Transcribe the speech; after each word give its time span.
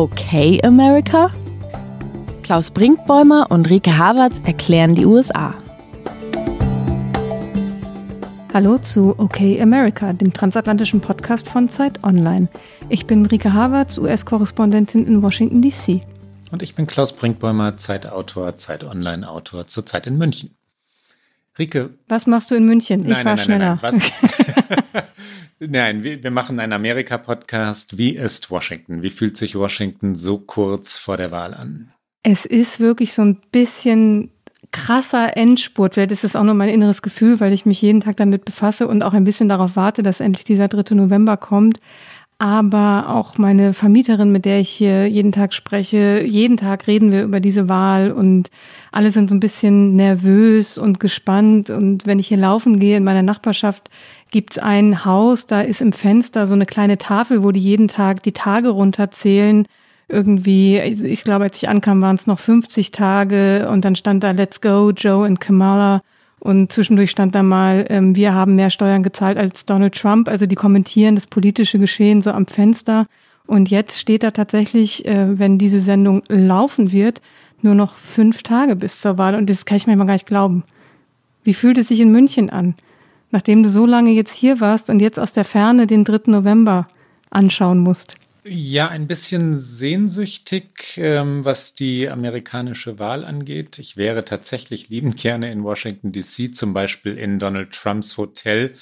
Okay 0.00 0.58
America? 0.64 1.30
Klaus 2.42 2.70
Brinkbäumer 2.70 3.50
und 3.50 3.68
Rike 3.68 3.98
Havertz 3.98 4.40
erklären 4.46 4.94
die 4.94 5.04
USA. 5.04 5.52
Hallo 8.54 8.78
zu 8.78 9.14
Okay 9.18 9.60
America, 9.60 10.14
dem 10.14 10.32
transatlantischen 10.32 11.02
Podcast 11.02 11.50
von 11.50 11.68
Zeit 11.68 12.02
Online. 12.02 12.48
Ich 12.88 13.06
bin 13.06 13.26
Rike 13.26 13.52
Havertz, 13.52 13.98
US-Korrespondentin 13.98 15.06
in 15.06 15.20
Washington, 15.20 15.60
D.C. 15.60 16.00
Und 16.50 16.62
ich 16.62 16.74
bin 16.74 16.86
Klaus 16.86 17.12
Brinkbäumer, 17.12 17.76
Zeitautor, 17.76 18.56
Zeit 18.56 18.84
Online-Autor, 18.84 19.66
zurzeit 19.66 20.06
in 20.06 20.16
München. 20.16 20.56
Rike. 21.58 21.90
Was 22.08 22.26
machst 22.26 22.50
du 22.50 22.54
in 22.54 22.64
München? 22.64 23.06
Ich 23.06 23.22
war 23.22 23.36
schneller. 23.36 23.78
Nein, 23.82 24.00
nein, 24.00 24.44
nein 25.58 26.02
wir, 26.02 26.22
wir, 26.22 26.30
machen 26.30 26.60
einen 26.60 26.72
Amerika-Podcast. 26.72 27.98
Wie 27.98 28.16
ist 28.16 28.50
Washington? 28.50 29.02
Wie 29.02 29.10
fühlt 29.10 29.36
sich 29.36 29.56
Washington 29.56 30.14
so 30.14 30.38
kurz 30.38 30.98
vor 30.98 31.16
der 31.16 31.30
Wahl 31.30 31.54
an? 31.54 31.92
Es 32.22 32.44
ist 32.44 32.80
wirklich 32.80 33.14
so 33.14 33.22
ein 33.22 33.38
bisschen 33.52 34.30
krasser 34.72 35.36
Endspurt. 35.36 35.94
Vielleicht 35.94 36.12
ist 36.12 36.24
es 36.24 36.36
auch 36.36 36.44
nur 36.44 36.54
mein 36.54 36.68
inneres 36.68 37.02
Gefühl, 37.02 37.40
weil 37.40 37.52
ich 37.52 37.66
mich 37.66 37.82
jeden 37.82 38.02
Tag 38.02 38.16
damit 38.16 38.44
befasse 38.44 38.86
und 38.86 39.02
auch 39.02 39.14
ein 39.14 39.24
bisschen 39.24 39.48
darauf 39.48 39.74
warte, 39.74 40.02
dass 40.02 40.20
endlich 40.20 40.44
dieser 40.44 40.68
3. 40.68 40.94
November 40.94 41.36
kommt 41.36 41.80
aber 42.40 43.10
auch 43.10 43.36
meine 43.36 43.74
Vermieterin, 43.74 44.32
mit 44.32 44.46
der 44.46 44.60
ich 44.60 44.70
hier 44.70 45.06
jeden 45.06 45.30
Tag 45.30 45.52
spreche, 45.52 46.22
jeden 46.24 46.56
Tag 46.56 46.86
reden 46.86 47.12
wir 47.12 47.22
über 47.22 47.38
diese 47.38 47.68
Wahl 47.68 48.12
und 48.12 48.50
alle 48.92 49.10
sind 49.10 49.28
so 49.28 49.34
ein 49.34 49.40
bisschen 49.40 49.94
nervös 49.94 50.78
und 50.78 51.00
gespannt. 51.00 51.68
Und 51.68 52.06
wenn 52.06 52.18
ich 52.18 52.28
hier 52.28 52.38
laufen 52.38 52.80
gehe 52.80 52.96
in 52.96 53.04
meiner 53.04 53.20
Nachbarschaft, 53.20 53.90
gibt's 54.30 54.58
ein 54.58 55.04
Haus, 55.04 55.46
da 55.46 55.60
ist 55.60 55.80
im 55.80 55.92
Fenster 55.92 56.46
so 56.46 56.54
eine 56.54 56.66
kleine 56.66 56.98
Tafel, 56.98 57.42
wo 57.42 57.50
die 57.50 57.60
jeden 57.60 57.88
Tag 57.88 58.22
die 58.22 58.32
Tage 58.32 58.68
runterzählen. 58.68 59.66
Irgendwie, 60.08 60.78
ich 60.78 61.24
glaube, 61.24 61.44
als 61.44 61.56
ich 61.58 61.68
ankam, 61.68 62.02
waren 62.02 62.16
es 62.16 62.26
noch 62.26 62.38
50 62.38 62.90
Tage 62.90 63.68
und 63.70 63.84
dann 63.84 63.96
stand 63.96 64.24
da 64.24 64.32
Let's 64.32 64.60
Go, 64.60 64.90
Joe 64.90 65.26
und 65.26 65.40
Kamala. 65.40 66.00
Und 66.40 66.72
zwischendurch 66.72 67.10
stand 67.10 67.34
da 67.34 67.42
mal, 67.42 67.84
ähm, 67.90 68.16
wir 68.16 68.34
haben 68.34 68.56
mehr 68.56 68.70
Steuern 68.70 69.02
gezahlt 69.02 69.36
als 69.36 69.66
Donald 69.66 69.94
Trump. 69.94 70.26
Also 70.26 70.46
die 70.46 70.54
kommentieren 70.54 71.14
das 71.14 71.26
politische 71.26 71.78
Geschehen 71.78 72.22
so 72.22 72.32
am 72.32 72.46
Fenster. 72.46 73.04
Und 73.46 73.70
jetzt 73.70 74.00
steht 74.00 74.22
da 74.22 74.30
tatsächlich, 74.30 75.04
äh, 75.06 75.38
wenn 75.38 75.58
diese 75.58 75.80
Sendung 75.80 76.22
laufen 76.28 76.92
wird, 76.92 77.20
nur 77.62 77.74
noch 77.74 77.94
fünf 77.94 78.42
Tage 78.42 78.74
bis 78.74 79.00
zur 79.00 79.18
Wahl. 79.18 79.34
Und 79.34 79.50
das 79.50 79.66
kann 79.66 79.76
ich 79.76 79.86
manchmal 79.86 80.06
gar 80.06 80.14
nicht 80.14 80.26
glauben. 80.26 80.64
Wie 81.44 81.54
fühlt 81.54 81.78
es 81.78 81.88
sich 81.88 82.00
in 82.00 82.10
München 82.10 82.48
an? 82.48 82.74
Nachdem 83.30 83.62
du 83.62 83.68
so 83.68 83.86
lange 83.86 84.10
jetzt 84.10 84.34
hier 84.34 84.60
warst 84.60 84.90
und 84.90 85.00
jetzt 85.00 85.18
aus 85.18 85.32
der 85.32 85.44
Ferne 85.44 85.86
den 85.86 86.04
3. 86.04 86.30
November 86.30 86.86
anschauen 87.30 87.78
musst. 87.78 88.16
Ja, 88.42 88.88
ein 88.88 89.06
bisschen 89.06 89.58
sehnsüchtig, 89.58 90.96
ähm, 90.96 91.44
was 91.44 91.74
die 91.74 92.08
amerikanische 92.08 92.98
Wahl 92.98 93.24
angeht. 93.24 93.78
Ich 93.78 93.98
wäre 93.98 94.24
tatsächlich 94.24 94.88
liebend 94.88 95.18
gerne 95.18 95.52
in 95.52 95.62
Washington, 95.62 96.10
DC, 96.10 96.54
zum 96.54 96.72
Beispiel 96.72 97.18
in 97.18 97.38
Donald 97.38 97.72
Trumps 97.72 98.16
Hotel, 98.16 98.72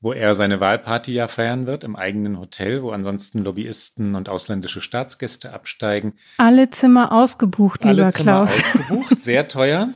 wo 0.00 0.12
er 0.12 0.36
seine 0.36 0.60
Wahlparty 0.60 1.12
ja 1.12 1.26
feiern 1.26 1.66
wird, 1.66 1.82
im 1.82 1.96
eigenen 1.96 2.38
Hotel, 2.38 2.82
wo 2.84 2.90
ansonsten 2.90 3.42
Lobbyisten 3.42 4.14
und 4.14 4.28
ausländische 4.28 4.80
Staatsgäste 4.80 5.52
absteigen. 5.52 6.14
Alle 6.36 6.70
Zimmer 6.70 7.10
ausgebucht, 7.10 7.82
lieber 7.82 8.04
Alle 8.04 8.12
Zimmer 8.12 8.46
Klaus. 8.46 8.56
Ausgebucht, 8.56 9.24
sehr 9.24 9.48
teuer. 9.48 9.94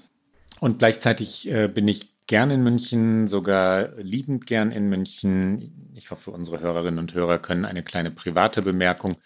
Und 0.58 0.80
gleichzeitig 0.80 1.48
äh, 1.50 1.68
bin 1.68 1.86
ich 1.86 2.11
gern 2.32 2.50
in 2.50 2.62
München, 2.62 3.26
sogar 3.26 3.90
liebend 3.98 4.46
gern 4.46 4.70
in 4.72 4.88
München. 4.88 5.92
Ich 5.94 6.10
hoffe, 6.10 6.30
unsere 6.30 6.60
Hörerinnen 6.60 6.98
und 6.98 7.12
Hörer 7.12 7.38
können 7.38 7.66
eine 7.66 7.82
kleine 7.82 8.10
private 8.10 8.62
Bemerkung 8.62 9.18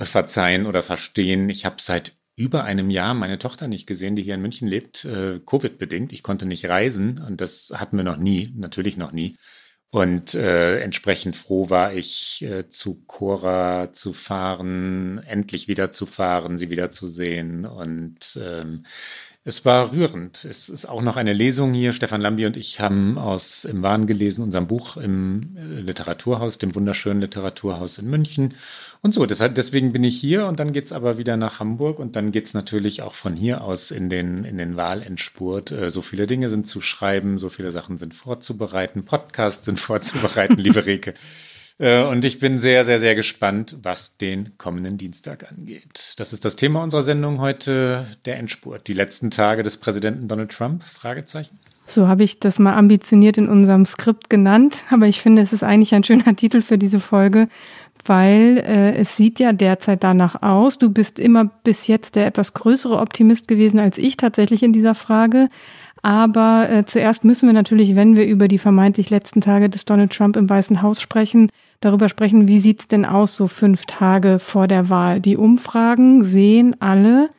verzeihen 0.00 0.64
oder 0.64 0.82
verstehen. 0.82 1.50
Ich 1.50 1.66
habe 1.66 1.76
seit 1.78 2.16
über 2.36 2.64
einem 2.64 2.88
Jahr 2.88 3.12
meine 3.12 3.38
Tochter 3.38 3.68
nicht 3.68 3.86
gesehen, 3.86 4.16
die 4.16 4.22
hier 4.22 4.32
in 4.32 4.40
München 4.40 4.66
lebt, 4.66 5.04
äh, 5.04 5.40
Covid-bedingt. 5.44 6.14
Ich 6.14 6.22
konnte 6.22 6.46
nicht 6.46 6.64
reisen 6.64 7.20
und 7.20 7.42
das 7.42 7.70
hatten 7.76 7.98
wir 7.98 8.04
noch 8.04 8.16
nie, 8.16 8.50
natürlich 8.56 8.96
noch 8.96 9.12
nie. 9.12 9.36
Und 9.90 10.34
äh, 10.34 10.80
entsprechend 10.80 11.34
froh 11.36 11.68
war 11.68 11.94
ich, 11.94 12.42
äh, 12.42 12.68
zu 12.68 13.02
Cora 13.06 13.92
zu 13.92 14.14
fahren, 14.14 15.18
endlich 15.26 15.66
wieder 15.66 15.92
zu 15.92 16.04
fahren, 16.04 16.58
sie 16.58 16.68
wieder 16.68 16.90
zu 16.90 17.08
sehen. 17.08 17.64
Und 17.64 18.38
ähm, 18.42 18.84
es 19.48 19.64
war 19.64 19.92
rührend. 19.92 20.44
Es 20.44 20.68
ist 20.68 20.84
auch 20.84 21.00
noch 21.00 21.16
eine 21.16 21.32
Lesung 21.32 21.72
hier. 21.72 21.94
Stefan 21.94 22.20
Lambi 22.20 22.44
und 22.44 22.54
ich 22.54 22.80
haben 22.80 23.16
aus 23.16 23.64
Im 23.64 23.82
Wahn 23.82 24.06
gelesen, 24.06 24.44
unserem 24.44 24.66
Buch 24.66 24.98
im 24.98 25.56
äh, 25.56 25.80
Literaturhaus, 25.80 26.58
dem 26.58 26.74
wunderschönen 26.74 27.22
Literaturhaus 27.22 27.96
in 27.96 28.10
München. 28.10 28.54
Und 29.00 29.14
so, 29.14 29.24
deshalb, 29.24 29.54
deswegen 29.54 29.92
bin 29.92 30.04
ich 30.04 30.20
hier 30.20 30.46
und 30.46 30.60
dann 30.60 30.74
geht 30.74 30.84
es 30.84 30.92
aber 30.92 31.16
wieder 31.16 31.38
nach 31.38 31.60
Hamburg 31.60 31.98
und 31.98 32.14
dann 32.14 32.30
geht 32.30 32.44
es 32.44 32.52
natürlich 32.52 33.00
auch 33.00 33.14
von 33.14 33.36
hier 33.36 33.64
aus 33.64 33.90
in 33.90 34.10
den, 34.10 34.44
in 34.44 34.58
den 34.58 34.76
Wahlendspurt. 34.76 35.72
Äh, 35.72 35.90
so 35.90 36.02
viele 36.02 36.26
Dinge 36.26 36.50
sind 36.50 36.66
zu 36.66 36.82
schreiben, 36.82 37.38
so 37.38 37.48
viele 37.48 37.70
Sachen 37.70 37.96
sind 37.96 38.12
vorzubereiten, 38.14 39.06
Podcasts 39.06 39.64
sind 39.64 39.80
vorzubereiten, 39.80 40.58
liebe 40.58 40.84
Reke. 40.84 41.14
Äh, 41.78 42.02
und 42.02 42.24
ich 42.24 42.38
bin 42.38 42.58
sehr, 42.58 42.84
sehr, 42.84 43.00
sehr 43.00 43.14
gespannt, 43.14 43.76
was 43.82 44.16
den 44.16 44.58
kommenden 44.58 44.98
Dienstag 44.98 45.50
angeht. 45.50 46.14
Das 46.16 46.32
ist 46.32 46.44
das 46.44 46.56
Thema 46.56 46.82
unserer 46.82 47.02
Sendung 47.02 47.40
heute, 47.40 48.06
der 48.24 48.36
Endspurt. 48.36 48.88
Die 48.88 48.94
letzten 48.94 49.30
Tage 49.30 49.62
des 49.62 49.76
Präsidenten 49.76 50.28
Donald 50.28 50.50
Trump? 50.50 50.82
Fragezeichen. 50.84 51.58
So 51.86 52.06
habe 52.06 52.22
ich 52.22 52.38
das 52.38 52.58
mal 52.58 52.74
ambitioniert 52.74 53.38
in 53.38 53.48
unserem 53.48 53.86
Skript 53.86 54.28
genannt. 54.28 54.84
Aber 54.90 55.06
ich 55.06 55.22
finde, 55.22 55.40
es 55.40 55.52
ist 55.52 55.62
eigentlich 55.62 55.94
ein 55.94 56.04
schöner 56.04 56.34
Titel 56.36 56.60
für 56.60 56.78
diese 56.78 57.00
Folge, 57.00 57.48
weil 58.04 58.62
äh, 58.66 58.94
es 58.96 59.16
sieht 59.16 59.38
ja 59.38 59.52
derzeit 59.52 60.04
danach 60.04 60.42
aus. 60.42 60.78
Du 60.78 60.90
bist 60.90 61.18
immer 61.18 61.46
bis 61.46 61.86
jetzt 61.86 62.16
der 62.16 62.26
etwas 62.26 62.54
größere 62.54 62.98
Optimist 62.98 63.48
gewesen 63.48 63.80
als 63.80 63.98
ich 63.98 64.16
tatsächlich 64.16 64.62
in 64.62 64.72
dieser 64.72 64.94
Frage. 64.94 65.48
Aber 66.02 66.68
äh, 66.70 66.86
zuerst 66.86 67.24
müssen 67.24 67.48
wir 67.48 67.54
natürlich, 67.54 67.96
wenn 67.96 68.16
wir 68.16 68.26
über 68.26 68.48
die 68.48 68.58
vermeintlich 68.58 69.10
letzten 69.10 69.40
Tage 69.40 69.68
des 69.68 69.84
Donald 69.84 70.12
Trump 70.12 70.36
im 70.36 70.48
Weißen 70.48 70.82
Haus 70.82 71.00
sprechen, 71.00 71.48
darüber 71.80 72.08
sprechen, 72.08 72.48
wie 72.48 72.58
sieht's 72.58 72.88
denn 72.88 73.04
aus 73.04 73.36
so 73.36 73.48
fünf 73.48 73.86
Tage 73.86 74.38
vor 74.38 74.66
der 74.66 74.88
Wahl. 74.88 75.20
Die 75.20 75.36
Umfragen 75.36 76.24
sehen 76.24 76.76
alle 76.80 77.30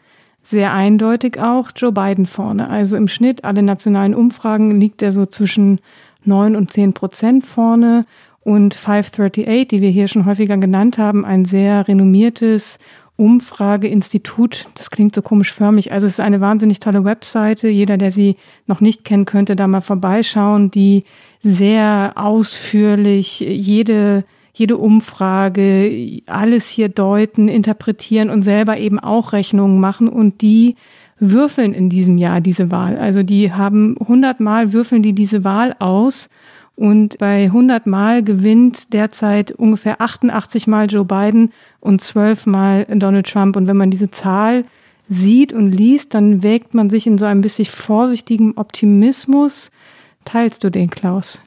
sehr 0.41 0.73
eindeutig 0.73 1.39
auch 1.39 1.71
Joe 1.75 1.91
Biden 1.91 2.25
vorne. 2.25 2.69
Also 2.69 2.97
im 2.97 3.07
Schnitt, 3.07 3.43
alle 3.43 3.61
nationalen 3.61 4.15
Umfragen 4.15 4.79
liegt 4.79 5.01
er 5.01 5.11
so 5.11 5.25
zwischen 5.25 5.79
neun 6.23 6.55
und 6.55 6.71
zehn 6.71 6.93
Prozent 6.93 7.45
vorne. 7.45 8.03
Und 8.41 8.73
538, 8.73 9.67
die 9.67 9.81
wir 9.81 9.89
hier 9.89 10.07
schon 10.07 10.25
häufiger 10.25 10.57
genannt 10.57 10.97
haben, 10.97 11.25
ein 11.25 11.45
sehr 11.45 11.87
renommiertes 11.87 12.79
Umfrageinstitut. 13.17 14.65
Das 14.75 14.89
klingt 14.89 15.13
so 15.13 15.21
komisch 15.21 15.53
förmig. 15.53 15.91
Also 15.91 16.07
es 16.07 16.13
ist 16.13 16.19
eine 16.21 16.39
wahnsinnig 16.39 16.79
tolle 16.79 17.03
Webseite. 17.03 17.67
Jeder, 17.67 17.97
der 17.97 18.11
sie 18.11 18.37
noch 18.65 18.79
nicht 18.79 19.03
kennt, 19.03 19.27
könnte 19.27 19.57
da 19.57 19.67
mal 19.67 19.81
vorbeischauen, 19.81 20.71
die 20.71 21.03
sehr 21.41 22.13
ausführlich 22.15 23.39
jede, 23.39 24.23
jede 24.53 24.77
Umfrage, 24.77 26.21
alles 26.25 26.67
hier 26.69 26.89
deuten, 26.89 27.47
interpretieren 27.47 28.29
und 28.29 28.43
selber 28.43 28.77
eben 28.77 28.99
auch 28.99 29.33
Rechnungen 29.33 29.79
machen 29.79 30.09
und 30.09 30.41
die 30.41 30.75
würfeln 31.19 31.73
in 31.73 31.89
diesem 31.89 32.17
Jahr 32.17 32.41
diese 32.41 32.71
Wahl. 32.71 32.97
Also 32.97 33.23
die 33.23 33.51
haben 33.51 33.95
hundertmal 33.99 34.73
würfeln 34.73 35.03
die 35.03 35.13
diese 35.13 35.43
Wahl 35.43 35.75
aus 35.79 36.29
und 36.79 37.17
bei 37.17 37.43
100 37.43 37.87
Mal 37.87 38.23
gewinnt 38.23 38.93
derzeit 38.93 39.51
ungefähr 39.51 39.99
88 39.99 40.65
Mal 40.65 40.89
Joe 40.89 41.03
Biden 41.03 41.51
und 41.81 41.99
12 42.01 42.45
Mal 42.45 42.85
Donald 42.85 43.27
Trump. 43.27 43.57
Und 43.57 43.67
wenn 43.67 43.75
man 43.75 43.91
diese 43.91 44.11
Zahl 44.11 44.63
sieht 45.09 45.51
und 45.51 45.71
liest, 45.73 46.13
dann 46.13 46.41
wägt 46.41 46.73
man 46.73 46.89
sich 46.89 47.05
in 47.05 47.17
so 47.17 47.25
ein 47.25 47.41
bisschen 47.41 47.65
vorsichtigem 47.65 48.53
Optimismus. 48.55 49.71
Teilst 50.25 50.63
du 50.63 50.69
den, 50.69 50.89
Klaus? 50.89 51.41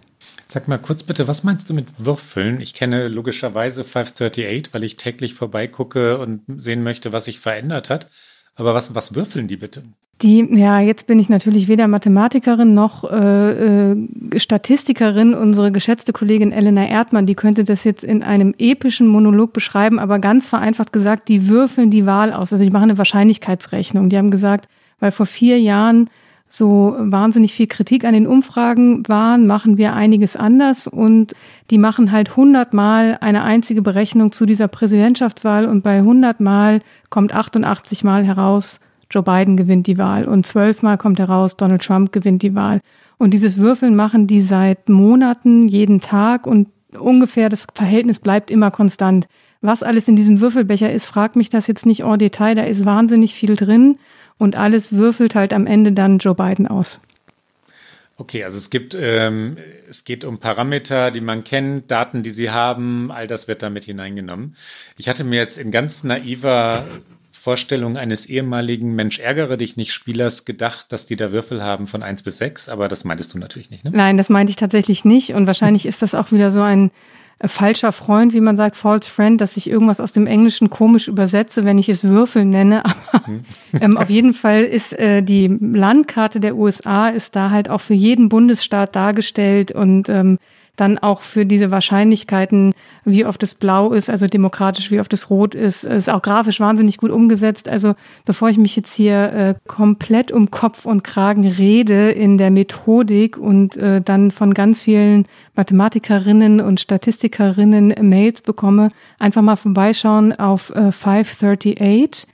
Sag 0.49 0.69
mal 0.69 0.79
kurz 0.79 1.03
bitte, 1.03 1.29
was 1.29 1.45
meinst 1.45 1.71
du 1.71 1.75
mit 1.75 1.87
Würfeln? 1.97 2.61
Ich 2.61 2.75
kenne 2.75 3.09
logischerweise 3.09 3.85
538, 3.85 4.75
weil 4.75 4.85
ich 4.85 4.97
täglich 4.97 5.35
vorbeigucke 5.35 6.19
und 6.19 6.43
sehen 6.47 6.83
möchte, 6.83 7.13
was 7.13 7.25
sich 7.25 7.41
verändert 7.41 7.89
hat. 7.89 8.09
Aber 8.55 8.75
was, 8.75 8.95
was 8.95 9.15
würfeln 9.15 9.49
die 9.49 9.57
bitte? 9.57 9.83
Die, 10.21 10.47
ja, 10.57 10.79
jetzt 10.79 11.07
bin 11.07 11.19
ich 11.19 11.29
natürlich 11.29 11.69
weder 11.69 11.89
Mathematikerin 11.89 12.75
noch 12.75 13.11
äh, 13.11 13.93
äh, 13.93 13.97
Statistikerin. 14.37 15.35
Unsere 15.35 15.73
geschätzte 15.73 16.13
Kollegin 16.13 16.53
Elena 16.53 16.87
Erdmann, 16.87 17.27
die 17.27 17.35
könnte 17.35 17.65
das 17.65 17.85
jetzt 17.85 18.05
in 18.05 18.23
einem 18.23 18.55
epischen 18.59 19.09
Monolog 19.09 19.53
beschreiben, 19.53 19.99
aber 19.99 20.19
ganz 20.19 20.49
vereinfacht 20.49 20.93
gesagt, 20.93 21.29
die 21.29 21.49
würfeln 21.49 21.91
die 21.91 22.07
Wahl 22.07 22.33
aus. 22.33 22.53
Also 22.53 22.63
die 22.63 22.71
machen 22.71 22.91
eine 22.91 22.99
Wahrscheinlichkeitsrechnung. 22.99 24.11
Die 24.11 24.19
haben 24.19 24.31
gesagt, 24.31 24.69
weil 25.01 25.13
vor 25.13 25.27
vier 25.27 25.59
Jahren 25.59 26.09
so 26.55 26.95
wahnsinnig 26.99 27.55
viel 27.55 27.67
Kritik 27.67 28.05
an 28.05 28.13
den 28.13 28.27
Umfragen 28.27 29.09
waren, 29.09 29.47
machen 29.47 29.79
wir 29.79 29.95
einiges 29.95 30.37
anders 30.37 30.87
und 30.87 31.33
die 31.71 31.79
machen 31.79 32.13
halt 32.13 32.37
hundertmal 32.37 33.17
eine 33.23 33.43
einzige 33.43 33.81
Berechnung 33.81 34.33
zu 34.33 34.45
dieser 34.45 34.69
Präsidentschaftswahl 34.69 35.65
und 35.65 35.83
bei 35.83 36.03
hundertmal 36.03 36.81
kommt 37.09 37.33
88 37.33 38.05
Mal 38.05 38.27
heraus, 38.27 38.81
Joe 39.11 39.23
Biden 39.23 39.57
gewinnt 39.57 39.87
die 39.87 39.97
Wahl 39.97 40.27
und 40.27 40.47
zwölfmal 40.47 40.99
kommt 40.99 41.19
heraus, 41.19 41.57
Donald 41.57 41.83
Trump 41.83 42.13
gewinnt 42.13 42.43
die 42.43 42.55
Wahl. 42.55 42.83
Und 43.17 43.33
dieses 43.33 43.57
Würfeln 43.57 43.97
machen 43.97 44.27
die 44.27 44.43
seit 44.43 44.91
Monaten, 44.91 45.69
jeden 45.69 46.03
Tag 46.03 46.47
und 46.47 46.69
ungefähr 46.99 47.49
das 47.49 47.67
Verhältnis 47.73 48.19
bleibt 48.19 48.51
immer 48.51 48.71
konstant. 48.71 49.27
was 49.63 49.83
alles 49.83 50.07
in 50.07 50.17
diesem 50.17 50.41
Würfelbecher 50.41 50.93
ist, 50.93 51.07
fragt 51.07 51.37
mich 51.37 51.49
das 51.49 51.67
jetzt 51.67 51.87
nicht 51.87 52.01
en 52.03 52.19
Detail. 52.19 52.57
Da 52.57 52.65
ist 52.65 52.85
wahnsinnig 52.85 53.33
viel 53.33 53.55
drin 53.55 53.97
und 54.43 54.57
alles 54.57 54.93
würfelt 54.93 55.37
halt 55.37 55.53
am 55.53 55.69
Ende 55.69 55.93
dann 55.93 56.19
Joe 56.19 56.35
Biden 56.35 56.67
aus. 56.67 57.01
Okay, 58.19 58.43
also 58.45 58.59
es 58.59 58.71
gibt, 58.71 58.95
ähm, 58.99 59.57
es 59.89 60.05
geht 60.05 60.25
um 60.25 60.39
Parameter, 60.39 61.13
die 61.13 61.21
man 61.21 61.45
kennt, 61.45 61.91
Daten, 61.91 62.25
die 62.25 62.33
sie 62.33 62.51
haben, 62.51 63.13
all 63.13 63.27
das 63.29 63.47
wird 63.47 63.63
damit 63.63 63.85
hineingenommen. 63.85 64.57
Ich 64.99 65.09
hatte 65.09 65.23
mir 65.23 65.37
jetzt 65.37 65.59
in 65.59 65.71
ganz 65.71 66.03
naiver 66.03 66.85
Vorstellung 67.31 67.97
eines 67.97 68.27
ehemaligen 68.27 68.95
Mensch 68.95 69.21
ärgere 69.21 69.57
dich 69.57 69.77
nicht 69.77 69.93
Spielers 69.93 70.45
gedacht, 70.45 70.93
dass 70.93 71.07
die 71.07 71.17
da 71.17 71.33
Würfel 71.33 71.63
haben 71.63 71.87
von 71.87 72.03
1 72.03 72.23
bis 72.25 72.39
6, 72.39 72.69
aber 72.69 72.89
das 72.89 73.05
meintest 73.05 73.33
du 73.35 73.39
natürlich 73.39 73.71
nicht, 73.71 73.85
ne? 73.85 73.93
Nein, 73.95 74.17
das 74.17 74.29
meinte 74.29 74.51
ich 74.51 74.57
tatsächlich 74.57 75.05
nicht 75.05 75.35
und 75.35 75.47
wahrscheinlich 75.47 75.87
ist 75.87 76.03
das 76.03 76.15
auch 76.15 76.33
wieder 76.33 76.51
so 76.51 76.63
ein 76.63 76.91
falscher 77.49 77.93
Freund, 77.93 78.35
wie 78.35 78.41
man 78.41 78.57
sagt, 78.57 78.77
false 78.77 79.11
friend, 79.11 79.41
dass 79.41 79.57
ich 79.57 79.69
irgendwas 79.69 80.01
aus 80.01 80.13
dem 80.13 80.27
Englischen 80.27 80.71
komisch 80.71 81.09
übersetze, 81.09 81.65
wenn 81.65 81.79
ich 81.79 81.89
es 81.89 82.05
Würfel 82.05 82.45
nenne. 82.45 82.85
Aber 83.13 83.41
ähm, 83.81 83.97
auf 83.97 84.11
jeden 84.11 84.33
Fall 84.33 84.63
ist 84.63 84.93
äh, 84.99 85.23
die 85.23 85.49
Landkarte 85.49 86.41
der 86.41 86.57
USA 86.57 87.09
ist 87.09 87.37
da 87.37 87.51
halt 87.51 87.69
auch 87.69 87.81
für 87.81 87.95
jeden 87.95 88.29
Bundesstaat 88.29 88.95
dargestellt 88.95 89.73
und 89.73 90.09
ähm, 90.09 90.39
dann 90.77 90.97
auch 90.99 91.21
für 91.21 91.45
diese 91.45 91.71
Wahrscheinlichkeiten, 91.71 92.73
wie 93.05 93.27
oft 93.27 93.43
es 93.43 93.55
blau 93.55 93.93
ist, 93.93 94.09
also 94.09 94.27
demokratisch, 94.27 94.91
wie 94.91 95.01
oft 95.01 95.13
es 95.13 95.29
rot 95.29 95.55
ist, 95.55 95.85
ist 95.85 96.09
auch 96.09 96.23
grafisch 96.23 96.61
wahnsinnig 96.61 96.97
gut 96.97 97.11
umgesetzt. 97.11 97.69
Also 97.69 97.95
bevor 98.25 98.49
ich 98.49 98.57
mich 98.57 98.75
jetzt 98.77 98.95
hier 98.95 99.33
äh, 99.33 99.55
komplett 99.67 100.33
um 100.33 100.51
Kopf 100.51 100.87
und 100.87 101.05
Kragen 101.05 101.47
rede 101.47 102.11
in 102.11 102.39
der 102.39 102.51
Methodik 102.51 103.37
und 103.37 103.77
äh, 103.77 104.01
dann 104.01 104.31
von 104.31 104.55
ganz 104.55 104.83
vielen 104.83 105.27
Mathematikerinnen 105.55 106.61
und 106.61 106.81
Statistikerinnen 106.81 107.95
Mails 108.01 108.41
bekomme, 108.41 108.89
einfach 109.19 109.43
mal 109.43 109.57
vorbeischauen 109.57 110.33
auf 110.33 110.71
äh, 110.71 110.91
538 110.91 112.27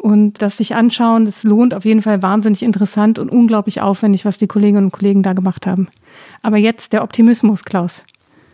und 0.00 0.40
das 0.40 0.56
sich 0.56 0.74
anschauen, 0.74 1.26
das 1.26 1.44
lohnt 1.44 1.74
auf 1.74 1.84
jeden 1.84 2.02
Fall 2.02 2.22
wahnsinnig 2.22 2.62
interessant 2.62 3.18
und 3.18 3.28
unglaublich 3.28 3.80
aufwendig, 3.80 4.24
was 4.24 4.38
die 4.38 4.46
Kolleginnen 4.46 4.86
und 4.86 4.92
Kollegen 4.92 5.22
da 5.22 5.34
gemacht 5.34 5.66
haben. 5.66 5.88
Aber 6.42 6.56
jetzt 6.56 6.92
der 6.92 7.02
Optimismus, 7.02 7.64
Klaus. 7.64 8.02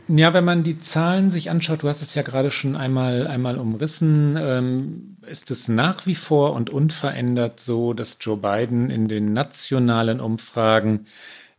Ja, 0.08 0.32
wenn 0.34 0.44
man 0.44 0.62
die 0.62 0.78
Zahlen 0.78 1.30
sich 1.30 1.50
anschaut, 1.50 1.82
du 1.82 1.88
hast 1.88 2.02
es 2.02 2.14
ja 2.14 2.22
gerade 2.22 2.52
schon 2.52 2.76
einmal, 2.76 3.26
einmal 3.26 3.58
umrissen, 3.58 4.36
ähm, 4.40 5.16
ist 5.28 5.50
es 5.50 5.66
nach 5.66 6.06
wie 6.06 6.14
vor 6.14 6.52
und 6.52 6.70
unverändert 6.70 7.58
so, 7.58 7.92
dass 7.92 8.18
Joe 8.20 8.36
Biden 8.36 8.90
in 8.90 9.08
den 9.08 9.32
nationalen 9.32 10.20
Umfragen 10.20 11.06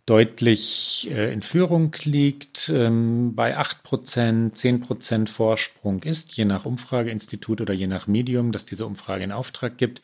deutlich 0.07 1.09
äh, 1.11 1.31
in 1.31 1.43
Führung 1.43 1.93
liegt, 2.03 2.69
ähm, 2.73 3.35
bei 3.35 3.57
8 3.57 3.83
Prozent, 3.83 4.57
10 4.57 4.79
Prozent 4.79 5.29
Vorsprung 5.29 6.01
ist, 6.01 6.35
je 6.37 6.45
nach 6.45 6.65
Umfrageinstitut 6.65 7.61
oder 7.61 7.73
je 7.73 7.87
nach 7.87 8.07
Medium, 8.07 8.51
das 8.51 8.65
diese 8.65 8.87
Umfrage 8.87 9.25
in 9.25 9.33
Auftrag 9.33 9.77
gibt. 9.77 10.01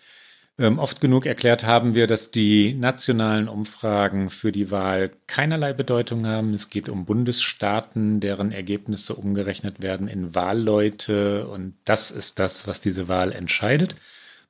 Ähm, 0.60 0.78
oft 0.78 1.00
genug 1.02 1.26
erklärt 1.26 1.64
haben 1.64 1.96
wir, 1.96 2.06
dass 2.06 2.32
die 2.32 2.74
nationalen 2.74 3.48
Umfragen 3.48 4.30
für 4.30 4.52
die 4.52 4.70
Wahl 4.70 5.12
keinerlei 5.26 5.72
Bedeutung 5.72 6.28
haben. 6.28 6.54
Es 6.54 6.70
geht 6.70 6.90
um 6.90 7.06
Bundesstaaten, 7.06 8.20
deren 8.20 8.52
Ergebnisse 8.52 9.16
umgerechnet 9.16 9.82
werden 9.82 10.10
in 10.10 10.36
Wahlleute 10.36 11.48
und 11.48 11.76
das 11.86 12.12
ist 12.12 12.40
das, 12.40 12.68
was 12.68 12.82
diese 12.82 13.08
Wahl 13.08 13.32
entscheidet. 13.32 13.96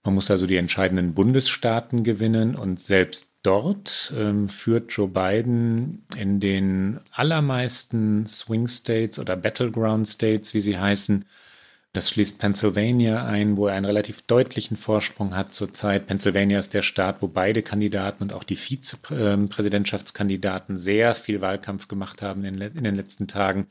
Man 0.04 0.16
muss 0.16 0.32
also 0.32 0.48
die 0.48 0.58
entscheidenden 0.58 1.14
Bundesstaaten 1.14 2.04
gewinnen 2.04 2.56
und 2.56 2.82
selbst 2.82 3.33
dort 3.44 4.14
ähm, 4.18 4.50
führt 4.50 4.92
Joe 4.92 5.08
Biden 5.08 6.04
in 6.18 6.40
den 6.40 7.00
allermeisten 7.12 8.26
Swing 8.26 8.68
States 8.68 9.20
oder 9.20 9.36
Battleground 9.36 10.08
States, 10.08 10.54
wie 10.54 10.62
sie 10.62 10.80
heißen, 10.80 11.26
das 11.94 12.10
schließt 12.10 12.40
Pennsylvania 12.40 13.24
ein, 13.24 13.56
wo 13.56 13.68
er 13.68 13.76
einen 13.76 13.86
relativ 13.86 14.24
deutlichen 14.24 14.78
Vorsprung 14.78 15.36
hat 15.36 15.54
zurzeit. 15.54 16.08
Pennsylvania 16.08 16.58
ist 16.58 16.74
der 16.74 16.82
Staat, 16.82 17.22
wo 17.22 17.28
beide 17.28 17.62
Kandidaten 17.62 18.24
und 18.24 18.34
auch 18.34 18.44
die 18.44 18.56
Vizepräsidentschaftskandidaten 18.56 20.80
sehr 20.80 21.14
viel 21.14 21.40
Wahlkampf 21.40 21.88
gemacht 21.88 22.24
haben 22.24 22.46
in, 22.46 22.60
in 22.60 22.84
den 22.84 22.96
letzten 22.96 23.28
Tagen. 23.28 23.68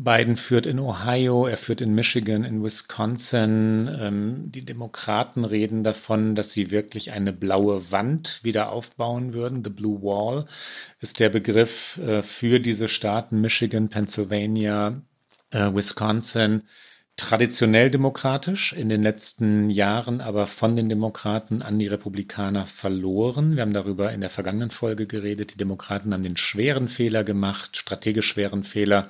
Biden 0.00 0.36
führt 0.36 0.64
in 0.64 0.78
Ohio, 0.78 1.48
er 1.48 1.56
führt 1.56 1.80
in 1.80 1.92
Michigan, 1.92 2.44
in 2.44 2.62
Wisconsin. 2.62 3.90
Ähm, 4.00 4.44
die 4.46 4.64
Demokraten 4.64 5.44
reden 5.44 5.82
davon, 5.82 6.36
dass 6.36 6.52
sie 6.52 6.70
wirklich 6.70 7.10
eine 7.10 7.32
blaue 7.32 7.90
Wand 7.90 8.38
wieder 8.44 8.70
aufbauen 8.70 9.34
würden. 9.34 9.64
The 9.64 9.70
Blue 9.70 10.00
Wall 10.00 10.46
ist 11.00 11.18
der 11.18 11.30
Begriff 11.30 11.98
äh, 11.98 12.22
für 12.22 12.60
diese 12.60 12.86
Staaten 12.86 13.40
Michigan, 13.40 13.88
Pennsylvania, 13.88 15.02
äh, 15.50 15.74
Wisconsin 15.74 16.62
traditionell 17.16 17.90
demokratisch, 17.90 18.72
in 18.72 18.88
den 18.88 19.02
letzten 19.02 19.68
Jahren 19.68 20.20
aber 20.20 20.46
von 20.46 20.76
den 20.76 20.88
Demokraten 20.88 21.62
an 21.62 21.80
die 21.80 21.88
Republikaner 21.88 22.64
verloren. 22.64 23.56
Wir 23.56 23.62
haben 23.62 23.72
darüber 23.72 24.12
in 24.12 24.20
der 24.20 24.30
vergangenen 24.30 24.70
Folge 24.70 25.06
geredet. 25.06 25.54
Die 25.54 25.58
Demokraten 25.58 26.14
haben 26.14 26.22
den 26.22 26.36
schweren 26.36 26.86
Fehler 26.86 27.24
gemacht, 27.24 27.76
strategisch 27.76 28.28
schweren 28.28 28.62
Fehler, 28.62 29.08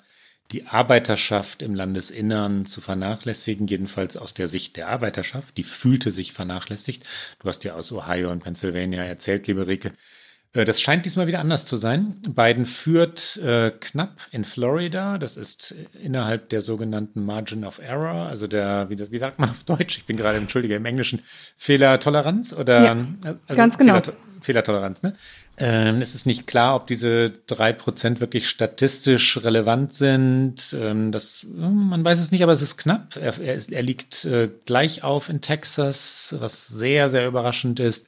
die 0.52 0.66
Arbeiterschaft 0.66 1.62
im 1.62 1.74
Landesinnern 1.74 2.64
zu 2.64 2.80
vernachlässigen, 2.80 3.66
jedenfalls 3.66 4.16
aus 4.16 4.34
der 4.34 4.48
Sicht 4.48 4.76
der 4.76 4.88
Arbeiterschaft. 4.88 5.56
Die 5.56 5.62
fühlte 5.62 6.10
sich 6.10 6.32
vernachlässigt. 6.32 7.04
Du 7.40 7.48
hast 7.48 7.64
ja 7.64 7.74
aus 7.74 7.92
Ohio 7.92 8.30
und 8.30 8.42
Pennsylvania 8.42 9.04
erzählt, 9.04 9.46
liebe 9.46 9.66
Rike. 9.66 9.92
Äh, 10.52 10.64
das 10.64 10.80
scheint 10.80 11.04
diesmal 11.04 11.26
wieder 11.26 11.40
anders 11.40 11.66
zu 11.66 11.76
sein. 11.76 12.20
Biden 12.28 12.64
führt 12.64 13.36
äh, 13.36 13.72
knapp 13.78 14.20
in 14.30 14.44
Florida. 14.44 15.18
Das 15.18 15.36
ist 15.36 15.74
innerhalb 15.92 16.48
der 16.48 16.62
sogenannten 16.62 17.24
Margin 17.24 17.64
of 17.64 17.78
Error, 17.78 18.26
also 18.26 18.46
der, 18.46 18.88
wie, 18.88 18.96
das, 18.96 19.10
wie 19.10 19.18
sagt 19.18 19.38
man 19.38 19.50
auf 19.50 19.64
Deutsch? 19.64 19.98
Ich 19.98 20.06
bin 20.06 20.16
gerade, 20.16 20.38
entschuldige, 20.38 20.76
im 20.76 20.84
Englischen, 20.84 21.20
Fehlertoleranz 21.56 22.54
oder? 22.54 22.84
Ja, 22.84 22.96
also 23.46 23.56
ganz 23.56 23.76
genau. 23.76 24.00
Fehler, 24.00 24.16
Fehlertoleranz, 24.40 25.02
ne? 25.02 25.14
Ähm, 25.56 26.00
es 26.00 26.14
ist 26.14 26.24
nicht 26.24 26.46
klar, 26.46 26.76
ob 26.76 26.86
diese 26.86 27.30
drei 27.46 27.72
Prozent 27.72 28.20
wirklich 28.20 28.48
statistisch 28.48 29.42
relevant 29.42 29.92
sind. 29.92 30.74
Ähm, 30.78 31.10
das, 31.10 31.44
man 31.52 32.04
weiß 32.04 32.20
es 32.20 32.30
nicht, 32.30 32.42
aber 32.42 32.52
es 32.52 32.62
ist 32.62 32.76
knapp. 32.76 33.16
Er, 33.16 33.38
er, 33.40 33.54
ist, 33.54 33.72
er 33.72 33.82
liegt 33.82 34.24
äh, 34.24 34.48
gleich 34.66 35.02
auf 35.02 35.28
in 35.28 35.40
Texas, 35.40 36.36
was 36.38 36.68
sehr, 36.68 37.08
sehr 37.08 37.26
überraschend 37.26 37.80
ist. 37.80 38.06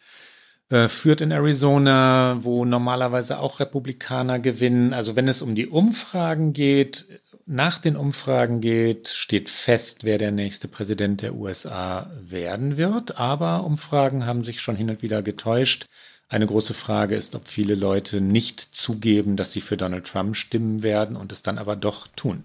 Äh, 0.68 0.88
führt 0.88 1.20
in 1.20 1.32
Arizona, 1.32 2.38
wo 2.42 2.64
normalerweise 2.64 3.40
auch 3.40 3.58
Republikaner 3.58 4.38
gewinnen. 4.38 4.92
Also 4.92 5.16
wenn 5.16 5.26
es 5.26 5.42
um 5.42 5.56
die 5.56 5.66
Umfragen 5.66 6.52
geht, 6.52 7.06
nach 7.46 7.78
den 7.78 7.96
Umfragen 7.96 8.60
geht, 8.60 9.08
steht 9.08 9.50
fest, 9.50 10.04
wer 10.04 10.18
der 10.18 10.30
nächste 10.30 10.68
Präsident 10.68 11.22
der 11.22 11.34
USA 11.34 12.08
werden 12.20 12.76
wird. 12.76 13.18
Aber 13.18 13.64
Umfragen 13.64 14.24
haben 14.24 14.44
sich 14.44 14.60
schon 14.60 14.76
hin 14.76 14.88
und 14.88 15.02
wieder 15.02 15.22
getäuscht. 15.22 15.88
Eine 16.30 16.46
große 16.46 16.74
Frage 16.74 17.16
ist, 17.16 17.34
ob 17.34 17.48
viele 17.48 17.74
Leute 17.74 18.20
nicht 18.20 18.60
zugeben, 18.60 19.34
dass 19.34 19.50
sie 19.50 19.60
für 19.60 19.76
Donald 19.76 20.04
Trump 20.04 20.36
stimmen 20.36 20.84
werden 20.84 21.16
und 21.16 21.32
es 21.32 21.42
dann 21.42 21.58
aber 21.58 21.74
doch 21.74 22.06
tun. 22.14 22.44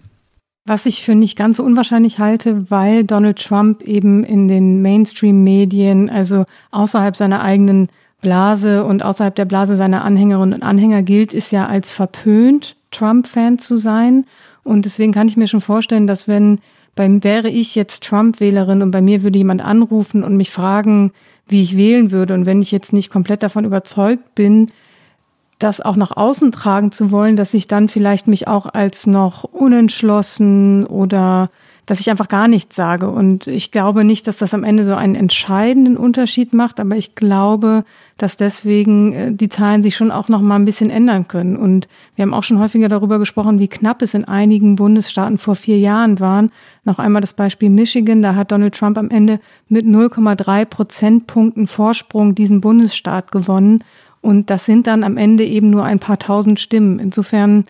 Was 0.68 0.88
ich 0.88 1.04
für 1.04 1.13
nicht 1.13 1.38
ganz 1.38 1.58
so 1.58 1.63
unwahrscheinlich 1.63 2.18
halte, 2.18 2.72
weil 2.72 3.04
Donald 3.04 3.38
Trump 3.38 3.84
eben 3.84 4.24
in 4.24 4.48
den 4.48 4.82
Mainstream-Medien, 4.82 6.10
also 6.10 6.46
außerhalb 6.72 7.15
seiner 7.15 7.42
eigenen 7.42 7.89
Blase 8.22 8.84
und 8.84 9.04
außerhalb 9.04 9.36
der 9.36 9.46
Blase 9.46 9.75
seiner 9.75 10.04
Anhängerinnen 10.04 10.56
und 10.56 10.63
Anhänger 10.63 11.04
gilt, 11.04 11.36
ist 11.36 11.51
ja 11.51 11.68
als 11.68 11.92
verpönt, 11.92 12.77
Trump-Fan 12.89 13.60
zu 13.60 13.77
sein. 13.77 14.25
Und 14.63 14.86
deswegen 14.86 15.12
kann 15.12 15.27
ich 15.27 15.38
mir 15.38 15.48
schon 15.48 15.62
vorstellen, 15.62 16.08
dass 16.08 16.27
wenn 16.27 16.60
beim 16.96 17.24
wäre 17.24 17.50
ich 17.50 17.75
jetzt 17.75 18.04
Trump-Wählerin 18.04 18.82
und 18.82 18.89
bei 18.89 19.01
mir 19.01 19.22
würde 19.22 19.38
jemand 19.38 19.62
anrufen 19.62 20.24
und 20.24 20.38
mich 20.38 20.50
fragen, 20.50 21.12
wie 21.47 21.61
ich 21.61 21.77
wählen 21.77 22.11
würde, 22.11 22.33
und 22.33 22.45
wenn 22.45 22.61
ich 22.61 22.71
jetzt 22.71 22.93
nicht 22.93 23.09
komplett 23.09 23.43
davon 23.43 23.65
überzeugt 23.65 24.35
bin, 24.35 24.67
das 25.59 25.79
auch 25.79 25.95
nach 25.95 26.15
außen 26.15 26.51
tragen 26.51 26.91
zu 26.91 27.11
wollen, 27.11 27.35
dass 27.35 27.53
ich 27.53 27.67
dann 27.67 27.87
vielleicht 27.87 28.27
mich 28.27 28.47
auch 28.47 28.65
als 28.65 29.07
noch 29.07 29.43
unentschlossen 29.43 30.85
oder 30.85 31.49
dass 31.86 32.00
ich 32.00 32.10
einfach 32.10 32.27
gar 32.27 32.48
nichts 32.48 32.75
sage. 32.75 33.10
Und 33.10 33.48
ich 33.48 33.72
glaube 33.72 34.04
nicht, 34.04 34.27
dass 34.27 34.38
das 34.38 34.54
am 34.54 34.63
Ende 34.63 34.84
so 34.84 34.96
einen 34.96 35.15
entscheidenden 35.15 35.98
Unterschied 35.98 36.54
macht, 36.54 36.80
aber 36.80 36.96
ich 36.96 37.15
glaube, 37.15 37.84
dass 38.18 38.38
deswegen 38.38 39.13
äh, 39.13 39.32
die 39.32 39.50
Zahlen 39.50 39.84
sich 39.84 39.96
schon 39.96 40.12
auch 40.12 40.27
noch 40.30 40.42
mal 40.42 40.56
ein 40.56 40.65
bisschen 40.65 40.89
ändern 40.89 41.27
können. 41.27 41.58
Und 41.58 41.88
wir 42.15 42.24
haben 42.24 42.34
auch 42.34 42.44
schon 42.44 42.60
häufiger 42.60 42.89
darüber 42.89 43.20
gesprochen, 43.20 43.60
wie 43.60 43.68
knapp 43.68 44.01
es 44.01 44.13
in 44.13 44.25
einigen 44.25 44.75
Bundesstaaten 44.75 45.38
vor 45.38 45.56
vier 45.56 45.77
Jahren 45.77 46.20
waren. 46.20 46.50
Noch 46.86 46.98
einmal 46.98 47.22
das 47.22 47.34
Beispiel 47.34 47.70
Michigan, 47.70 48.22
da 48.22 48.36
hat 48.36 48.51
Donald 48.51 48.75
Trump 48.75 48.98
am 48.98 49.10
Ende 49.10 49.39
mit 49.70 49.86
0,3 49.86 50.65
Prozentpunkten 50.65 51.68
Vorsprung 51.68 52.36
diesen 52.36 52.62
Bundesstaat 52.62 53.32
gewonnen. 53.32 53.84
Und 54.22 54.50
das 54.50 54.65
sind 54.65 54.88
dann 54.88 55.04
am 55.04 55.18
Ende 55.18 55.46
eben 55.46 55.70
nur 55.70 55.84
ein 55.84 56.00
paar 56.00 56.18
tausend 56.18 56.60
Stimmen. 56.60 56.98
Insofern 56.98 57.65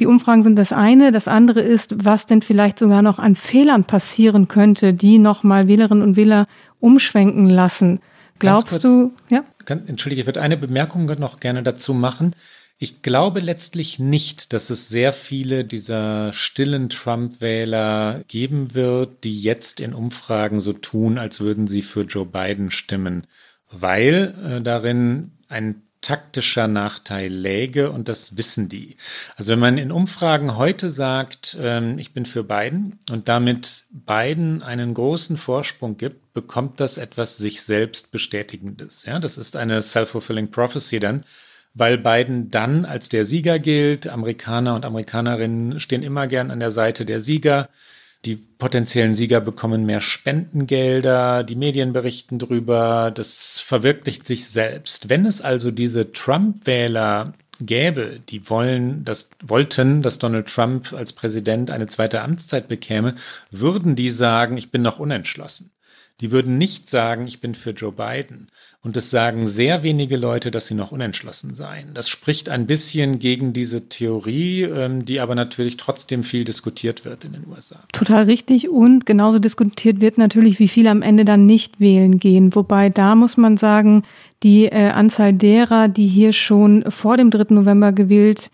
die 0.00 0.06
Umfragen 0.06 0.42
sind 0.42 0.56
das 0.56 0.72
eine. 0.72 1.12
Das 1.12 1.28
andere 1.28 1.60
ist, 1.60 2.04
was 2.04 2.26
denn 2.26 2.42
vielleicht 2.42 2.78
sogar 2.78 3.02
noch 3.02 3.18
an 3.18 3.34
Fehlern 3.34 3.84
passieren 3.84 4.48
könnte, 4.48 4.94
die 4.94 5.18
nochmal 5.18 5.68
Wählerinnen 5.68 6.02
und 6.02 6.16
Wähler 6.16 6.46
umschwenken 6.80 7.48
lassen. 7.48 8.00
Glaubst 8.38 8.68
kurz, 8.68 8.82
du, 8.82 9.12
ja? 9.30 9.44
Entschuldige, 9.66 10.20
ich 10.20 10.26
würde 10.26 10.40
eine 10.40 10.56
Bemerkung 10.56 11.06
noch 11.18 11.40
gerne 11.40 11.62
dazu 11.62 11.92
machen. 11.92 12.34
Ich 12.80 13.02
glaube 13.02 13.40
letztlich 13.40 13.98
nicht, 13.98 14.52
dass 14.52 14.70
es 14.70 14.88
sehr 14.88 15.12
viele 15.12 15.64
dieser 15.64 16.32
stillen 16.32 16.88
Trump-Wähler 16.88 18.22
geben 18.28 18.72
wird, 18.72 19.24
die 19.24 19.36
jetzt 19.40 19.80
in 19.80 19.92
Umfragen 19.92 20.60
so 20.60 20.72
tun, 20.72 21.18
als 21.18 21.40
würden 21.40 21.66
sie 21.66 21.82
für 21.82 22.02
Joe 22.02 22.24
Biden 22.24 22.70
stimmen, 22.70 23.26
weil 23.68 24.34
äh, 24.44 24.62
darin 24.62 25.32
ein 25.48 25.82
taktischer 26.00 26.68
Nachteil 26.68 27.32
läge 27.32 27.90
und 27.90 28.08
das 28.08 28.36
wissen 28.36 28.68
die. 28.68 28.96
Also 29.36 29.52
wenn 29.52 29.58
man 29.58 29.78
in 29.78 29.90
Umfragen 29.90 30.56
heute 30.56 30.90
sagt, 30.90 31.56
ähm, 31.60 31.98
ich 31.98 32.12
bin 32.12 32.26
für 32.26 32.44
Biden 32.44 32.98
und 33.10 33.28
damit 33.28 33.84
Biden 33.90 34.62
einen 34.62 34.94
großen 34.94 35.36
Vorsprung 35.36 35.96
gibt, 35.96 36.32
bekommt 36.34 36.80
das 36.80 36.98
etwas 36.98 37.36
sich 37.36 37.62
selbst 37.62 38.10
bestätigendes. 38.12 39.04
Ja, 39.04 39.18
das 39.18 39.38
ist 39.38 39.56
eine 39.56 39.82
self-fulfilling 39.82 40.50
prophecy 40.50 41.00
dann 41.00 41.24
weil 41.74 41.96
Biden 41.96 42.50
dann 42.50 42.84
als 42.84 43.08
der 43.08 43.24
Sieger 43.24 43.58
gilt. 43.58 44.08
Amerikaner 44.08 44.74
und 44.74 44.84
Amerikanerinnen 44.84 45.78
stehen 45.78 46.02
immer 46.02 46.26
gern 46.26 46.50
an 46.50 46.58
der 46.58 46.72
Seite 46.72 47.04
der 47.04 47.20
Sieger. 47.20 47.68
Die 48.28 48.36
potenziellen 48.36 49.14
Sieger 49.14 49.40
bekommen 49.40 49.86
mehr 49.86 50.02
Spendengelder, 50.02 51.44
die 51.44 51.54
Medien 51.54 51.94
berichten 51.94 52.38
drüber, 52.38 53.10
das 53.10 53.62
verwirklicht 53.62 54.26
sich 54.26 54.48
selbst. 54.48 55.08
Wenn 55.08 55.24
es 55.24 55.40
also 55.40 55.70
diese 55.70 56.12
Trump-Wähler 56.12 57.32
gäbe, 57.58 58.20
die 58.28 58.50
wollen, 58.50 59.02
das, 59.02 59.30
wollten, 59.42 60.02
dass 60.02 60.18
Donald 60.18 60.48
Trump 60.48 60.92
als 60.92 61.14
Präsident 61.14 61.70
eine 61.70 61.86
zweite 61.86 62.20
Amtszeit 62.20 62.68
bekäme, 62.68 63.14
würden 63.50 63.96
die 63.96 64.10
sagen, 64.10 64.58
ich 64.58 64.70
bin 64.70 64.82
noch 64.82 64.98
unentschlossen. 64.98 65.70
Die 66.20 66.32
würden 66.32 66.58
nicht 66.58 66.90
sagen, 66.90 67.28
ich 67.28 67.40
bin 67.40 67.54
für 67.54 67.70
Joe 67.70 67.92
Biden. 67.92 68.48
Und 68.82 68.96
es 68.96 69.10
sagen 69.10 69.46
sehr 69.46 69.82
wenige 69.82 70.16
Leute, 70.16 70.50
dass 70.50 70.66
sie 70.66 70.74
noch 70.74 70.92
unentschlossen 70.92 71.54
seien. 71.54 71.94
Das 71.94 72.08
spricht 72.08 72.48
ein 72.48 72.66
bisschen 72.66 73.18
gegen 73.18 73.52
diese 73.52 73.88
Theorie, 73.88 74.62
ähm, 74.62 75.04
die 75.04 75.20
aber 75.20 75.34
natürlich 75.34 75.76
trotzdem 75.76 76.24
viel 76.24 76.44
diskutiert 76.44 77.04
wird 77.04 77.24
in 77.24 77.32
den 77.32 77.46
USA. 77.46 77.84
Total 77.92 78.24
richtig. 78.24 78.68
Und 78.68 79.06
genauso 79.06 79.38
diskutiert 79.38 80.00
wird 80.00 80.18
natürlich, 80.18 80.58
wie 80.58 80.68
viele 80.68 80.90
am 80.90 81.02
Ende 81.02 81.24
dann 81.24 81.46
nicht 81.46 81.80
wählen 81.80 82.18
gehen. 82.18 82.54
Wobei 82.54 82.88
da 82.88 83.14
muss 83.14 83.36
man 83.36 83.56
sagen, 83.56 84.02
die 84.42 84.66
äh, 84.66 84.90
Anzahl 84.90 85.32
derer, 85.32 85.88
die 85.88 86.06
hier 86.06 86.32
schon 86.32 86.90
vor 86.90 87.16
dem 87.16 87.30
3. 87.30 87.54
November 87.54 87.92
gewählt 87.92 88.50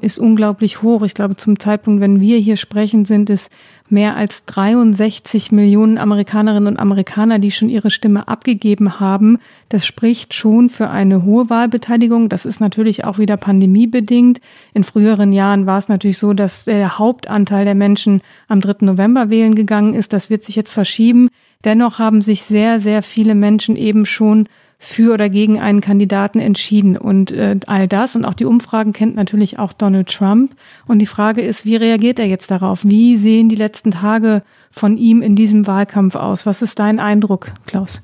ist 0.00 0.18
unglaublich 0.18 0.82
hoch. 0.82 1.02
Ich 1.02 1.14
glaube, 1.14 1.36
zum 1.36 1.58
Zeitpunkt, 1.60 2.00
wenn 2.00 2.20
wir 2.20 2.38
hier 2.38 2.56
sprechen, 2.56 3.04
sind 3.04 3.30
es 3.30 3.50
mehr 3.88 4.16
als 4.16 4.44
63 4.46 5.52
Millionen 5.52 5.98
Amerikanerinnen 5.98 6.66
und 6.66 6.78
Amerikaner, 6.78 7.38
die 7.38 7.52
schon 7.52 7.68
ihre 7.68 7.90
Stimme 7.90 8.26
abgegeben 8.26 8.98
haben. 8.98 9.38
Das 9.68 9.86
spricht 9.86 10.34
schon 10.34 10.70
für 10.70 10.90
eine 10.90 11.24
hohe 11.24 11.50
Wahlbeteiligung. 11.50 12.28
Das 12.28 12.46
ist 12.46 12.60
natürlich 12.60 13.04
auch 13.04 13.18
wieder 13.18 13.36
pandemiebedingt. 13.36 14.40
In 14.74 14.82
früheren 14.82 15.32
Jahren 15.32 15.66
war 15.66 15.78
es 15.78 15.88
natürlich 15.88 16.18
so, 16.18 16.32
dass 16.32 16.64
der 16.64 16.98
Hauptanteil 16.98 17.64
der 17.64 17.76
Menschen 17.76 18.22
am 18.48 18.60
3. 18.60 18.86
November 18.86 19.30
wählen 19.30 19.54
gegangen 19.54 19.94
ist. 19.94 20.12
Das 20.12 20.30
wird 20.30 20.42
sich 20.42 20.56
jetzt 20.56 20.72
verschieben. 20.72 21.28
Dennoch 21.64 21.98
haben 21.98 22.22
sich 22.22 22.42
sehr, 22.42 22.80
sehr 22.80 23.02
viele 23.02 23.34
Menschen 23.34 23.76
eben 23.76 24.06
schon 24.06 24.46
für 24.82 25.12
oder 25.12 25.28
gegen 25.28 25.60
einen 25.60 25.82
Kandidaten 25.82 26.40
entschieden. 26.40 26.96
Und 26.96 27.30
äh, 27.30 27.54
all 27.66 27.86
das 27.86 28.16
und 28.16 28.24
auch 28.24 28.34
die 28.34 28.46
Umfragen 28.46 28.94
kennt 28.94 29.14
natürlich 29.14 29.58
auch 29.58 29.74
Donald 29.74 30.08
Trump. 30.08 30.56
Und 30.86 31.00
die 31.00 31.06
Frage 31.06 31.42
ist, 31.42 31.66
wie 31.66 31.76
reagiert 31.76 32.18
er 32.18 32.26
jetzt 32.26 32.50
darauf? 32.50 32.80
Wie 32.82 33.18
sehen 33.18 33.50
die 33.50 33.56
letzten 33.56 33.90
Tage 33.90 34.42
von 34.70 34.96
ihm 34.96 35.20
in 35.20 35.36
diesem 35.36 35.66
Wahlkampf 35.66 36.16
aus? 36.16 36.46
Was 36.46 36.62
ist 36.62 36.78
dein 36.78 36.98
Eindruck, 36.98 37.52
Klaus? 37.66 38.00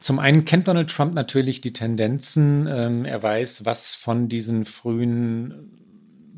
Zum 0.00 0.18
einen 0.18 0.46
kennt 0.46 0.66
Donald 0.66 0.90
Trump 0.90 1.12
natürlich 1.12 1.60
die 1.60 1.74
Tendenzen. 1.74 2.66
Ähm, 2.66 3.04
er 3.04 3.22
weiß, 3.22 3.66
was 3.66 3.94
von 3.94 4.30
diesen 4.30 4.64
frühen 4.64 5.81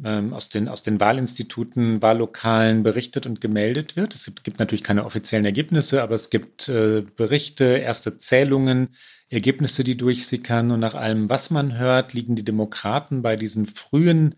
ähm, 0.05 0.33
aus, 0.33 0.49
den, 0.51 0.69
aus 0.69 0.83
den 0.83 1.01
Wahlinstituten, 1.01 2.03
Wahllokalen 2.03 2.83
berichtet 2.83 3.27
und 3.27 3.41
gemeldet 3.41 3.97
wird. 3.97 4.15
Es 4.15 4.27
gibt, 4.27 4.45
gibt 4.45 4.59
natürlich 4.59 4.85
keine 4.85 5.05
offiziellen 5.05 5.47
Ergebnisse, 5.47 6.03
aber 6.03 6.15
es 6.15 6.31
gibt 6.31 6.69
äh, 6.69 7.03
Berichte, 7.17 7.65
erste 7.65 8.19
Zählungen. 8.19 8.91
Ergebnisse, 9.31 9.83
die 9.85 9.97
durchsickern. 9.97 10.71
Und 10.71 10.81
nach 10.81 10.95
allem, 10.95 11.29
was 11.29 11.51
man 11.51 11.77
hört, 11.77 12.13
liegen 12.13 12.37
die 12.37 12.45
Demokraten 12.45 13.23
bei 13.23 13.37
diesen 13.37 13.67
frühen 13.67 14.37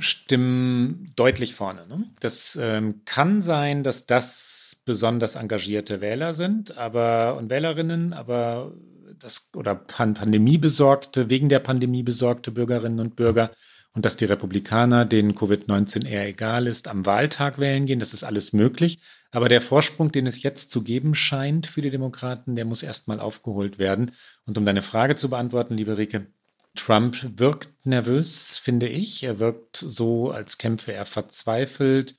Stimmen 0.00 1.10
deutlich 1.16 1.54
vorne. 1.54 1.86
Ne? 1.86 2.04
Das 2.20 2.58
ähm, 2.60 3.02
kann 3.04 3.40
sein, 3.40 3.82
dass 3.82 4.06
das 4.06 4.82
besonders 4.84 5.34
engagierte 5.36 6.00
Wähler 6.00 6.34
sind, 6.34 6.76
aber 6.76 7.36
und 7.38 7.48
Wählerinnen, 7.48 8.12
aber 8.12 8.72
das 9.18 9.48
oder 9.56 9.74
Pan 9.74 10.14
Pandemie 10.14 10.58
besorgte, 10.58 11.30
wegen 11.30 11.48
der 11.48 11.60
Pandemie 11.60 12.02
besorgte 12.02 12.50
Bürgerinnen 12.50 13.00
und 13.00 13.16
Bürger 13.16 13.50
und 13.94 14.04
dass 14.04 14.16
die 14.16 14.26
Republikaner, 14.26 15.04
denen 15.04 15.34
Covid-19 15.34 16.06
eher 16.06 16.26
egal 16.26 16.66
ist, 16.66 16.88
am 16.88 17.06
Wahltag 17.06 17.58
wählen 17.58 17.86
gehen. 17.86 18.00
Das 18.00 18.12
ist 18.12 18.24
alles 18.24 18.52
möglich. 18.52 19.00
Aber 19.30 19.48
der 19.48 19.60
Vorsprung, 19.60 20.12
den 20.12 20.26
es 20.26 20.42
jetzt 20.42 20.70
zu 20.70 20.82
geben 20.82 21.14
scheint 21.14 21.66
für 21.66 21.82
die 21.82 21.90
Demokraten, 21.90 22.54
der 22.54 22.64
muss 22.64 22.82
erstmal 22.82 23.20
aufgeholt 23.20 23.78
werden. 23.78 24.12
Und 24.46 24.56
um 24.56 24.64
deine 24.64 24.82
Frage 24.82 25.16
zu 25.16 25.28
beantworten, 25.30 25.76
liebe 25.76 25.98
Rike, 25.98 26.26
Trump 26.74 27.38
wirkt 27.38 27.72
nervös, 27.84 28.58
finde 28.58 28.88
ich. 28.88 29.24
Er 29.24 29.38
wirkt 29.38 29.76
so, 29.76 30.30
als 30.30 30.58
kämpfe 30.58 30.92
er 30.92 31.04
verzweifelt, 31.04 32.16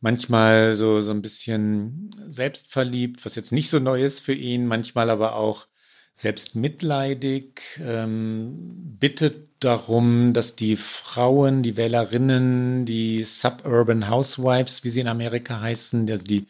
manchmal 0.00 0.76
so, 0.76 1.00
so 1.00 1.12
ein 1.12 1.22
bisschen 1.22 2.10
selbstverliebt, 2.28 3.24
was 3.24 3.36
jetzt 3.36 3.52
nicht 3.52 3.70
so 3.70 3.78
neu 3.78 4.04
ist 4.04 4.20
für 4.20 4.34
ihn, 4.34 4.66
manchmal 4.66 5.08
aber 5.08 5.36
auch 5.36 5.66
selbstmitleidig, 6.14 7.80
ähm, 7.80 8.96
bittet 9.00 9.48
darum, 9.60 10.32
dass 10.32 10.56
die 10.56 10.76
Frauen, 10.76 11.62
die 11.62 11.76
Wählerinnen, 11.76 12.84
die 12.84 13.24
Suburban 13.24 14.08
Housewives, 14.08 14.84
wie 14.84 14.90
sie 14.90 15.00
in 15.00 15.08
Amerika 15.08 15.60
heißen, 15.60 16.08
also 16.10 16.24
die, 16.24 16.46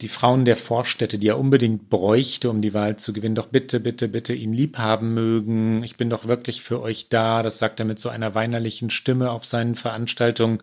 die 0.00 0.08
Frauen 0.08 0.44
der 0.44 0.56
Vorstädte, 0.56 1.18
die 1.18 1.28
er 1.28 1.38
unbedingt 1.38 1.90
bräuchte, 1.90 2.50
um 2.50 2.60
die 2.60 2.74
Wahl 2.74 2.96
zu 2.96 3.12
gewinnen, 3.12 3.34
doch 3.34 3.46
bitte, 3.46 3.80
bitte, 3.80 4.08
bitte 4.08 4.34
ihn 4.34 4.52
lieb 4.52 4.78
haben 4.78 5.14
mögen. 5.14 5.82
Ich 5.84 5.96
bin 5.96 6.10
doch 6.10 6.26
wirklich 6.26 6.62
für 6.62 6.80
euch 6.80 7.08
da. 7.08 7.42
Das 7.42 7.58
sagt 7.58 7.80
er 7.80 7.86
mit 7.86 7.98
so 7.98 8.08
einer 8.08 8.34
weinerlichen 8.34 8.90
Stimme 8.90 9.30
auf 9.30 9.44
seinen 9.44 9.74
Veranstaltungen. 9.74 10.62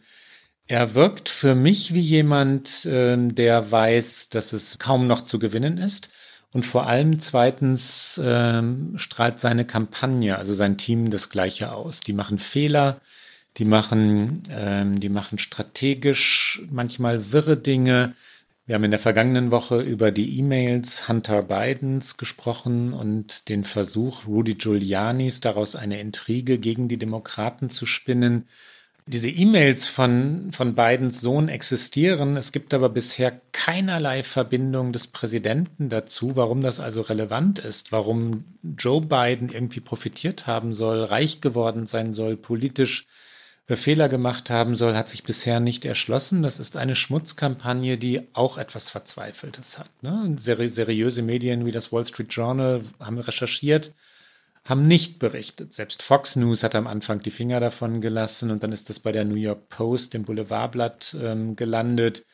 Er 0.68 0.94
wirkt 0.96 1.30
für 1.30 1.56
mich 1.56 1.94
wie 1.94 2.02
jemand, 2.02 2.86
äh, 2.86 3.18
der 3.18 3.72
weiß, 3.72 4.30
dass 4.30 4.54
es 4.54 4.80
kaum 4.80 5.08
noch 5.08 5.22
zu 5.22 5.40
gewinnen 5.40 5.78
ist 5.78 6.10
und 6.54 6.66
vor 6.66 6.88
allem 6.88 7.20
zweitens 7.20 8.20
ähm, 8.24 8.94
strahlt 8.98 9.40
seine 9.40 9.66
Kampagne, 9.66 10.38
also 10.38 10.54
sein 10.54 10.78
Team 10.78 11.10
das 11.10 11.30
Gleiche 11.30 11.74
aus. 11.74 12.02
Die 12.02 12.14
machen 12.14 12.40
Fehler, 12.40 13.00
die 13.58 13.66
machen, 13.66 14.44
ähm, 14.50 15.00
die 15.00 15.10
machen 15.10 15.38
strategisch 15.38 16.62
manchmal 16.70 17.32
wirre 17.32 17.58
Dinge. 17.58 18.14
Wir 18.66 18.76
haben 18.76 18.84
in 18.84 18.92
der 18.92 19.00
vergangenen 19.00 19.52
Woche 19.52 19.82
über 19.82 20.12
die 20.12 20.38
E-Mails 20.40 21.08
Hunter 21.08 21.44
Bidens 21.44 22.18
gesprochen 22.18 22.94
und 22.94 23.48
den 23.50 23.64
Versuch 23.64 24.28
Rudy 24.28 24.56
Giulianis 24.56 25.40
daraus 25.40 25.76
eine 25.76 26.00
Intrige 26.02 26.60
gegen 26.60 26.88
die 26.90 26.98
Demokraten 26.98 27.70
zu 27.70 27.86
spinnen 27.86 28.46
diese 29.12 29.30
E-Mails 29.30 29.88
von, 29.88 30.52
von 30.52 30.74
Bidens 30.74 31.22
Sohn 31.22 31.50
existieren. 31.50 32.38
Es 32.38 32.52
gibt 32.52 32.74
aber 32.74 32.90
bisher 32.90 33.42
keinerlei 33.52 34.24
Verbindung 34.24 34.94
des 34.94 35.08
Präsidenten 35.08 35.90
dazu, 35.90 36.36
warum 36.36 36.62
das 36.62 36.80
also 36.80 37.02
relevant 37.02 37.60
ist, 37.60 37.92
warum 37.92 38.46
Joe 38.78 39.02
Biden 39.02 39.50
irgendwie 39.50 39.82
profitiert 39.82 40.48
haben 40.48 40.74
soll, 40.74 41.04
reich 41.04 41.42
geworden 41.42 41.88
sein 41.88 42.14
soll, 42.14 42.38
politisch 42.38 43.06
Fehler 43.78 44.10
gemacht 44.10 44.50
haben 44.50 44.76
soll, 44.76 44.96
hat 44.96 45.10
sich 45.10 45.24
bisher 45.24 45.60
nicht 45.60 45.86
erschlossen. 45.86 46.42
Das 46.44 46.60
ist 46.60 46.78
eine 46.78 46.96
Schmutzkampagne, 46.96 47.98
die 47.98 48.22
auch 48.34 48.58
etwas 48.58 48.90
Verzweifeltes 48.90 49.78
hat. 49.78 49.90
Ne? 50.02 50.36
Seri 50.38 50.70
seriöse 50.70 51.22
Medien 51.22 51.66
wie 51.66 51.72
das 51.72 51.92
Wall 51.92 52.06
Street 52.06 52.34
Journal 52.34 52.82
haben 53.00 53.18
recherchiert, 53.18 53.94
haben 54.66 54.84
nicht 54.84 55.20
berichtet. 55.20 55.74
Selbst 55.74 56.04
Fox 56.04 56.36
News 56.36 56.64
hat 56.64 56.76
am 56.76 56.88
Anfang 56.88 57.22
die 57.22 57.32
Finger 57.32 57.60
davon 57.60 58.02
gelassen 58.02 58.52
und 58.52 58.64
dann 58.64 58.72
ist 58.72 58.90
das 58.90 59.00
bei 59.00 59.12
der 59.12 59.26
New 59.26 59.36
York 59.36 59.70
Post, 59.70 60.14
dem 60.14 60.24
Boulevardblatt, 60.24 61.16
ähm, 61.20 61.56
gelandet, 61.56 62.26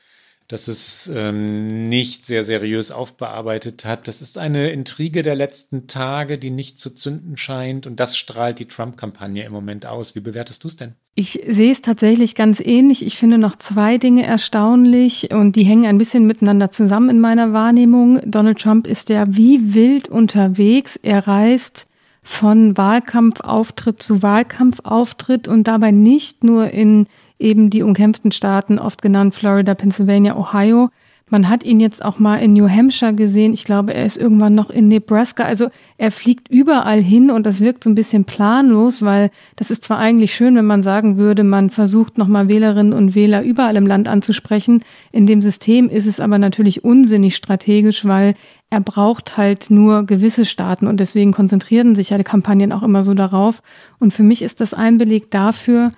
dass 0.49 0.69
es 0.69 1.11
ähm, 1.13 1.89
nicht 1.89 2.25
sehr 2.25 2.43
seriös 2.45 2.91
aufbearbeitet 2.91 3.83
hat. 3.83 4.07
Das 4.07 4.21
ist 4.21 4.37
eine 4.37 4.69
Intrige 4.71 5.21
der 5.21 5.35
letzten 5.35 5.87
Tage, 5.87 6.37
die 6.37 6.51
nicht 6.51 6.79
zu 6.79 6.89
zünden 6.89 7.35
scheint 7.35 7.85
und 7.85 7.99
das 7.99 8.17
strahlt 8.17 8.59
die 8.59 8.67
Trump-Kampagne 8.67 9.43
im 9.43 9.51
Moment 9.51 9.85
aus. 9.85 10.15
Wie 10.15 10.21
bewertest 10.21 10.63
du 10.63 10.69
es 10.69 10.77
denn? 10.77 10.95
Ich 11.15 11.41
sehe 11.47 11.71
es 11.71 11.81
tatsächlich 11.81 12.35
ganz 12.35 12.59
ähnlich. 12.59 13.05
Ich 13.05 13.17
finde 13.17 13.37
noch 13.37 13.55
zwei 13.55 13.97
Dinge 13.97 14.25
erstaunlich 14.25 15.31
und 15.31 15.55
die 15.55 15.63
hängen 15.63 15.85
ein 15.85 15.97
bisschen 15.97 16.27
miteinander 16.27 16.71
zusammen 16.71 17.09
in 17.09 17.19
meiner 17.19 17.51
Wahrnehmung. 17.51 18.21
Donald 18.29 18.59
Trump 18.59 18.87
ist 18.87 19.09
ja 19.09 19.25
wie 19.27 19.73
wild 19.73 20.07
unterwegs. 20.07 20.97
Er 20.97 21.27
reist 21.27 21.87
von 22.27 22.75
Wahlkampfauftritt 22.75 24.03
zu 24.03 24.21
Wahlkampfauftritt 24.21 25.47
und 25.47 25.65
dabei 25.65 25.91
nicht 25.91 26.43
nur 26.43 26.69
in 26.69 27.07
eben 27.39 27.69
die 27.69 27.83
umkämpften 27.83 28.33
Staaten, 28.33 28.79
oft 28.79 29.01
genannt 29.01 29.33
Florida, 29.33 29.73
Pennsylvania, 29.75 30.35
Ohio. 30.35 30.89
Man 31.29 31.47
hat 31.49 31.63
ihn 31.63 31.79
jetzt 31.79 32.03
auch 32.03 32.19
mal 32.19 32.37
in 32.37 32.53
New 32.53 32.69
Hampshire 32.69 33.13
gesehen. 33.13 33.53
Ich 33.53 33.63
glaube, 33.63 33.93
er 33.93 34.05
ist 34.05 34.17
irgendwann 34.17 34.55
noch 34.55 34.69
in 34.69 34.89
Nebraska. 34.89 35.43
Also 35.43 35.69
er 35.97 36.11
fliegt 36.11 36.49
überall 36.49 37.01
hin 37.01 37.31
und 37.31 37.45
das 37.45 37.61
wirkt 37.61 37.83
so 37.83 37.89
ein 37.89 37.95
bisschen 37.95 38.25
planlos, 38.25 39.01
weil 39.01 39.31
das 39.55 39.71
ist 39.71 39.85
zwar 39.85 39.97
eigentlich 39.97 40.33
schön, 40.33 40.55
wenn 40.55 40.65
man 40.65 40.83
sagen 40.83 41.17
würde, 41.17 41.43
man 41.43 41.69
versucht 41.69 42.17
nochmal 42.17 42.49
Wählerinnen 42.49 42.93
und 42.93 43.15
Wähler 43.15 43.41
überall 43.41 43.77
im 43.77 43.87
Land 43.87 44.07
anzusprechen. 44.07 44.83
In 45.11 45.25
dem 45.25 45.41
System 45.41 45.89
ist 45.89 46.07
es 46.07 46.19
aber 46.19 46.37
natürlich 46.37 46.83
unsinnig 46.83 47.37
strategisch, 47.37 48.05
weil 48.05 48.35
er 48.69 48.81
braucht 48.81 49.37
halt 49.37 49.69
nur 49.69 50.05
gewisse 50.05 50.45
Staaten 50.45 50.87
und 50.87 50.99
deswegen 50.99 51.31
konzentrieren 51.31 51.95
sich 51.95 52.09
ja 52.09 52.17
die 52.17 52.23
Kampagnen 52.23 52.73
auch 52.73 52.83
immer 52.83 53.01
so 53.01 53.13
darauf. 53.13 53.61
Und 53.99 54.13
für 54.13 54.23
mich 54.23 54.41
ist 54.41 54.59
das 54.59 54.73
ein 54.73 54.97
Beleg 54.97 55.31
dafür, 55.31 55.89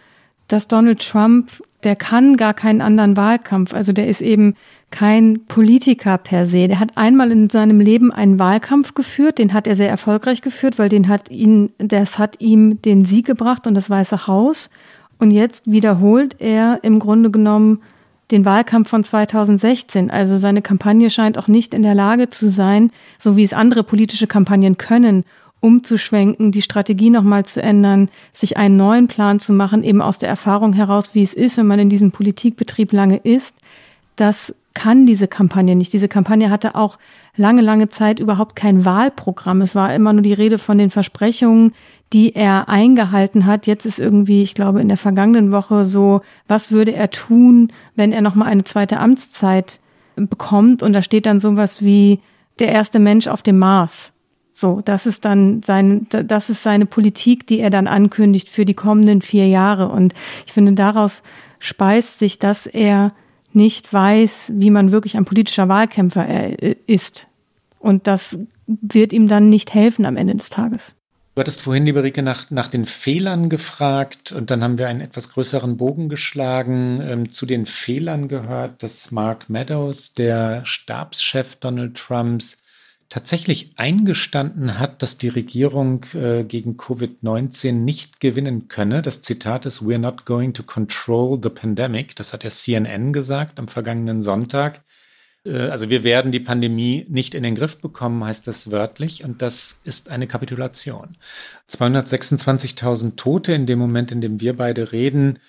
dass 0.48 0.68
Donald 0.68 1.00
Trump, 1.08 1.52
der 1.84 1.96
kann 1.96 2.38
gar 2.38 2.54
keinen 2.54 2.82
anderen 2.82 3.18
Wahlkampf. 3.18 3.74
Also 3.74 3.92
der 3.92 4.08
ist 4.08 4.22
eben 4.22 4.56
kein 4.92 5.46
Politiker 5.48 6.18
per 6.18 6.46
se. 6.46 6.68
Der 6.68 6.80
hat 6.80 6.96
einmal 6.96 7.32
in 7.32 7.50
seinem 7.50 7.80
Leben 7.80 8.12
einen 8.12 8.38
Wahlkampf 8.38 8.94
geführt, 8.94 9.40
den 9.40 9.54
hat 9.54 9.66
er 9.66 9.76
sehr 9.76 9.90
erfolgreich 9.90 10.42
geführt, 10.42 10.78
weil 10.78 10.90
den 10.90 11.08
hat 11.08 11.32
ihn, 11.32 11.72
das 11.80 12.20
hat 12.20 12.40
ihm 12.40 12.82
den 12.84 13.06
Sieg 13.06 13.26
gebracht 13.26 13.66
und 13.66 13.74
das 13.74 13.90
Weiße 13.90 14.28
Haus. 14.28 14.70
Und 15.18 15.32
jetzt 15.32 15.72
wiederholt 15.72 16.36
er 16.40 16.80
im 16.84 17.00
Grunde 17.00 17.32
genommen 17.32 17.82
den 18.31 18.45
Wahlkampf 18.45 18.89
von 18.89 19.03
2016. 19.03 20.12
Also 20.12 20.38
seine 20.38 20.62
Kampagne 20.62 21.09
scheint 21.09 21.38
auch 21.38 21.48
nicht 21.48 21.74
in 21.74 21.83
der 21.83 21.95
Lage 21.95 22.29
zu 22.29 22.50
sein, 22.50 22.91
so 23.17 23.36
wie 23.36 23.43
es 23.43 23.53
andere 23.53 23.83
politische 23.83 24.27
Kampagnen 24.27 24.77
können, 24.77 25.24
umzuschwenken, 25.62 26.51
die 26.51 26.62
Strategie 26.62 27.09
nochmal 27.09 27.45
zu 27.45 27.62
ändern, 27.62 28.09
sich 28.33 28.57
einen 28.57 28.77
neuen 28.77 29.07
Plan 29.07 29.39
zu 29.39 29.51
machen, 29.51 29.83
eben 29.83 30.01
aus 30.01 30.17
der 30.17 30.29
Erfahrung 30.29 30.74
heraus, 30.74 31.15
wie 31.15 31.24
es 31.24 31.33
ist, 31.33 31.57
wenn 31.57 31.67
man 31.67 31.79
in 31.79 31.89
diesem 31.89 32.12
Politikbetrieb 32.12 32.93
lange 32.93 33.17
ist. 33.17 33.55
Das 34.15 34.55
kann 34.74 35.05
diese 35.05 35.27
Kampagne 35.27 35.75
nicht. 35.75 35.91
Diese 35.91 36.07
Kampagne 36.07 36.50
hatte 36.50 36.75
auch 36.75 36.98
lange, 37.36 37.62
lange 37.62 37.89
Zeit 37.89 38.19
überhaupt 38.19 38.55
kein 38.55 38.86
Wahlprogramm. 38.86 39.62
Es 39.62 39.75
war 39.75 39.93
immer 39.93 40.13
nur 40.13 40.21
die 40.21 40.33
Rede 40.33 40.57
von 40.57 40.77
den 40.77 40.89
Versprechungen, 40.89 41.74
die 42.13 42.36
er 42.36 42.70
eingehalten 42.70 43.46
hat. 43.46 43.68
Jetzt 43.68 43.86
ist 43.86 44.00
irgendwie, 44.00 44.42
ich 44.42 44.56
glaube, 44.56 44.82
in 44.82 44.88
der 44.88 44.98
vergangenen 44.98 45.51
Woche 45.51 45.86
so, 45.86 46.22
was 46.48 46.72
würde 46.72 46.94
er 46.94 47.10
tun, 47.12 47.72
wenn 47.96 48.12
er 48.12 48.22
nochmal 48.22 48.48
eine 48.50 48.63
zweite 48.63 49.00
Amtszeit 49.00 49.80
bekommt? 50.16 50.82
Und 50.82 50.94
da 50.94 51.01
steht 51.01 51.25
dann 51.25 51.39
sowas 51.39 51.84
wie 51.84 52.20
der 52.58 52.70
erste 52.70 53.00
Mensch 53.00 53.28
auf 53.28 53.42
dem 53.42 53.60
Mars. 53.60 54.13
So, 54.51 54.82
das 54.84 55.06
ist 55.06 55.24
dann 55.24 55.63
sein, 55.63 56.08
das 56.10 56.50
ist 56.50 56.63
seine 56.63 56.86
Politik, 56.86 57.48
die 57.48 57.60
er 57.60 57.70
dann 57.70 57.88
ankündigt 57.88 58.50
für 58.50 58.66
die 58.66 58.74
kommenden 58.74 59.22
vier 59.22 59.48
Jahre. 59.48 59.88
Und 59.88 60.13
ich 60.46 60.51
finde, 60.51 60.74
daraus 60.74 61.24
speist 61.60 62.20
sich, 62.20 62.39
dass 62.39 62.66
er 62.66 63.13
nicht 63.54 63.94
weiß, 63.94 64.51
wie 64.56 64.70
man 64.70 64.92
wirklich 64.92 65.16
ein 65.16 65.25
politischer 65.25 65.70
Wahlkämpfer 65.70 66.28
ist. 66.88 67.28
Und 67.80 68.08
das 68.08 68.38
wird 68.68 69.13
ihm 69.13 69.28
dann 69.28 69.50
nicht 69.50 69.74
helfen 69.74 70.06
am 70.06 70.18
Ende 70.18 70.36
des 70.36 70.50
Tages. 70.50 70.94
Du 71.39 71.41
hattest 71.41 71.62
vorhin, 71.62 71.86
liebe 71.86 72.03
Rike, 72.03 72.22
nach, 72.22 72.51
nach 72.51 72.67
den 72.67 72.86
Fehlern 72.86 73.48
gefragt 73.48 74.34
und 74.34 74.51
dann 74.51 74.62
haben 74.62 74.77
wir 74.77 74.89
einen 74.89 75.00
etwas 75.00 75.31
größeren 75.31 75.77
Bogen 75.77 76.10
geschlagen. 76.10 77.00
Ähm, 77.00 77.31
zu 77.31 77.46
den 77.46 77.65
Fehlern 77.65 78.27
gehört, 78.27 78.84
dass 78.84 79.12
Mark 79.12 79.50
Meadows, 79.50 80.13
der 80.13 80.65
Stabschef 80.65 81.55
Donald 81.55 81.96
Trumps, 81.96 82.58
tatsächlich 83.08 83.72
eingestanden 83.77 84.79
hat, 84.79 85.01
dass 85.01 85.17
die 85.17 85.29
Regierung 85.29 86.03
äh, 86.13 86.43
gegen 86.43 86.75
Covid-19 86.75 87.72
nicht 87.72 88.19
gewinnen 88.19 88.67
könne. 88.67 89.01
Das 89.01 89.22
Zitat 89.22 89.65
ist, 89.65 89.81
We're 89.81 89.98
not 89.98 90.25
going 90.25 90.53
to 90.55 90.63
control 90.63 91.39
the 91.41 91.48
pandemic. 91.48 92.17
Das 92.17 92.34
hat 92.34 92.43
der 92.43 92.51
CNN 92.51 93.13
gesagt 93.13 93.60
am 93.60 93.69
vergangenen 93.69 94.24
Sonntag. 94.24 94.81
Äh, 95.46 95.67
also 95.67 95.89
wir 95.89 96.03
werden 96.03 96.31
die 96.31 96.39
Pandemie 96.39 97.05
nicht 97.10 97.36
in 97.36 97.43
den 97.43 97.55
Griff 97.55 97.77
bekommen, 97.77 98.24
heißt 98.24 98.48
das 98.48 98.72
wörtlich. 98.72 99.24
Und 99.24 99.41
das 99.41 99.79
ist 99.84 100.10
eine 100.10 100.27
Kapitulation. 100.27 101.17
226.000 101.69 103.15
Tote 103.15 103.53
in 103.53 103.65
dem 103.65 103.79
Moment, 103.79 104.12
in 104.12 104.22
dem 104.22 104.41
wir 104.41 104.55
beide 104.58 104.91
reden 104.91 105.40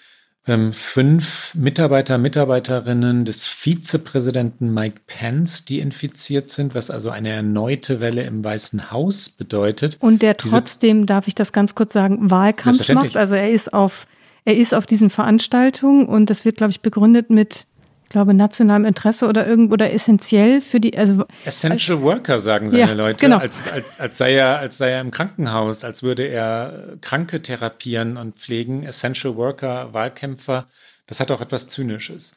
ähm, 0.46 0.72
fünf 0.72 1.54
Mitarbeiter, 1.54 2.16
Mitarbeiterinnen 2.16 3.24
des 3.24 3.46
Vizepräsidenten 3.48 4.72
Mike 4.72 5.00
Pence, 5.06 5.64
die 5.64 5.80
infiziert 5.80 6.48
sind, 6.48 6.74
was 6.74 6.90
also 6.90 7.10
eine 7.10 7.28
erneute 7.28 8.00
Welle 8.00 8.22
im 8.24 8.42
Weißen 8.42 8.90
Haus 8.90 9.28
bedeutet. 9.28 9.98
Und 10.00 10.22
der 10.22 10.36
trotzdem, 10.36 10.98
Diese, 10.98 11.06
darf 11.06 11.28
ich 11.28 11.34
das 11.34 11.52
ganz 11.52 11.74
kurz 11.74 11.92
sagen, 11.92 12.30
Wahlkampf 12.30 12.88
macht. 12.88 13.16
Also 13.16 13.34
er 13.34 13.50
ist 13.50 13.72
auf, 13.74 14.06
er 14.46 14.56
ist 14.56 14.74
auf 14.74 14.86
diesen 14.86 15.10
Veranstaltungen 15.10 16.06
und 16.06 16.30
das 16.30 16.44
wird, 16.44 16.56
glaube 16.56 16.70
ich, 16.70 16.80
begründet 16.80 17.28
mit 17.28 17.66
glaube, 18.10 18.34
nationalem 18.34 18.84
Interesse 18.84 19.26
oder 19.26 19.46
irgendwo 19.46 19.74
oder 19.74 19.92
essentiell 19.92 20.60
für 20.60 20.80
die. 20.80 20.98
Also, 20.98 21.24
Essential 21.44 21.96
als, 21.96 22.04
Worker, 22.04 22.40
sagen 22.40 22.70
seine 22.70 22.90
ja, 22.90 22.92
Leute, 22.92 23.24
genau. 23.24 23.38
als, 23.38 23.62
als, 23.72 23.98
als, 23.98 24.18
sei 24.18 24.34
er, 24.34 24.58
als 24.58 24.76
sei 24.76 24.90
er 24.90 25.00
im 25.00 25.10
Krankenhaus, 25.10 25.84
als 25.84 26.02
würde 26.02 26.24
er 26.24 26.96
Kranke 27.00 27.40
therapieren 27.40 28.18
und 28.18 28.36
pflegen. 28.36 28.82
Essential 28.82 29.36
Worker, 29.36 29.94
Wahlkämpfer, 29.94 30.66
das 31.06 31.20
hat 31.20 31.30
auch 31.30 31.40
etwas 31.40 31.68
Zynisches. 31.68 32.34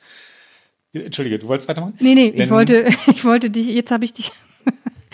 Entschuldige, 0.94 1.40
du 1.40 1.48
wolltest 1.48 1.68
weitermachen? 1.68 1.96
Nee, 2.00 2.14
nee, 2.14 2.32
Wenn, 2.34 2.44
ich 2.44 2.50
wollte, 2.52 2.86
ich 3.08 3.26
wollte 3.26 3.50
dich, 3.50 3.68
jetzt 3.68 3.92
habe 3.92 4.06
ich 4.06 4.14
dich 4.14 4.32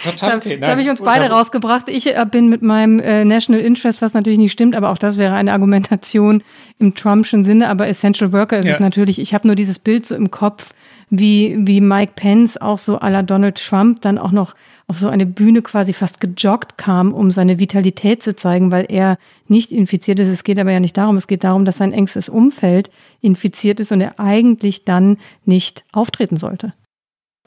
Okay. 0.05 0.55
Jetzt 0.55 0.67
habe 0.67 0.81
ich 0.81 0.89
uns 0.89 1.01
beide 1.01 1.29
rausgebracht. 1.29 1.89
Ich 1.89 2.07
äh, 2.07 2.25
bin 2.29 2.49
mit 2.49 2.61
meinem 2.61 2.99
äh, 2.99 3.25
National 3.25 3.61
Interest, 3.61 4.01
was 4.01 4.13
natürlich 4.13 4.39
nicht 4.39 4.51
stimmt, 4.51 4.75
aber 4.75 4.89
auch 4.89 4.97
das 4.97 5.17
wäre 5.17 5.33
eine 5.33 5.51
Argumentation 5.51 6.43
im 6.77 6.95
Trumpschen 6.95 7.43
Sinne. 7.43 7.69
Aber 7.69 7.87
Essential 7.87 8.31
Worker 8.31 8.59
ist 8.59 8.65
ja. 8.65 8.73
es 8.73 8.79
natürlich. 8.79 9.19
Ich 9.19 9.33
habe 9.33 9.47
nur 9.47 9.55
dieses 9.55 9.79
Bild 9.79 10.05
so 10.05 10.15
im 10.15 10.31
Kopf, 10.31 10.73
wie, 11.09 11.55
wie 11.59 11.81
Mike 11.81 12.13
Pence 12.15 12.57
auch 12.57 12.77
so 12.77 12.99
à 12.99 13.09
la 13.09 13.23
Donald 13.23 13.63
Trump 13.63 14.01
dann 14.01 14.17
auch 14.17 14.31
noch 14.31 14.55
auf 14.87 14.97
so 14.97 15.07
eine 15.07 15.25
Bühne 15.25 15.61
quasi 15.61 15.93
fast 15.93 16.19
gejoggt 16.19 16.77
kam, 16.77 17.13
um 17.13 17.29
seine 17.29 17.59
Vitalität 17.59 18.23
zu 18.23 18.35
zeigen, 18.35 18.71
weil 18.71 18.87
er 18.89 19.17
nicht 19.47 19.71
infiziert 19.71 20.19
ist. 20.19 20.29
Es 20.29 20.43
geht 20.43 20.57
aber 20.59 20.71
ja 20.71 20.79
nicht 20.79 20.97
darum. 20.97 21.15
Es 21.15 21.27
geht 21.27 21.43
darum, 21.43 21.63
dass 21.63 21.77
sein 21.77 21.93
engstes 21.93 22.27
Umfeld 22.27 22.89
infiziert 23.21 23.79
ist 23.79 23.91
und 23.91 24.01
er 24.01 24.19
eigentlich 24.19 24.85
dann 24.85 25.17
nicht 25.45 25.83
auftreten 25.91 26.37
sollte. 26.37 26.73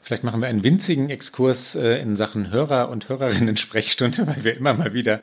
Vielleicht 0.03 0.25
machen 0.25 0.41
wir 0.41 0.49
einen 0.49 0.65
winzigen 0.65 1.09
Exkurs 1.09 1.75
äh, 1.75 2.01
in 2.01 2.17
Sachen 2.17 2.51
Hörer- 2.51 2.89
und 2.89 3.07
Hörerinnen-Sprechstunde, 3.07 4.27
weil 4.27 4.43
wir 4.43 4.57
immer 4.57 4.73
mal 4.73 4.93
wieder 4.93 5.21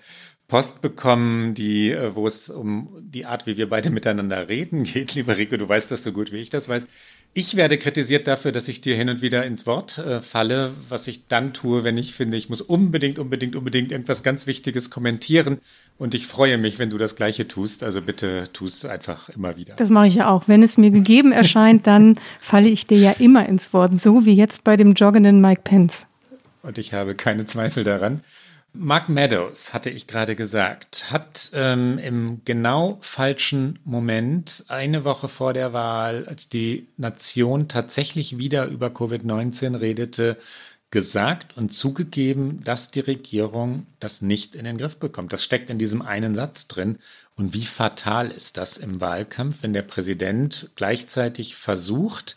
Post 0.50 0.82
bekommen, 0.82 1.54
die, 1.54 1.92
äh, 1.92 2.14
wo 2.14 2.26
es 2.26 2.50
um 2.50 2.88
die 3.00 3.24
Art, 3.24 3.46
wie 3.46 3.56
wir 3.56 3.70
beide 3.70 3.88
miteinander 3.90 4.48
reden 4.48 4.82
geht. 4.82 5.14
Lieber 5.14 5.38
Rico, 5.38 5.56
du 5.56 5.66
weißt 5.66 5.90
das 5.90 6.02
so 6.02 6.12
gut, 6.12 6.32
wie 6.32 6.38
ich 6.38 6.50
das 6.50 6.68
weiß. 6.68 6.88
Ich 7.32 7.54
werde 7.54 7.78
kritisiert 7.78 8.26
dafür, 8.26 8.50
dass 8.50 8.66
ich 8.66 8.80
dir 8.80 8.96
hin 8.96 9.08
und 9.08 9.22
wieder 9.22 9.46
ins 9.46 9.64
Wort 9.64 9.98
äh, 9.98 10.20
falle, 10.20 10.72
was 10.88 11.06
ich 11.06 11.28
dann 11.28 11.52
tue, 11.52 11.84
wenn 11.84 11.96
ich 11.96 12.14
finde, 12.14 12.36
ich 12.36 12.48
muss 12.48 12.60
unbedingt, 12.60 13.20
unbedingt, 13.20 13.54
unbedingt 13.54 13.92
irgendwas 13.92 14.24
ganz 14.24 14.48
Wichtiges 14.48 14.90
kommentieren. 14.90 15.58
Und 15.96 16.14
ich 16.14 16.26
freue 16.26 16.58
mich, 16.58 16.80
wenn 16.80 16.90
du 16.90 16.98
das 16.98 17.14
Gleiche 17.14 17.46
tust. 17.46 17.84
Also 17.84 18.02
bitte 18.02 18.52
tust 18.52 18.84
einfach 18.84 19.28
immer 19.28 19.56
wieder. 19.56 19.74
Das 19.76 19.88
mache 19.88 20.08
ich 20.08 20.16
ja 20.16 20.28
auch. 20.28 20.48
Wenn 20.48 20.64
es 20.64 20.76
mir 20.76 20.90
gegeben 20.90 21.30
erscheint, 21.30 21.86
dann 21.86 22.18
falle 22.40 22.68
ich 22.68 22.88
dir 22.88 22.98
ja 22.98 23.12
immer 23.12 23.48
ins 23.48 23.72
Wort. 23.72 24.00
So 24.00 24.26
wie 24.26 24.34
jetzt 24.34 24.64
bei 24.64 24.76
dem 24.76 24.94
joggenden 24.94 25.40
Mike 25.40 25.62
Pence. 25.62 26.08
Und 26.62 26.76
ich 26.76 26.92
habe 26.92 27.14
keine 27.14 27.44
Zweifel 27.44 27.84
daran. 27.84 28.22
Mark 28.72 29.08
Meadows, 29.08 29.74
hatte 29.74 29.90
ich 29.90 30.06
gerade 30.06 30.36
gesagt, 30.36 31.10
hat 31.10 31.50
ähm, 31.54 31.98
im 31.98 32.42
genau 32.44 32.98
falschen 33.00 33.80
Moment, 33.84 34.64
eine 34.68 35.04
Woche 35.04 35.28
vor 35.28 35.52
der 35.52 35.72
Wahl, 35.72 36.26
als 36.26 36.48
die 36.48 36.86
Nation 36.96 37.66
tatsächlich 37.66 38.38
wieder 38.38 38.66
über 38.66 38.88
Covid-19 38.88 39.80
redete, 39.80 40.36
gesagt 40.90 41.56
und 41.56 41.72
zugegeben, 41.72 42.62
dass 42.64 42.90
die 42.90 43.00
Regierung 43.00 43.86
das 44.00 44.22
nicht 44.22 44.54
in 44.54 44.64
den 44.64 44.78
Griff 44.78 44.96
bekommt. 44.96 45.32
Das 45.32 45.44
steckt 45.44 45.70
in 45.70 45.78
diesem 45.78 46.02
einen 46.02 46.34
Satz 46.34 46.66
drin. 46.66 46.98
Und 47.36 47.54
wie 47.54 47.64
fatal 47.64 48.30
ist 48.30 48.56
das 48.56 48.76
im 48.76 49.00
Wahlkampf, 49.00 49.62
wenn 49.62 49.72
der 49.72 49.82
Präsident 49.82 50.70
gleichzeitig 50.74 51.54
versucht, 51.54 52.36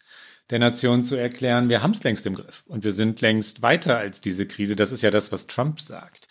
der 0.54 0.60
Nation 0.60 1.04
zu 1.04 1.16
erklären, 1.16 1.68
wir 1.68 1.82
haben 1.82 1.94
es 1.94 2.04
längst 2.04 2.28
im 2.28 2.36
Griff 2.36 2.64
und 2.68 2.84
wir 2.84 2.94
sind 2.94 3.22
längst 3.22 3.64
weiter 3.64 3.98
als 3.98 4.22
diese 4.22 4.46
Krise. 4.46 4.76
Das 4.76 4.92
ist 4.92 5.02
ja 5.02 5.10
das, 5.10 5.32
was 5.32 5.48
Trump 5.48 5.82
sagt. 5.82 6.28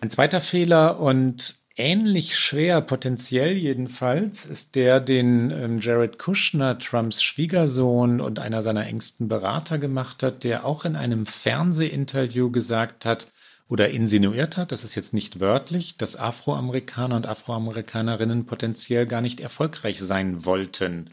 Ein 0.00 0.10
zweiter 0.10 0.40
Fehler 0.40 0.98
und 0.98 1.54
ähnlich 1.76 2.36
schwer, 2.36 2.80
potenziell 2.80 3.56
jedenfalls, 3.56 4.44
ist 4.44 4.74
der, 4.74 4.98
den 4.98 5.52
ähm, 5.52 5.78
Jared 5.78 6.18
Kushner, 6.18 6.80
Trumps 6.80 7.22
Schwiegersohn 7.22 8.20
und 8.20 8.40
einer 8.40 8.64
seiner 8.64 8.88
engsten 8.88 9.28
Berater 9.28 9.78
gemacht 9.78 10.24
hat, 10.24 10.42
der 10.42 10.64
auch 10.64 10.84
in 10.84 10.96
einem 10.96 11.24
Fernsehinterview 11.24 12.50
gesagt 12.50 13.04
hat 13.04 13.28
oder 13.68 13.90
insinuiert 13.90 14.56
hat, 14.56 14.72
das 14.72 14.82
ist 14.82 14.96
jetzt 14.96 15.14
nicht 15.14 15.38
wörtlich, 15.38 15.96
dass 15.96 16.16
Afroamerikaner 16.16 17.14
und 17.14 17.28
Afroamerikanerinnen 17.28 18.46
potenziell 18.46 19.06
gar 19.06 19.20
nicht 19.20 19.38
erfolgreich 19.38 20.00
sein 20.00 20.44
wollten. 20.44 21.10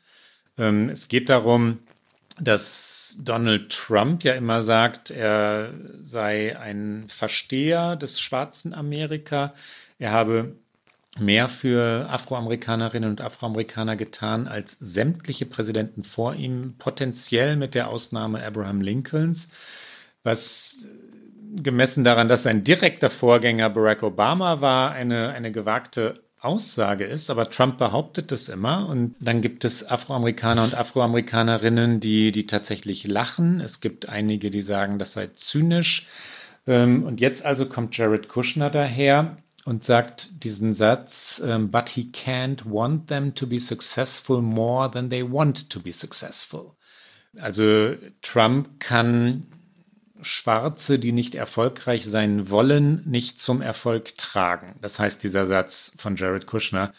Ähm, 0.57 0.89
es 0.89 1.07
geht 1.07 1.29
darum, 1.29 1.77
dass 2.39 3.17
Donald 3.21 3.71
Trump 3.71 4.23
ja 4.23 4.33
immer 4.33 4.61
sagt, 4.63 5.11
er 5.11 5.73
sei 6.01 6.57
ein 6.57 7.05
Versteher 7.07 7.95
des 7.95 8.19
schwarzen 8.19 8.73
Amerika. 8.73 9.53
Er 9.97 10.11
habe 10.11 10.55
mehr 11.19 11.47
für 11.47 12.07
Afroamerikanerinnen 12.09 13.09
und 13.09 13.21
Afroamerikaner 13.21 13.95
getan 13.95 14.47
als 14.47 14.77
sämtliche 14.79 15.45
Präsidenten 15.45 16.03
vor 16.03 16.35
ihm, 16.35 16.75
potenziell 16.77 17.55
mit 17.55 17.73
der 17.73 17.89
Ausnahme 17.89 18.43
Abraham 18.43 18.81
Lincolns, 18.81 19.49
was 20.23 20.85
gemessen 21.55 22.03
daran, 22.03 22.29
dass 22.29 22.43
sein 22.43 22.63
direkter 22.63 23.09
Vorgänger 23.09 23.69
Barack 23.69 24.03
Obama 24.03 24.61
war, 24.61 24.91
eine, 24.91 25.29
eine 25.29 25.51
gewagte 25.51 26.21
Aussage 26.39 27.03
ist, 27.03 27.29
aber 27.29 27.49
Trump 27.49 27.77
behauptet 27.77 28.31
das 28.31 28.49
immer. 28.49 28.87
Und 28.87 29.15
dann 29.19 29.41
gibt 29.41 29.65
es 29.65 29.89
Afroamerikaner 29.89 30.63
und 30.63 30.75
Afroamerikanerinnen, 30.75 31.99
die, 31.99 32.31
die 32.31 32.45
tatsächlich 32.45 33.07
lachen. 33.07 33.59
Es 33.59 33.81
gibt 33.81 34.07
einige, 34.07 34.51
die 34.51 34.61
sagen, 34.61 34.99
das 34.99 35.13
sei 35.13 35.27
zynisch. 35.33 36.07
Ähm, 36.67 37.03
und 37.03 37.19
jetzt 37.21 37.43
also 37.43 37.65
kommt 37.65 37.97
Jared 37.97 38.29
Kushner 38.29 38.69
daher 38.69 39.37
und 39.65 39.83
sagt 39.83 40.43
diesen 40.43 40.73
Satz, 40.73 41.41
ähm, 41.45 41.71
but 41.71 41.89
he 41.89 42.11
can't 42.13 42.69
want 42.69 43.07
them 43.07 43.33
to 43.33 43.47
be 43.47 43.59
successful 43.59 44.41
more 44.41 44.89
than 44.91 45.09
they 45.09 45.23
want 45.23 45.69
to 45.69 45.79
be 45.79 45.91
successful. 45.91 46.75
Also 47.39 47.95
Trump 48.21 48.79
kann 48.79 49.47
Schwarze, 50.21 50.99
die 50.99 51.11
nicht 51.11 51.35
erfolgreich 51.35 52.05
sein 52.05 52.49
wollen, 52.49 53.03
nicht 53.05 53.39
zum 53.39 53.61
Erfolg 53.61 54.17
tragen. 54.17 54.75
Das 54.81 54.99
heißt 54.99 55.23
dieser 55.23 55.45
Satz 55.45 55.93
von 55.97 56.15
Jared 56.15 56.47
Kushner. 56.47 56.93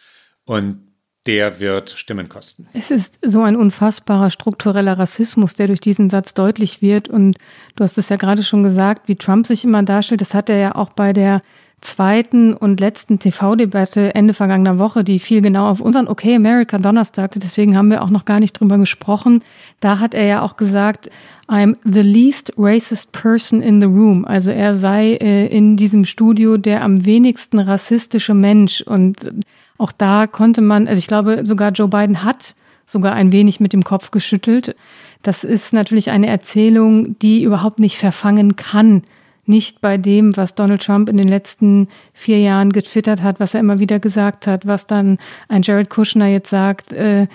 Und 0.44 0.88
der 1.26 1.60
wird 1.60 1.90
Stimmen 1.90 2.30
kosten. 2.30 2.68
Es 2.72 2.90
ist 2.90 3.18
so 3.22 3.42
ein 3.42 3.54
unfassbarer 3.54 4.30
struktureller 4.30 4.98
Rassismus, 4.98 5.54
der 5.54 5.66
durch 5.66 5.80
diesen 5.80 6.08
Satz 6.08 6.32
deutlich 6.32 6.80
wird. 6.80 7.08
Und 7.08 7.36
du 7.76 7.84
hast 7.84 7.98
es 7.98 8.08
ja 8.08 8.16
gerade 8.16 8.42
schon 8.42 8.62
gesagt, 8.62 9.08
wie 9.08 9.16
Trump 9.16 9.46
sich 9.46 9.62
immer 9.64 9.82
darstellt. 9.82 10.22
Das 10.22 10.32
hat 10.32 10.48
er 10.48 10.56
ja 10.56 10.74
auch 10.74 10.90
bei 10.90 11.12
der 11.12 11.42
zweiten 11.80 12.54
und 12.54 12.80
letzten 12.80 13.18
TV-Debatte 13.18 14.14
Ende 14.14 14.34
vergangener 14.34 14.78
Woche, 14.78 15.04
die 15.04 15.18
viel 15.18 15.40
genau 15.40 15.68
auf 15.68 15.80
unseren 15.80 16.08
Okay 16.08 16.34
America 16.34 16.78
Donnerstag, 16.78 17.32
deswegen 17.36 17.76
haben 17.76 17.90
wir 17.90 18.02
auch 18.02 18.10
noch 18.10 18.24
gar 18.24 18.40
nicht 18.40 18.54
drüber 18.54 18.78
gesprochen. 18.78 19.42
Da 19.80 20.00
hat 20.00 20.14
er 20.14 20.24
ja 20.24 20.42
auch 20.42 20.56
gesagt, 20.56 21.10
I'm 21.48 21.76
the 21.84 22.02
least 22.02 22.52
racist 22.58 23.12
person 23.12 23.62
in 23.62 23.80
the 23.80 23.86
room. 23.86 24.24
Also 24.24 24.50
er 24.50 24.76
sei 24.76 25.14
äh, 25.14 25.46
in 25.46 25.76
diesem 25.76 26.04
Studio 26.04 26.56
der 26.56 26.82
am 26.82 27.04
wenigsten 27.06 27.58
rassistische 27.58 28.34
Mensch. 28.34 28.82
Und 28.82 29.32
auch 29.78 29.92
da 29.92 30.26
konnte 30.26 30.60
man, 30.60 30.88
also 30.88 30.98
ich 30.98 31.06
glaube, 31.06 31.46
sogar 31.46 31.70
Joe 31.72 31.88
Biden 31.88 32.22
hat 32.22 32.54
sogar 32.86 33.14
ein 33.14 33.32
wenig 33.32 33.60
mit 33.60 33.72
dem 33.72 33.84
Kopf 33.84 34.10
geschüttelt. 34.10 34.76
Das 35.22 35.44
ist 35.44 35.72
natürlich 35.72 36.10
eine 36.10 36.26
Erzählung, 36.26 37.18
die 37.18 37.42
überhaupt 37.42 37.78
nicht 37.78 37.98
verfangen 37.98 38.56
kann 38.56 39.02
nicht 39.48 39.80
bei 39.80 39.96
dem, 39.96 40.36
was 40.36 40.54
Donald 40.54 40.82
Trump 40.82 41.08
in 41.08 41.16
den 41.16 41.28
letzten 41.28 41.88
vier 42.12 42.38
Jahren 42.40 42.70
getwittert 42.70 43.22
hat, 43.22 43.40
was 43.40 43.54
er 43.54 43.60
immer 43.60 43.78
wieder 43.78 43.98
gesagt 43.98 44.46
hat, 44.46 44.66
was 44.66 44.86
dann 44.86 45.18
ein 45.48 45.62
Jared 45.62 45.90
Kushner 45.90 46.26
jetzt 46.26 46.50
sagt. 46.50 46.92
Äh, 46.92 47.26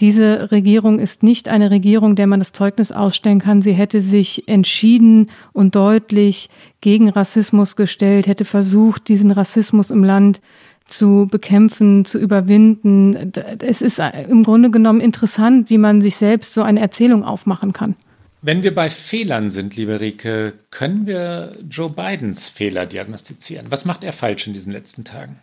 diese 0.00 0.50
Regierung 0.50 0.98
ist 0.98 1.22
nicht 1.22 1.48
eine 1.48 1.70
Regierung, 1.70 2.16
der 2.16 2.26
man 2.26 2.40
das 2.40 2.52
Zeugnis 2.52 2.92
ausstellen 2.92 3.40
kann. 3.40 3.62
Sie 3.62 3.72
hätte 3.72 4.00
sich 4.00 4.48
entschieden 4.48 5.30
und 5.52 5.74
deutlich 5.74 6.50
gegen 6.80 7.08
Rassismus 7.08 7.76
gestellt, 7.76 8.26
hätte 8.26 8.44
versucht, 8.44 9.08
diesen 9.08 9.30
Rassismus 9.30 9.90
im 9.90 10.04
Land 10.04 10.40
zu 10.86 11.28
bekämpfen, 11.30 12.04
zu 12.04 12.18
überwinden. 12.18 13.32
Es 13.60 13.82
ist 13.82 14.00
im 14.28 14.42
Grunde 14.42 14.70
genommen 14.70 15.00
interessant, 15.00 15.70
wie 15.70 15.78
man 15.78 16.02
sich 16.02 16.16
selbst 16.16 16.54
so 16.54 16.62
eine 16.62 16.80
Erzählung 16.80 17.24
aufmachen 17.24 17.72
kann. 17.72 17.96
Wenn 18.44 18.64
wir 18.64 18.74
bei 18.74 18.90
Fehlern 18.90 19.52
sind, 19.52 19.76
liebe 19.76 20.00
Rike, 20.00 20.54
können 20.70 21.06
wir 21.06 21.52
Joe 21.70 21.88
Bidens 21.88 22.48
Fehler 22.48 22.86
diagnostizieren? 22.86 23.66
Was 23.70 23.84
macht 23.84 24.02
er 24.02 24.12
falsch 24.12 24.48
in 24.48 24.52
diesen 24.52 24.72
letzten 24.72 25.04
Tagen? 25.04 25.36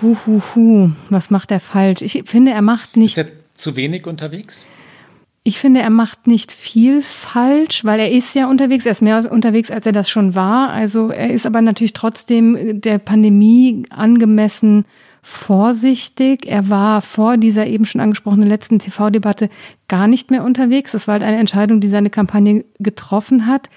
Hu, 0.00 0.16
hu, 0.24 0.40
hu. 0.54 0.90
Was 1.10 1.28
macht 1.28 1.50
er 1.50 1.60
falsch? 1.60 2.00
Ich 2.00 2.22
finde, 2.24 2.52
er 2.52 2.62
macht 2.62 2.96
nicht. 2.96 3.18
Ist 3.18 3.28
er 3.28 3.32
zu 3.52 3.76
wenig 3.76 4.06
unterwegs? 4.06 4.64
Ich 5.42 5.58
finde, 5.58 5.80
er 5.80 5.90
macht 5.90 6.26
nicht 6.26 6.50
viel 6.50 7.02
falsch, 7.02 7.84
weil 7.84 8.00
er 8.00 8.10
ist 8.10 8.34
ja 8.34 8.48
unterwegs. 8.48 8.86
Er 8.86 8.92
ist 8.92 9.02
mehr 9.02 9.30
unterwegs, 9.30 9.70
als 9.70 9.84
er 9.84 9.92
das 9.92 10.08
schon 10.08 10.34
war. 10.34 10.70
Also 10.70 11.10
er 11.10 11.30
ist 11.30 11.44
aber 11.44 11.60
natürlich 11.60 11.92
trotzdem 11.92 12.80
der 12.80 12.98
Pandemie 12.98 13.84
angemessen 13.90 14.86
vorsichtig. 15.22 16.46
Er 16.46 16.68
war 16.68 17.02
vor 17.02 17.36
dieser 17.36 17.66
eben 17.66 17.84
schon 17.84 18.00
angesprochenen 18.00 18.48
letzten 18.48 18.78
TV-Debatte 18.78 19.50
gar 19.88 20.06
nicht 20.06 20.30
mehr 20.30 20.44
unterwegs. 20.44 20.92
Das 20.92 21.06
war 21.06 21.14
halt 21.14 21.22
eine 21.22 21.38
Entscheidung, 21.38 21.80
die 21.80 21.88
seine 21.88 22.10
Kampagne 22.10 22.64
getroffen 22.78 23.46
hat. 23.46 23.68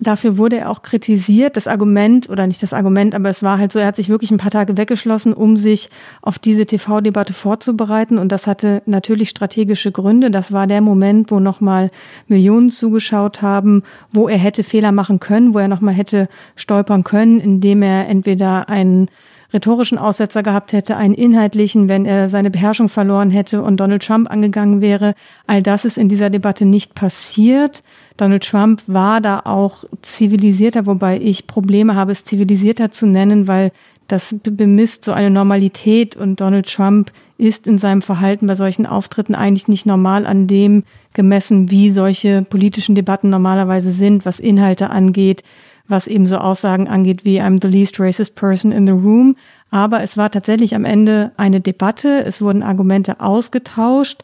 Dafür 0.00 0.36
wurde 0.36 0.58
er 0.58 0.70
auch 0.70 0.82
kritisiert. 0.82 1.56
Das 1.56 1.66
Argument, 1.66 2.28
oder 2.30 2.46
nicht 2.46 2.62
das 2.62 2.72
Argument, 2.72 3.14
aber 3.14 3.28
es 3.30 3.42
war 3.42 3.58
halt 3.58 3.72
so, 3.72 3.80
er 3.80 3.86
hat 3.86 3.96
sich 3.96 4.08
wirklich 4.08 4.30
ein 4.30 4.38
paar 4.38 4.52
Tage 4.52 4.76
weggeschlossen, 4.76 5.32
um 5.32 5.56
sich 5.56 5.90
auf 6.22 6.38
diese 6.38 6.66
TV-Debatte 6.66 7.32
vorzubereiten. 7.32 8.18
Und 8.18 8.30
das 8.30 8.46
hatte 8.46 8.82
natürlich 8.86 9.30
strategische 9.30 9.90
Gründe. 9.90 10.30
Das 10.30 10.52
war 10.52 10.68
der 10.68 10.80
Moment, 10.80 11.30
wo 11.32 11.40
nochmal 11.40 11.90
Millionen 12.28 12.70
zugeschaut 12.70 13.42
haben, 13.42 13.82
wo 14.12 14.28
er 14.28 14.38
hätte 14.38 14.62
Fehler 14.62 14.92
machen 14.92 15.18
können, 15.18 15.52
wo 15.52 15.58
er 15.58 15.68
nochmal 15.68 15.94
hätte 15.94 16.28
stolpern 16.54 17.02
können, 17.02 17.40
indem 17.40 17.82
er 17.82 18.08
entweder 18.08 18.68
einen 18.68 19.08
rhetorischen 19.52 19.98
Aussetzer 19.98 20.42
gehabt 20.42 20.72
hätte, 20.72 20.96
einen 20.96 21.14
inhaltlichen, 21.14 21.88
wenn 21.88 22.04
er 22.04 22.28
seine 22.28 22.50
Beherrschung 22.50 22.88
verloren 22.88 23.30
hätte 23.30 23.62
und 23.62 23.78
Donald 23.78 24.04
Trump 24.04 24.30
angegangen 24.30 24.80
wäre. 24.80 25.14
All 25.46 25.62
das 25.62 25.84
ist 25.84 25.96
in 25.96 26.08
dieser 26.08 26.28
Debatte 26.28 26.66
nicht 26.66 26.94
passiert. 26.94 27.82
Donald 28.18 28.44
Trump 28.44 28.82
war 28.86 29.20
da 29.20 29.40
auch 29.44 29.84
zivilisierter, 30.02 30.86
wobei 30.86 31.18
ich 31.18 31.46
Probleme 31.46 31.94
habe, 31.94 32.12
es 32.12 32.24
zivilisierter 32.24 32.90
zu 32.92 33.06
nennen, 33.06 33.48
weil 33.48 33.72
das 34.06 34.34
bemisst 34.42 35.04
so 35.04 35.12
eine 35.12 35.30
Normalität 35.30 36.16
und 36.16 36.40
Donald 36.40 36.66
Trump 36.66 37.12
ist 37.36 37.66
in 37.66 37.78
seinem 37.78 38.02
Verhalten 38.02 38.46
bei 38.46 38.54
solchen 38.54 38.86
Auftritten 38.86 39.34
eigentlich 39.34 39.68
nicht 39.68 39.86
normal 39.86 40.26
an 40.26 40.46
dem 40.46 40.82
gemessen, 41.12 41.70
wie 41.70 41.90
solche 41.90 42.42
politischen 42.42 42.94
Debatten 42.94 43.30
normalerweise 43.30 43.92
sind, 43.92 44.24
was 44.24 44.40
Inhalte 44.40 44.90
angeht, 44.90 45.44
was 45.88 46.06
eben 46.06 46.26
so 46.26 46.38
Aussagen 46.38 46.86
angeht 46.86 47.24
wie 47.24 47.40
I'm 47.40 47.60
the 47.60 47.68
least 47.68 47.98
racist 47.98 48.34
person 48.34 48.72
in 48.72 48.86
the 48.86 48.92
room. 48.92 49.36
Aber 49.70 50.02
es 50.02 50.16
war 50.16 50.30
tatsächlich 50.30 50.74
am 50.74 50.84
Ende 50.84 51.32
eine 51.36 51.60
Debatte. 51.60 52.24
Es 52.24 52.40
wurden 52.40 52.62
Argumente 52.62 53.20
ausgetauscht. 53.20 54.22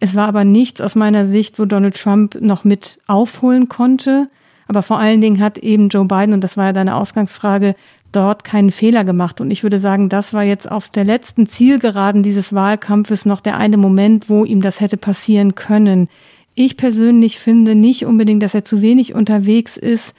Es 0.00 0.14
war 0.14 0.28
aber 0.28 0.44
nichts 0.44 0.80
aus 0.80 0.96
meiner 0.96 1.26
Sicht, 1.26 1.58
wo 1.58 1.66
Donald 1.66 1.96
Trump 1.96 2.40
noch 2.40 2.64
mit 2.64 2.98
aufholen 3.06 3.68
konnte. 3.68 4.28
Aber 4.66 4.82
vor 4.82 4.98
allen 4.98 5.20
Dingen 5.20 5.40
hat 5.40 5.58
eben 5.58 5.88
Joe 5.88 6.04
Biden, 6.04 6.32
und 6.32 6.42
das 6.42 6.56
war 6.56 6.66
ja 6.66 6.72
deine 6.72 6.96
Ausgangsfrage, 6.96 7.74
dort 8.12 8.44
keinen 8.44 8.70
Fehler 8.70 9.04
gemacht. 9.04 9.40
Und 9.40 9.50
ich 9.50 9.62
würde 9.62 9.78
sagen, 9.78 10.08
das 10.08 10.32
war 10.32 10.42
jetzt 10.42 10.70
auf 10.70 10.88
der 10.88 11.04
letzten 11.04 11.48
Zielgeraden 11.48 12.22
dieses 12.22 12.52
Wahlkampfes 12.52 13.26
noch 13.26 13.40
der 13.40 13.56
eine 13.56 13.76
Moment, 13.76 14.28
wo 14.28 14.44
ihm 14.44 14.62
das 14.62 14.80
hätte 14.80 14.96
passieren 14.96 15.54
können. 15.54 16.08
Ich 16.54 16.76
persönlich 16.76 17.38
finde 17.38 17.74
nicht 17.74 18.06
unbedingt, 18.06 18.42
dass 18.42 18.54
er 18.54 18.64
zu 18.64 18.82
wenig 18.82 19.14
unterwegs 19.14 19.76
ist. 19.76 20.14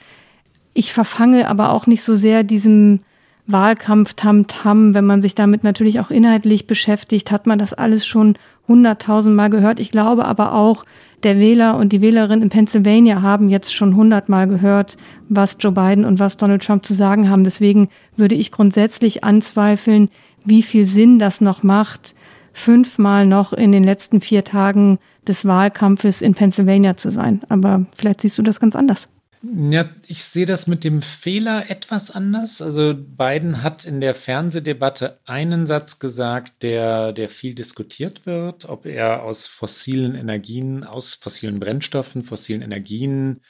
Ich 0.74 0.92
verfange 0.92 1.48
aber 1.48 1.72
auch 1.72 1.86
nicht 1.86 2.02
so 2.02 2.14
sehr 2.14 2.42
diesem 2.44 3.00
Wahlkampf 3.46 4.14
Tam-Tam, 4.14 4.94
wenn 4.94 5.04
man 5.04 5.20
sich 5.20 5.34
damit 5.34 5.64
natürlich 5.64 6.00
auch 6.00 6.10
inhaltlich 6.10 6.66
beschäftigt, 6.66 7.30
hat 7.30 7.46
man 7.46 7.58
das 7.58 7.74
alles 7.74 8.06
schon 8.06 8.36
hunderttausendmal 8.68 9.50
gehört. 9.50 9.80
Ich 9.80 9.90
glaube 9.90 10.24
aber 10.24 10.54
auch, 10.54 10.84
der 11.22 11.38
Wähler 11.38 11.76
und 11.76 11.92
die 11.92 12.00
Wählerin 12.00 12.42
in 12.42 12.50
Pennsylvania 12.50 13.22
haben 13.22 13.48
jetzt 13.48 13.74
schon 13.74 13.94
hundertmal 13.94 14.48
gehört, 14.48 14.96
was 15.28 15.56
Joe 15.60 15.72
Biden 15.72 16.04
und 16.04 16.18
was 16.18 16.36
Donald 16.36 16.64
Trump 16.64 16.84
zu 16.84 16.94
sagen 16.94 17.30
haben. 17.30 17.44
Deswegen 17.44 17.88
würde 18.16 18.34
ich 18.34 18.50
grundsätzlich 18.50 19.22
anzweifeln, 19.22 20.08
wie 20.44 20.62
viel 20.62 20.84
Sinn 20.84 21.18
das 21.18 21.40
noch 21.40 21.62
macht, 21.62 22.14
fünfmal 22.52 23.26
noch 23.26 23.52
in 23.52 23.72
den 23.72 23.84
letzten 23.84 24.20
vier 24.20 24.44
Tagen 24.44 24.98
des 25.26 25.44
Wahlkampfes 25.46 26.22
in 26.22 26.34
Pennsylvania 26.34 26.96
zu 26.96 27.10
sein. 27.10 27.42
Aber 27.48 27.86
vielleicht 27.94 28.22
siehst 28.22 28.38
du 28.38 28.42
das 28.42 28.58
ganz 28.58 28.74
anders. 28.74 29.08
Ja, 29.44 29.88
ich 30.06 30.22
sehe 30.22 30.46
das 30.46 30.68
mit 30.68 30.84
dem 30.84 31.02
Fehler 31.02 31.68
etwas 31.68 32.12
anders. 32.12 32.62
Also 32.62 32.94
Biden 32.94 33.62
hat 33.64 33.84
in 33.84 34.00
der 34.00 34.14
Fernsehdebatte 34.14 35.18
einen 35.24 35.66
Satz 35.66 35.98
gesagt, 35.98 36.62
der, 36.62 37.12
der 37.12 37.28
viel 37.28 37.54
diskutiert 37.56 38.24
wird, 38.24 38.68
ob 38.68 38.86
er 38.86 39.24
aus 39.24 39.48
fossilen 39.48 40.14
Energien, 40.14 40.84
aus 40.84 41.14
fossilen 41.14 41.58
Brennstoffen, 41.58 42.22
fossilen 42.22 42.62
Energien 42.62 43.40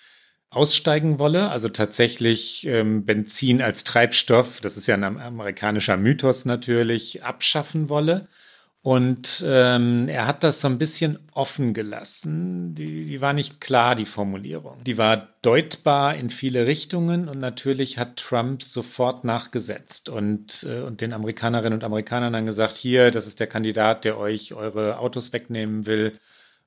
aussteigen 0.49 1.19
wolle, 1.19 1.51
also 1.51 1.69
tatsächlich 1.69 2.67
ähm, 2.67 3.05
Benzin 3.07 3.63
als 3.63 3.85
Treibstoff, 3.85 4.61
das 4.61 4.77
ist 4.77 4.87
ja 4.87 4.95
ein 4.95 5.05
amerikanischer 5.05 5.97
Mythos 5.97 6.45
natürlich, 6.45 7.23
abschaffen 7.23 7.89
wolle. 7.89 8.29
Und 8.85 9.45
ähm, 9.47 10.09
er 10.09 10.27
hat 10.27 10.43
das 10.43 10.61
so 10.61 10.67
ein 10.69 10.79
bisschen 10.79 11.21
offen 11.33 11.73
gelassen. 11.73 12.75
Die, 12.75 13.07
die 13.07 13.21
war 13.21 13.33
nicht 13.33 13.61
klar, 13.61 13.95
die 13.95 14.05
Formulierung. 14.05 14.83
Die 14.83 14.99
war 14.99 15.29
deutbar 15.43 16.17
in 16.17 16.31
viele 16.31 16.67
Richtungen 16.67 17.29
und 17.29 17.39
natürlich 17.39 17.99
hat 17.99 18.17
Trump 18.17 18.65
sofort 18.65 19.23
nachgesetzt 19.25 20.09
und, 20.09 20.67
äh, 20.69 20.81
und 20.81 21.01
den 21.01 21.13
Amerikanerinnen 21.13 21.79
und 21.79 21.85
Amerikanern 21.85 22.33
dann 22.33 22.47
gesagt, 22.47 22.77
hier, 22.77 23.13
das 23.13 23.29
ist 23.29 23.39
der 23.39 23.47
Kandidat, 23.47 24.05
der 24.05 24.19
euch 24.19 24.53
eure 24.55 24.99
Autos 24.99 25.33
wegnehmen 25.33 25.87
will 25.87 26.19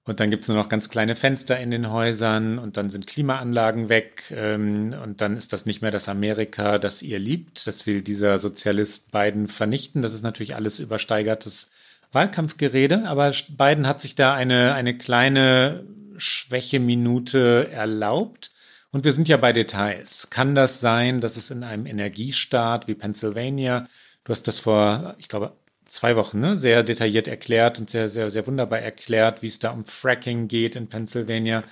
Und 0.08 0.20
dann 0.20 0.30
gibt 0.30 0.44
es 0.44 0.50
nur 0.50 0.58
noch 0.58 0.70
ganz 0.70 0.90
kleine 0.90 1.16
Fenster 1.16 1.60
in 1.60 1.72
den 1.72 1.90
Häusern 1.92 2.60
und 2.60 2.78
dann 2.78 2.90
sind 2.92 3.08
Klimaanlagen 3.08 3.90
weg 3.90 4.26
ähm, 4.32 4.96
und 5.04 5.20
dann 5.22 5.36
ist 5.36 5.52
das 5.52 5.66
nicht 5.66 5.82
mehr 5.82 5.92
das 5.92 6.08
Amerika, 6.10 6.78
das 6.78 7.02
ihr 7.02 7.18
liebt. 7.20 7.66
Das 7.66 7.88
will 7.88 8.02
dieser 8.04 8.38
Sozialist 8.38 9.12
Biden 9.12 9.48
vernichten. 9.48 10.04
Das 10.04 10.14
ist 10.14 10.22
natürlich 10.24 10.56
alles 10.56 10.80
übersteigertes 10.80 11.70
Wahlkampfgerede, 12.16 13.08
aber 13.08 13.32
Biden 13.50 13.88
hat 13.88 14.02
sich 14.02 14.16
da 14.16 14.34
eine, 14.34 14.74
eine 14.74 14.98
kleine 14.98 15.86
Schwächeminute 16.18 17.70
erlaubt. 17.72 18.52
Und 18.92 19.04
wir 19.04 19.12
sind 19.12 19.28
ja 19.28 19.36
bei 19.38 19.52
Details. 19.52 20.30
Kann 20.30 20.56
das 20.56 20.80
sein, 20.80 21.20
dass 21.20 21.36
es 21.36 21.52
in 21.52 21.64
einem 21.64 21.86
Energiestaat 21.86 22.88
wie 22.88 22.96
Pennsylvania, 22.96 23.88
du 24.24 24.32
hast 24.32 24.48
das 24.48 24.60
vor, 24.60 25.16
ich 25.20 25.28
glaube, 25.28 25.52
zwei 25.88 26.16
Wochen 26.16 26.40
ne, 26.40 26.58
sehr 26.58 26.84
detailliert 26.84 27.28
erklärt 27.28 27.80
und 27.80 27.90
sehr, 27.90 28.10
sehr, 28.10 28.30
sehr 28.30 28.48
wunderbar 28.48 28.80
erklärt, 28.80 29.42
wie 29.42 29.48
es 29.48 29.60
da 29.60 29.72
um 29.72 29.86
Fracking 29.86 30.48
geht 30.48 30.76
in 30.76 30.88
Pennsylvania, 30.88 31.64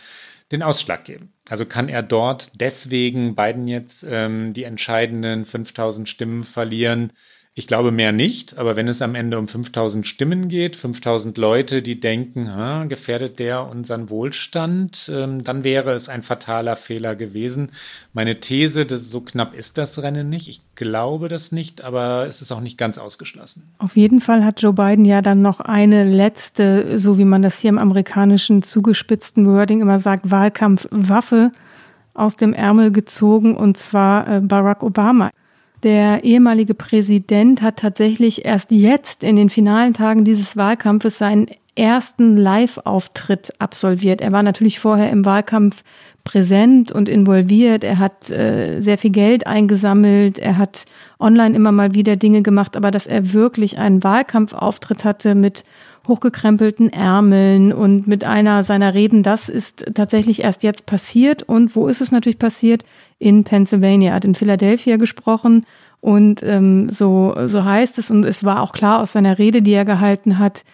den 0.52 0.64
Ausschlag 0.64 1.06
geben. 1.06 1.34
Also 1.50 1.66
kann 1.66 1.90
er 1.90 2.04
dort 2.04 2.52
deswegen 2.56 3.36
Biden 3.36 3.68
jetzt 3.68 4.06
ähm, 4.08 4.54
die 4.54 4.64
entscheidenden 4.64 5.46
5000 5.46 6.08
Stimmen 6.08 6.44
verlieren, 6.44 7.14
ich 7.56 7.68
glaube 7.68 7.92
mehr 7.92 8.12
nicht, 8.12 8.58
aber 8.58 8.76
wenn 8.76 8.88
es 8.88 9.04
am 9.04 9.14
Ende 9.14 9.38
um 9.38 9.48
5000 9.48 10.08
Stimmen 10.08 10.48
geht, 10.48 10.76
5000 10.76 11.38
Leute, 11.38 11.84
die 11.84 12.00
denken, 12.00 12.52
ha, 12.52 12.86
gefährdet 12.86 13.38
der 13.38 13.70
unseren 13.70 14.10
Wohlstand, 14.10 15.12
ähm, 15.14 15.44
dann 15.44 15.64
wäre 15.64 15.92
es 15.92 16.10
ein 16.10 16.24
fataler 16.24 16.76
Fehler 16.76 17.16
gewesen. 17.16 17.70
Meine 18.12 18.40
These, 18.40 18.88
dass 18.88 19.12
so 19.12 19.22
knapp 19.22 19.54
ist 19.54 19.78
das 19.78 20.02
Rennen 20.02 20.30
nicht. 20.30 20.48
Ich 20.48 20.62
glaube 20.74 21.28
das 21.28 21.52
nicht, 21.52 21.84
aber 21.84 22.26
es 22.26 22.42
ist 22.42 22.52
auch 22.52 22.60
nicht 22.60 22.80
ganz 22.80 22.98
ausgeschlossen. 22.98 23.72
Auf 23.78 23.96
jeden 23.98 24.20
Fall 24.20 24.44
hat 24.44 24.64
Joe 24.64 24.74
Biden 24.74 25.06
ja 25.06 25.22
dann 25.22 25.44
noch 25.44 25.60
eine 25.60 26.06
letzte, 26.06 26.98
so 26.98 27.20
wie 27.20 27.26
man 27.26 27.44
das 27.44 27.60
hier 27.60 27.70
im 27.70 27.78
amerikanischen 27.78 28.64
zugespitzten 28.64 29.46
Wording 29.46 29.80
immer 29.80 30.00
sagt, 30.00 30.32
Wahlkampfwaffe 30.32 31.52
aus 32.16 32.36
dem 32.36 32.54
Ärmel 32.54 32.92
gezogen, 32.92 33.56
und 33.56 33.78
zwar 33.78 34.28
äh, 34.28 34.40
Barack 34.42 34.82
Obama. 34.82 35.30
Der 35.84 36.24
ehemalige 36.24 36.74
Präsident 36.74 37.62
hat 37.62 37.78
tatsächlich 37.78 38.46
erst 38.46 38.72
jetzt 38.72 39.24
in 39.24 39.36
den 39.36 39.50
finalen 39.50 39.94
Tagen 39.94 40.24
dieses 40.24 40.56
Wahlkampfes 40.56 41.18
seinen 41.18 41.48
ersten 41.76 42.38
Live-Auftritt 42.38 43.54
absolviert. 43.60 44.22
Er 44.22 44.32
war 44.32 44.44
natürlich 44.44 44.80
vorher 44.80 45.10
im 45.10 45.26
Wahlkampf 45.26 45.84
präsent 46.24 46.92
und 46.94 47.10
involviert. 47.10 47.84
Er 47.84 48.00
hat 48.00 48.32
äh, 48.32 48.80
sehr 48.80 48.98
viel 48.98 49.12
Geld 49.12 49.46
eingesammelt. 49.46 50.40
Er 50.40 50.58
hat 50.58 50.86
online 51.20 51.56
immer 51.56 51.74
mal 51.74 51.94
wieder 51.94 52.16
Dinge 52.16 52.44
gemacht, 52.44 52.78
aber 52.78 52.92
dass 52.92 53.08
er 53.08 53.34
wirklich 53.34 53.78
einen 53.78 54.04
Wahlkampfauftritt 54.04 55.04
hatte 55.04 55.36
mit 55.36 55.66
hochgekrempelten 56.08 56.90
Ärmeln 56.90 57.72
und 57.72 58.08
mit 58.08 58.24
einer 58.24 58.64
seiner 58.64 58.94
Reden, 58.94 59.24
das 59.24 59.48
ist 59.48 59.86
tatsächlich 59.94 60.44
erst 60.44 60.64
jetzt 60.64 60.86
passiert. 60.86 61.44
Und 61.44 61.76
wo 61.76 61.88
ist 61.88 62.02
es 62.02 62.12
natürlich 62.12 62.40
passiert? 62.40 62.84
In 63.20 63.44
Pennsylvania. 63.44 64.14
Hat 64.14 64.26
in 64.26 64.36
Philadelphia 64.36 64.98
gesprochen 64.98 65.66
und 66.02 66.44
ähm, 66.44 66.90
so, 66.90 67.34
so 67.46 67.64
heißt 67.64 67.98
es, 67.98 68.12
und 68.12 68.26
es 68.26 68.44
war 68.44 68.62
auch 68.62 68.74
klar 68.74 69.00
aus 69.00 69.14
seiner 69.14 69.40
Rede, 69.40 69.62
die 69.62 69.72
er 69.72 69.86
gehalten 69.86 70.38
hat, 70.40 70.66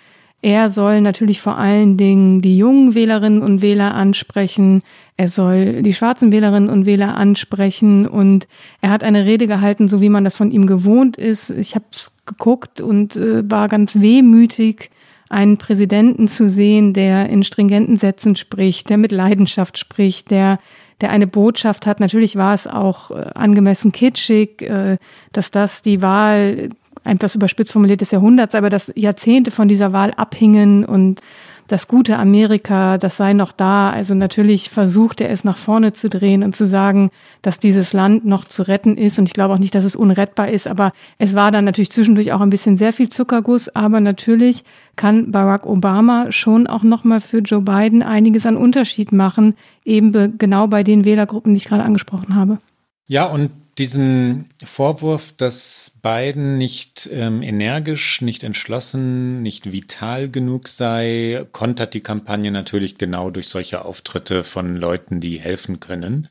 er 0.42 0.70
soll 0.70 1.02
natürlich 1.02 1.42
vor 1.42 1.58
allen 1.58 1.98
Dingen 1.98 2.42
die 2.42 2.58
jungen 2.58 2.96
Wählerinnen 2.96 3.42
und 3.42 3.62
Wähler 3.62 3.94
ansprechen. 3.94 4.82
Er 5.18 5.28
soll 5.28 5.84
die 5.84 5.94
schwarzen 5.94 6.32
Wählerinnen 6.32 6.70
und 6.70 6.86
Wähler 6.86 7.18
ansprechen. 7.18 8.08
Und 8.08 8.48
er 8.80 8.90
hat 8.90 9.04
eine 9.04 9.26
Rede 9.26 9.48
gehalten, 9.48 9.90
so 9.90 10.00
wie 10.00 10.08
man 10.08 10.24
das 10.24 10.38
von 10.38 10.52
ihm 10.52 10.66
gewohnt 10.66 11.18
ist. 11.18 11.50
Ich 11.50 11.76
habe 11.76 11.86
es 11.92 12.18
geguckt 12.26 12.80
und 12.80 13.18
äh, 13.18 13.50
war 13.50 13.68
ganz 13.68 14.00
wehmütig, 14.00 14.92
einen 15.30 15.58
Präsidenten 15.58 16.28
zu 16.28 16.48
sehen, 16.48 16.94
der 16.94 17.30
in 17.30 17.44
stringenten 17.44 17.98
Sätzen 17.98 18.36
spricht, 18.36 18.90
der 18.90 18.98
mit 18.98 19.12
Leidenschaft 19.12 19.78
spricht, 19.78 20.32
der 20.32 20.58
der 21.02 21.12
eine 21.12 21.28
Botschaft 21.28 21.86
hat. 21.86 22.00
Natürlich 22.00 22.36
war 22.36 22.54
es 22.54 22.68
auch 22.68 23.12
äh, 23.12 23.30
angemessen 23.36 23.92
kitschig, 23.92 24.62
äh, 24.62 24.98
dass 25.32 25.52
das 25.52 25.82
die 25.82 26.02
Wahl, 26.02 26.70
etwas 27.04 27.36
überspitzt 27.36 27.72
formuliert 27.72 28.02
des 28.02 28.12
Jahrhunderts, 28.12 28.56
aber 28.56 28.70
dass 28.70 28.92
Jahrzehnte 28.96 29.52
von 29.52 29.68
dieser 29.68 29.94
Wahl 29.94 30.12
abhingen 30.12 30.86
und 30.86 31.22
das 31.70 31.88
gute 31.88 32.18
Amerika, 32.18 32.98
das 32.98 33.18
sei 33.18 33.34
noch 33.34 33.52
da. 33.52 33.92
Also 33.92 34.16
natürlich 34.16 34.70
versucht 34.70 35.22
er 35.22 35.30
es 35.30 35.44
nach 35.44 35.58
vorne 35.58 35.94
zu 35.94 36.10
drehen 36.10 36.44
und 36.44 36.56
zu 36.56 36.66
sagen, 36.66 37.12
dass 37.44 37.60
dieses 37.60 37.94
Land 37.94 38.26
noch 38.26 38.46
zu 38.46 38.68
retten 38.68 38.98
ist. 38.98 39.20
Und 39.20 39.28
ich 39.28 39.34
glaube 39.34 39.54
auch 39.54 39.60
nicht, 39.60 39.76
dass 39.76 39.86
es 39.86 39.96
unrettbar 39.96 40.50
ist. 40.50 40.68
Aber 40.68 40.94
es 41.20 41.36
war 41.36 41.52
dann 41.52 41.66
natürlich 41.66 41.92
zwischendurch 41.92 42.34
auch 42.34 42.42
ein 42.42 42.50
bisschen 42.50 42.78
sehr 42.78 42.92
viel 42.92 43.10
Zuckerguss. 43.10 43.70
Aber 43.76 44.00
natürlich 44.00 44.64
kann 45.00 45.32
Barack 45.32 45.66
Obama 45.66 46.30
schon 46.34 46.68
auch 46.68 46.84
nochmal 46.84 47.22
für 47.22 47.38
Joe 47.38 47.62
Biden 47.62 48.04
einiges 48.04 48.46
an 48.46 48.58
Unterschied 48.58 49.14
machen. 49.14 49.56
Eben 49.86 50.38
genau 50.38 50.68
bei 50.68 50.84
den 50.84 51.06
Wählergruppen, 51.06 51.54
die 51.54 51.58
ich 51.58 51.66
gerade 51.66 51.84
angesprochen 51.84 52.36
habe. 52.36 52.60
Ja, 53.08 53.24
und 53.24 53.52
diesen 53.78 54.50
Vorwurf, 54.62 55.32
dass 55.38 55.94
Biden 56.04 56.58
nicht 56.58 57.10
ähm, 57.14 57.42
energisch, 57.42 58.22
nicht 58.22 58.44
entschlossen, 58.44 59.42
nicht 59.42 59.72
vital 59.72 60.30
genug 60.30 60.68
sei, 60.68 61.46
kontert 61.54 61.94
die 61.94 62.02
Kampagne 62.02 62.52
natürlich 62.52 62.98
genau 62.98 63.30
durch 63.30 63.48
solche 63.48 63.86
Auftritte 63.86 64.44
von 64.44 64.76
Leuten, 64.76 65.22
die 65.22 65.40
helfen 65.40 65.80
können. 65.80 66.28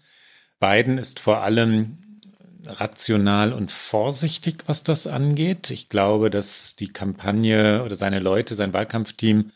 Biden 0.61 0.99
ist 0.99 1.21
vor 1.21 1.39
allem 1.39 1.97
rational 2.69 3.53
und 3.53 3.71
vorsichtig, 3.71 4.65
was 4.67 4.83
das 4.83 5.07
angeht. 5.07 5.71
Ich 5.71 5.89
glaube, 5.89 6.31
dass 6.31 6.77
die 6.77 6.89
Kampagne 6.89 7.83
oder 7.85 7.97
seine 7.97 8.21
Leute, 8.21 8.55
sein 8.55 8.73
Wahlkampfteam 8.73 9.51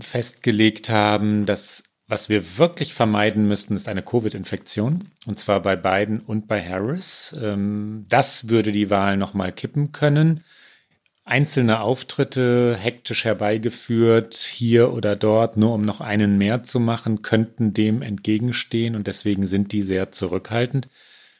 festgelegt 0.00 0.90
haben, 0.90 1.46
dass 1.46 1.84
was 2.06 2.28
wir 2.28 2.58
wirklich 2.58 2.92
vermeiden 2.92 3.48
müssten, 3.48 3.76
ist 3.76 3.88
eine 3.88 4.02
Covid-Infektion. 4.02 5.08
Und 5.24 5.38
zwar 5.38 5.60
bei 5.60 5.74
Biden 5.74 6.20
und 6.20 6.46
bei 6.48 6.62
Harris. 6.62 7.34
Ähm, 7.40 8.04
das 8.08 8.48
würde 8.48 8.72
die 8.72 8.90
Wahl 8.90 9.16
nochmal 9.16 9.52
kippen 9.52 9.92
können. 9.92 10.44
Einzelne 11.24 11.80
Auftritte 11.80 12.76
hektisch 12.78 13.24
herbeigeführt, 13.24 14.34
hier 14.34 14.92
oder 14.92 15.16
dort, 15.16 15.56
nur 15.56 15.72
um 15.72 15.80
noch 15.80 16.02
einen 16.02 16.36
mehr 16.36 16.62
zu 16.62 16.78
machen, 16.78 17.22
könnten 17.22 17.72
dem 17.72 18.02
entgegenstehen 18.02 18.94
und 18.94 19.06
deswegen 19.06 19.46
sind 19.46 19.72
die 19.72 19.80
sehr 19.80 20.12
zurückhaltend. 20.12 20.88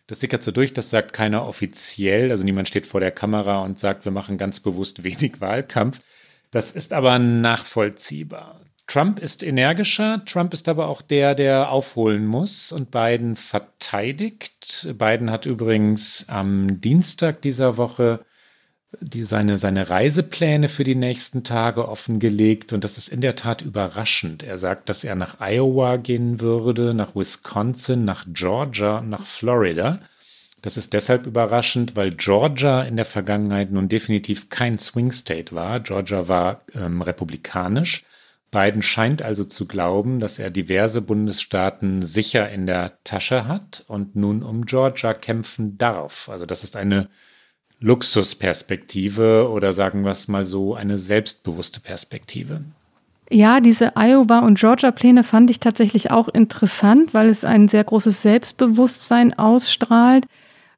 Das 0.06 0.20
sickert 0.20 0.42
so 0.42 0.50
durch, 0.50 0.72
das 0.72 0.90
sagt 0.90 1.12
keiner 1.12 1.46
offiziell, 1.46 2.30
also 2.30 2.44
niemand 2.44 2.68
steht 2.68 2.86
vor 2.86 3.00
der 3.00 3.10
Kamera 3.10 3.62
und 3.62 3.78
sagt, 3.78 4.04
wir 4.04 4.12
machen 4.12 4.36
ganz 4.36 4.60
bewusst 4.60 5.02
wenig 5.02 5.40
Wahlkampf. 5.40 6.00
Das 6.50 6.70
ist 6.72 6.92
aber 6.92 7.18
nachvollziehbar. 7.18 8.60
Trump 8.86 9.18
ist 9.18 9.42
energischer, 9.42 10.22
Trump 10.26 10.52
ist 10.52 10.68
aber 10.68 10.88
auch 10.88 11.00
der, 11.00 11.34
der 11.34 11.70
aufholen 11.70 12.26
muss 12.26 12.70
und 12.70 12.90
Biden 12.90 13.34
verteidigt. 13.34 14.88
Biden 14.98 15.30
hat 15.30 15.46
übrigens 15.46 16.26
am 16.28 16.80
Dienstag 16.82 17.40
dieser 17.40 17.78
Woche 17.78 18.24
die, 19.00 19.24
seine, 19.24 19.58
seine 19.58 19.88
Reisepläne 19.90 20.68
für 20.68 20.84
die 20.84 20.94
nächsten 20.94 21.44
Tage 21.44 21.88
offengelegt 21.88 22.72
und 22.72 22.84
das 22.84 22.98
ist 22.98 23.08
in 23.08 23.20
der 23.20 23.36
Tat 23.36 23.62
überraschend. 23.62 24.42
Er 24.42 24.58
sagt, 24.58 24.88
dass 24.88 25.04
er 25.04 25.14
nach 25.14 25.40
Iowa 25.40 25.96
gehen 25.96 26.40
würde, 26.40 26.94
nach 26.94 27.14
Wisconsin, 27.14 28.04
nach 28.04 28.24
Georgia, 28.32 29.00
nach 29.00 29.26
Florida. 29.26 30.00
Das 30.62 30.76
ist 30.76 30.94
deshalb 30.94 31.26
überraschend, 31.26 31.94
weil 31.94 32.12
Georgia 32.12 32.82
in 32.82 32.96
der 32.96 33.04
Vergangenheit 33.04 33.70
nun 33.70 33.88
definitiv 33.88 34.48
kein 34.48 34.78
Swing 34.78 35.12
State 35.12 35.54
war. 35.54 35.80
Georgia 35.80 36.26
war 36.28 36.62
ähm, 36.74 37.02
republikanisch. 37.02 38.04
Biden 38.50 38.82
scheint 38.82 39.20
also 39.20 39.44
zu 39.44 39.66
glauben, 39.66 40.20
dass 40.20 40.38
er 40.38 40.50
diverse 40.50 41.02
Bundesstaaten 41.02 42.02
sicher 42.02 42.48
in 42.50 42.66
der 42.66 42.92
Tasche 43.02 43.48
hat 43.48 43.84
und 43.88 44.14
nun 44.16 44.42
um 44.42 44.64
Georgia 44.64 45.12
kämpfen 45.12 45.76
darf. 45.76 46.28
Also 46.28 46.46
das 46.46 46.62
ist 46.62 46.76
eine 46.76 47.08
Luxusperspektive 47.84 49.50
oder 49.50 49.74
sagen 49.74 50.04
wir 50.04 50.12
es 50.12 50.26
mal 50.26 50.44
so, 50.44 50.74
eine 50.74 50.98
selbstbewusste 50.98 51.80
Perspektive. 51.80 52.62
Ja, 53.30 53.60
diese 53.60 53.96
Iowa 53.96 54.38
und 54.38 54.58
Georgia 54.58 54.90
Pläne 54.90 55.22
fand 55.22 55.50
ich 55.50 55.60
tatsächlich 55.60 56.10
auch 56.10 56.28
interessant, 56.28 57.12
weil 57.12 57.28
es 57.28 57.44
ein 57.44 57.68
sehr 57.68 57.84
großes 57.84 58.22
Selbstbewusstsein 58.22 59.38
ausstrahlt. 59.38 60.26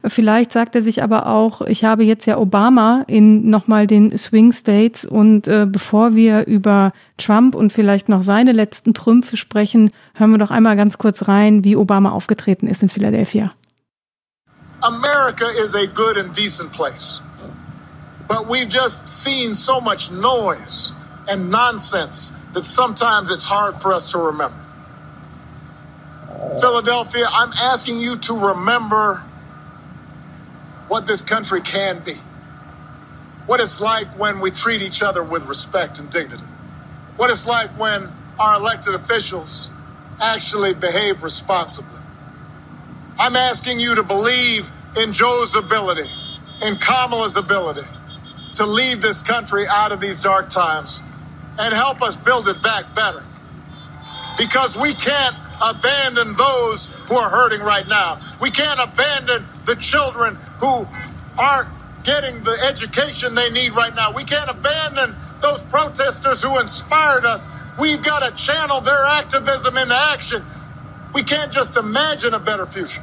Vielleicht 0.05 0.53
sagt 0.53 0.75
er 0.75 0.83
sich 0.83 1.03
aber 1.03 1.27
auch, 1.27 1.63
ich 1.63 1.85
habe 1.85 2.05
jetzt 2.05 2.27
ja 2.27 2.39
Obama 2.39 3.05
in 3.07 3.51
nochmal 3.51 3.87
den 3.87 4.17
Swing 4.19 4.53
States 4.53 5.05
und 5.05 5.49
äh, 5.49 5.67
bevor 5.69 6.15
wir 6.15 6.47
über 6.47 6.93
Trump 7.19 7.55
und 7.55 7.73
vielleicht 7.73 8.09
noch 8.09 8.23
seine 8.23 8.53
letzten 8.53 8.95
Trümpfe 8.95 9.37
sprechen, 9.37 9.91
hören 10.15 10.33
wir 10.33 10.39
doch 10.39 10.51
einmal 10.51 10.77
ganz 10.77 10.99
kurz 10.99 11.29
rein, 11.29 11.63
wie 11.65 11.77
Obama 11.77 12.11
aufgetreten 12.11 12.67
ist 12.67 12.83
in 12.83 12.89
Philadelphia. 12.89 13.53
America 14.83 15.47
is 15.47 15.75
a 15.75 15.87
good 15.87 16.17
and 16.19 16.33
decent 16.33 16.73
place. 16.73 17.21
But 18.29 18.49
we've 18.49 18.69
just 18.69 19.09
seen 19.09 19.55
so 19.55 19.81
much 19.81 20.11
noise 20.11 20.93
and 21.29 21.51
nonsense 21.51 22.33
that 22.55 22.65
sometimes 22.65 23.31
it's 23.31 23.45
hard 23.45 23.81
for 23.83 23.93
us 23.93 24.13
to 24.13 24.19
remember. 24.19 24.57
Philadelphia, 26.61 27.27
I'm 27.31 27.53
asking 27.53 28.01
you 28.01 28.17
to 28.19 28.35
remember 28.49 29.25
what 30.89 31.07
this 31.07 31.23
country 31.23 31.61
can 31.61 32.01
be. 32.01 32.15
What 33.47 33.61
it's 33.61 33.81
like 33.81 34.19
when 34.19 34.41
we 34.41 34.51
treat 34.51 34.83
each 34.83 35.03
other 35.03 35.23
with 35.23 35.47
respect 35.47 35.99
and 36.01 36.11
dignity. 36.11 36.45
What 37.17 37.31
it's 37.31 37.47
like 37.47 37.71
when 37.79 38.09
our 38.41 38.61
elected 38.61 38.95
officials 38.95 39.71
actually 40.21 40.75
behave 40.75 41.23
responsibly. 41.23 41.96
I'm 43.19 43.35
asking 43.37 43.81
you 43.81 43.95
to 43.95 44.03
believe 44.03 44.71
in 44.97 45.13
Joe's 45.13 45.57
ability, 45.57 46.09
in 46.63 46.77
Kamala's 46.77 47.37
ability 47.37 47.87
to 48.57 48.67
lead 48.67 48.99
this 48.99 49.21
country 49.21 49.67
out 49.69 49.93
of 49.93 50.01
these 50.01 50.21
dark 50.21 50.51
times 50.51 51.03
and 51.59 51.75
help 51.75 52.03
us 52.03 52.17
build 52.17 52.49
it 52.49 52.63
back 52.63 52.95
better. 52.95 53.25
Because 54.37 54.77
we 54.77 54.93
can't 54.93 55.37
abandon 55.63 56.35
those 56.37 56.89
who 57.09 57.17
are 57.17 57.31
hurting 57.31 57.61
right 57.61 57.89
now. 57.89 58.21
We 58.41 58.51
can't 58.51 58.81
abandon 58.81 59.47
the 59.65 59.77
children 59.77 60.37
who 60.61 60.87
aren't 61.39 61.71
getting 62.05 62.43
the 62.45 62.59
education 62.69 63.35
they 63.35 63.51
need 63.51 63.73
right 63.73 63.95
now. 63.95 64.13
We 64.15 64.25
can't 64.25 64.51
abandon 64.51 65.17
those 65.41 65.63
protesters 65.65 66.43
who 66.43 66.59
inspired 66.61 67.25
us. 67.25 67.49
We've 67.81 68.03
got 68.03 68.23
to 68.23 68.43
channel 68.43 68.81
their 68.81 69.05
activism 69.05 69.77
into 69.77 69.97
action. 70.13 70.45
We 71.17 71.23
can't 71.23 71.51
just 71.51 71.79
imagine 71.79 72.35
a 72.35 72.39
better 72.39 72.67
future. 72.67 73.03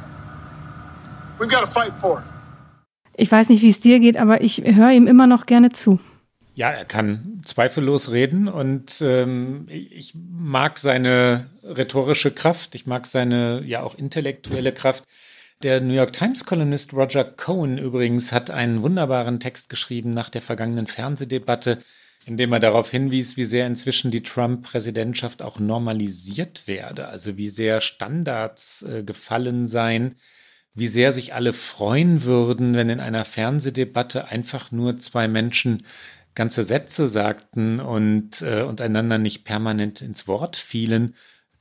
We've 1.40 1.50
got 1.50 1.62
to 1.62 1.66
fight 1.66 1.92
for 2.00 2.20
it. 2.20 2.24
Ich 3.16 3.30
weiß 3.30 3.48
nicht, 3.48 3.60
wie 3.60 3.70
es 3.70 3.80
dir 3.80 3.98
geht, 3.98 4.16
aber 4.16 4.40
ich 4.40 4.62
höre 4.64 4.92
ihm 4.92 5.08
immer 5.08 5.26
noch 5.26 5.46
gerne 5.46 5.72
zu. 5.72 5.98
Ja, 6.54 6.70
er 6.70 6.84
kann 6.84 7.42
zweifellos 7.44 8.12
reden 8.12 8.46
und 8.46 9.00
ähm, 9.00 9.66
ich 9.68 10.14
mag 10.14 10.78
seine 10.78 11.46
rhetorische 11.64 12.30
Kraft, 12.30 12.76
ich 12.76 12.86
mag 12.86 13.06
seine 13.06 13.64
ja 13.64 13.82
auch 13.82 13.96
intellektuelle 13.96 14.70
Kraft. 14.70 15.02
Der 15.64 15.80
New 15.80 15.94
York 15.94 16.12
Times-Kolumnist 16.12 16.92
Roger 16.92 17.24
Cohen 17.24 17.78
übrigens 17.78 18.30
hat 18.30 18.48
einen 18.48 18.82
wunderbaren 18.82 19.40
Text 19.40 19.68
geschrieben 19.68 20.10
nach 20.10 20.30
der 20.30 20.42
vergangenen 20.42 20.86
Fernsehdebatte, 20.86 21.78
in 22.26 22.36
dem 22.36 22.52
er 22.52 22.60
darauf 22.60 22.90
hinwies, 22.90 23.36
wie 23.36 23.44
sehr 23.44 23.66
inzwischen 23.66 24.10
die 24.10 24.22
Trump-Präsidentschaft 24.22 25.42
auch 25.42 25.58
normalisiert 25.58 26.66
werde, 26.66 27.08
also 27.08 27.36
wie 27.36 27.48
sehr 27.48 27.80
Standards 27.80 28.82
äh, 28.82 29.02
gefallen 29.02 29.66
seien, 29.66 30.16
wie 30.74 30.88
sehr 30.88 31.12
sich 31.12 31.34
alle 31.34 31.52
freuen 31.52 32.24
würden, 32.24 32.74
wenn 32.74 32.88
in 32.88 33.00
einer 33.00 33.24
Fernsehdebatte 33.24 34.28
einfach 34.28 34.72
nur 34.72 34.98
zwei 34.98 35.28
Menschen 35.28 35.84
ganze 36.34 36.64
Sätze 36.64 37.06
sagten 37.08 37.80
und, 37.80 38.42
äh, 38.42 38.62
und 38.62 38.80
einander 38.80 39.18
nicht 39.18 39.44
permanent 39.44 40.02
ins 40.02 40.26
Wort 40.26 40.56
fielen. 40.56 41.14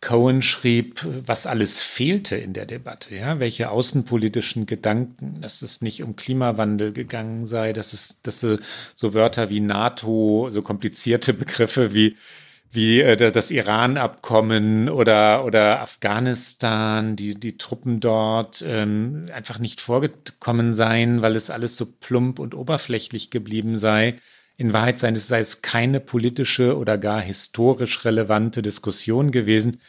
Cohen 0.04 0.42
schrieb, 0.42 1.06
was 1.06 1.48
alles 1.48 1.82
fehlte 1.82 2.36
in 2.36 2.52
der 2.52 2.66
Debatte, 2.66 3.16
ja, 3.16 3.40
welche 3.40 3.70
außenpolitischen 3.70 4.66
Gedanken, 4.66 5.40
dass 5.42 5.62
es 5.62 5.82
nicht 5.82 6.04
um 6.04 6.18
Klimawandel 6.18 6.92
gegangen 6.92 7.48
sei, 7.48 7.72
dass 7.72 7.94
es, 7.94 8.18
dass 8.22 8.42
so 8.42 9.14
Wörter 9.14 9.50
wie 9.50 9.62
NATO, 9.62 10.50
so 10.52 10.62
komplizierte 10.62 11.34
Begriffe 11.34 11.94
wie 11.94 12.18
wie 12.74 13.02
äh, 13.02 13.32
das 13.32 13.52
Iran-Abkommen 13.52 14.90
oder, 14.90 15.46
oder 15.46 15.80
Afghanistan, 15.82 17.16
die, 17.16 17.36
die 17.36 17.58
Truppen 17.58 18.00
dort 18.00 18.64
ähm, 18.68 19.28
einfach 19.32 19.60
nicht 19.60 19.80
vorgekommen 19.80 20.74
seien, 20.74 21.22
weil 21.22 21.36
es 21.36 21.52
alles 21.52 21.78
so 21.78 21.86
plump 21.86 22.40
und 22.40 22.56
oberflächlich 22.56 23.30
geblieben 23.30 23.78
sei. 23.78 24.16
In 24.58 24.74
Wahrheit 24.74 25.00
sei 25.00 25.10
es, 25.10 25.28
sei 25.28 25.40
es 25.40 25.62
keine 25.62 26.00
politische 26.00 26.78
oder 26.78 26.98
gar 26.98 27.22
historisch 27.22 28.06
relevante 28.06 28.62
Diskussion 28.62 29.32
gewesen. 29.32 29.80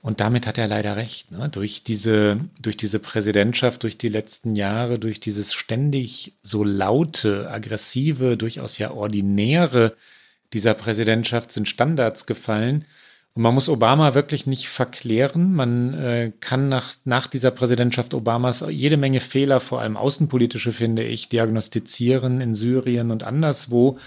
Und 0.00 0.20
damit 0.20 0.46
hat 0.46 0.58
er 0.58 0.68
leider 0.68 0.96
recht. 0.96 1.30
Ne? 1.30 1.48
Durch, 1.48 1.82
diese, 1.82 2.38
durch 2.60 2.76
diese 2.76 2.98
Präsidentschaft, 2.98 3.82
durch 3.82 3.96
die 3.96 4.08
letzten 4.08 4.54
Jahre, 4.54 4.98
durch 4.98 5.20
dieses 5.20 5.54
ständig 5.54 6.34
so 6.42 6.62
laute, 6.62 7.50
aggressive, 7.50 8.36
durchaus 8.36 8.76
ja 8.78 8.90
ordinäre 8.90 9.94
dieser 10.52 10.74
Präsidentschaft 10.74 11.52
sind 11.52 11.68
Standards 11.68 12.26
gefallen. 12.26 12.84
Und 13.36 13.42
man 13.42 13.54
muss 13.54 13.68
Obama 13.68 14.14
wirklich 14.14 14.46
nicht 14.46 14.68
verklären. 14.68 15.54
Man 15.54 15.92
äh, 15.94 16.32
kann 16.38 16.68
nach, 16.68 16.94
nach 17.04 17.26
dieser 17.26 17.50
Präsidentschaft 17.50 18.14
Obamas 18.14 18.64
jede 18.68 18.96
Menge 18.96 19.18
Fehler, 19.18 19.58
vor 19.58 19.80
allem 19.80 19.96
außenpolitische, 19.96 20.72
finde 20.72 21.02
ich, 21.02 21.28
diagnostizieren 21.28 22.40
in 22.40 22.54
Syrien 22.54 23.10
und 23.10 23.24
anderswo. 23.24 23.98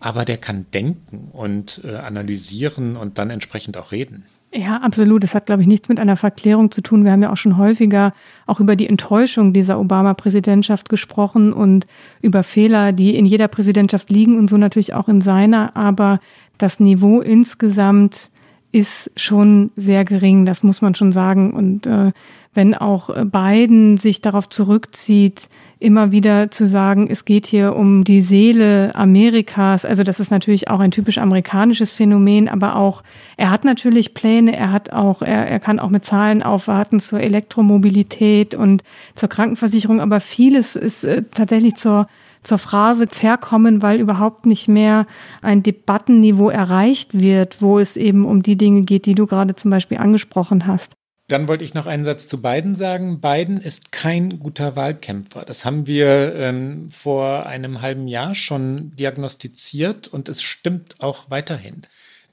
Aber 0.00 0.24
der 0.24 0.38
kann 0.38 0.64
denken 0.72 1.28
und 1.32 1.82
äh, 1.84 1.96
analysieren 1.96 2.96
und 2.96 3.18
dann 3.18 3.28
entsprechend 3.28 3.76
auch 3.76 3.92
reden. 3.92 4.24
Ja, 4.50 4.78
absolut. 4.78 5.22
Das 5.24 5.34
hat, 5.34 5.46
glaube 5.46 5.62
ich, 5.62 5.68
nichts 5.68 5.88
mit 5.88 5.98
einer 5.98 6.16
Verklärung 6.16 6.70
zu 6.70 6.80
tun. 6.80 7.04
Wir 7.04 7.12
haben 7.12 7.22
ja 7.22 7.32
auch 7.32 7.36
schon 7.36 7.58
häufiger 7.58 8.12
auch 8.46 8.60
über 8.60 8.76
die 8.76 8.88
Enttäuschung 8.88 9.52
dieser 9.52 9.78
Obama-Präsidentschaft 9.80 10.88
gesprochen 10.88 11.52
und 11.52 11.84
über 12.22 12.42
Fehler, 12.44 12.92
die 12.92 13.16
in 13.16 13.26
jeder 13.26 13.48
Präsidentschaft 13.48 14.10
liegen 14.10 14.38
und 14.38 14.46
so 14.46 14.56
natürlich 14.56 14.94
auch 14.94 15.08
in 15.08 15.20
seiner. 15.20 15.76
Aber 15.76 16.20
das 16.56 16.80
Niveau 16.80 17.20
insgesamt 17.20 18.30
ist 18.74 19.12
schon 19.14 19.70
sehr 19.76 20.04
gering, 20.04 20.46
das 20.46 20.64
muss 20.64 20.82
man 20.82 20.96
schon 20.96 21.12
sagen. 21.12 21.52
Und 21.52 21.86
äh, 21.86 22.10
wenn 22.54 22.74
auch 22.74 23.10
Biden 23.24 23.98
sich 23.98 24.20
darauf 24.20 24.48
zurückzieht, 24.48 25.48
immer 25.78 26.10
wieder 26.10 26.50
zu 26.50 26.66
sagen, 26.66 27.08
es 27.10 27.24
geht 27.24 27.46
hier 27.46 27.76
um 27.76 28.04
die 28.04 28.20
Seele 28.20 28.92
Amerikas. 28.94 29.84
Also 29.84 30.02
das 30.02 30.18
ist 30.18 30.30
natürlich 30.30 30.68
auch 30.68 30.80
ein 30.80 30.90
typisch 30.90 31.18
amerikanisches 31.18 31.92
Phänomen, 31.92 32.48
aber 32.48 32.74
auch, 32.76 33.02
er 33.36 33.50
hat 33.50 33.64
natürlich 33.64 34.14
Pläne, 34.14 34.56
er 34.56 34.72
hat 34.72 34.92
auch, 34.92 35.22
er, 35.22 35.46
er 35.46 35.60
kann 35.60 35.78
auch 35.78 35.90
mit 35.90 36.04
Zahlen 36.04 36.42
aufwarten 36.42 36.98
zur 36.98 37.20
Elektromobilität 37.20 38.54
und 38.54 38.82
zur 39.14 39.28
Krankenversicherung, 39.28 40.00
aber 40.00 40.20
vieles 40.20 40.74
ist 40.74 41.04
äh, 41.04 41.22
tatsächlich 41.32 41.74
zur 41.74 42.08
zur 42.44 42.58
Phrase 42.58 43.06
verkommen, 43.06 43.82
weil 43.82 44.00
überhaupt 44.00 44.46
nicht 44.46 44.68
mehr 44.68 45.06
ein 45.42 45.62
Debattenniveau 45.62 46.50
erreicht 46.50 47.18
wird, 47.18 47.60
wo 47.60 47.78
es 47.78 47.96
eben 47.96 48.24
um 48.24 48.42
die 48.42 48.56
Dinge 48.56 48.82
geht, 48.82 49.06
die 49.06 49.14
du 49.14 49.26
gerade 49.26 49.56
zum 49.56 49.70
Beispiel 49.70 49.98
angesprochen 49.98 50.66
hast. 50.66 50.92
Dann 51.28 51.48
wollte 51.48 51.64
ich 51.64 51.72
noch 51.72 51.86
einen 51.86 52.04
Satz 52.04 52.28
zu 52.28 52.42
Biden 52.42 52.74
sagen. 52.74 53.20
Biden 53.20 53.56
ist 53.56 53.92
kein 53.92 54.38
guter 54.38 54.76
Wahlkämpfer. 54.76 55.44
Das 55.46 55.64
haben 55.64 55.86
wir 55.86 56.34
ähm, 56.36 56.90
vor 56.90 57.46
einem 57.46 57.80
halben 57.80 58.08
Jahr 58.08 58.34
schon 58.34 58.94
diagnostiziert 58.94 60.06
und 60.06 60.28
es 60.28 60.42
stimmt 60.42 61.00
auch 61.00 61.30
weiterhin. 61.30 61.82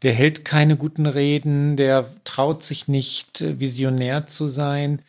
Der 0.01 0.11
hält 0.13 0.43
keine 0.43 0.75
guten 0.75 1.05
Reden, 1.05 1.77
der 1.77 2.05
traut 2.25 2.63
sich 2.63 2.89
nicht, 2.89 3.41
äh, 3.41 3.59
visionär 3.61 4.27
zu 4.27 4.47
sein. 4.47 5.01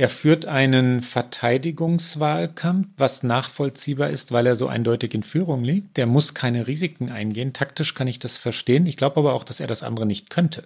Er 0.00 0.08
führt 0.08 0.46
einen 0.46 1.02
Verteidigungswahlkampf, 1.02 2.88
was 2.96 3.22
nachvollziehbar 3.22 4.08
ist, 4.08 4.32
weil 4.32 4.46
er 4.46 4.56
so 4.56 4.66
eindeutig 4.66 5.12
in 5.12 5.22
Führung 5.22 5.62
liegt. 5.62 5.98
Der 5.98 6.06
muss 6.06 6.32
keine 6.32 6.66
Risiken 6.66 7.10
eingehen. 7.10 7.52
Taktisch 7.52 7.92
kann 7.92 8.08
ich 8.08 8.18
das 8.18 8.38
verstehen. 8.38 8.86
Ich 8.86 8.96
glaube 8.96 9.20
aber 9.20 9.34
auch, 9.34 9.44
dass 9.44 9.60
er 9.60 9.66
das 9.66 9.82
andere 9.82 10.06
nicht 10.06 10.30
könnte. 10.30 10.64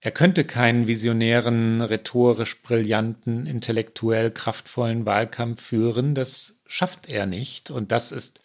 Er 0.00 0.12
könnte 0.12 0.44
keinen 0.44 0.86
visionären, 0.86 1.80
rhetorisch 1.80 2.62
brillanten, 2.62 3.46
intellektuell 3.46 4.30
kraftvollen 4.30 5.04
Wahlkampf 5.04 5.60
führen. 5.60 6.14
Das 6.14 6.60
schafft 6.68 7.10
er 7.10 7.26
nicht. 7.26 7.72
Und 7.72 7.90
das 7.90 8.12
ist 8.12 8.38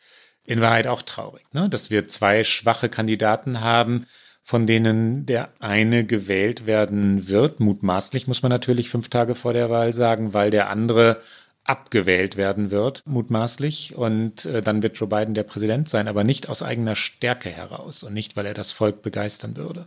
in 0.48 0.62
Wahrheit 0.62 0.88
auch 0.88 1.04
traurig, 1.04 1.44
ne? 1.54 1.70
dass 1.70 1.92
wir 1.92 2.08
zwei 2.08 2.44
schwache 2.44 2.90
Kandidaten 2.90 3.62
haben, 3.62 4.08
von 4.44 4.68
denen 4.68 5.26
der 5.26 5.50
eine 5.60 6.06
gewählt 6.06 6.66
werden 6.66 7.30
wird. 7.30 7.60
Mutmaßlich 7.60 8.28
muss 8.28 8.44
man 8.44 8.50
natürlich 8.50 8.90
fünf 8.90 9.10
Tage 9.10 9.36
vor 9.36 9.54
der 9.54 9.70
Wahl 9.70 9.94
sagen, 9.94 10.34
weil 10.34 10.52
der 10.52 10.70
andere 10.70 11.22
abgewählt 11.64 12.36
werden 12.36 12.72
wird, 12.72 13.04
mutmaßlich. 13.06 13.96
Und 13.96 14.46
äh, 14.46 14.62
dann 14.62 14.84
wird 14.84 14.98
Joe 14.98 15.08
Biden 15.08 15.34
der 15.34 15.44
Präsident 15.44 15.88
sein, 15.88 16.08
aber 16.08 16.24
nicht 16.24 16.50
aus 16.50 16.62
eigener 16.62 16.96
Stärke 16.96 17.50
heraus 17.50 18.04
und 18.04 18.14
nicht, 18.14 18.36
weil 18.36 18.46
er 18.46 18.54
das 18.54 18.74
Volk 18.74 19.02
begeistern 19.02 19.56
würde. 19.56 19.86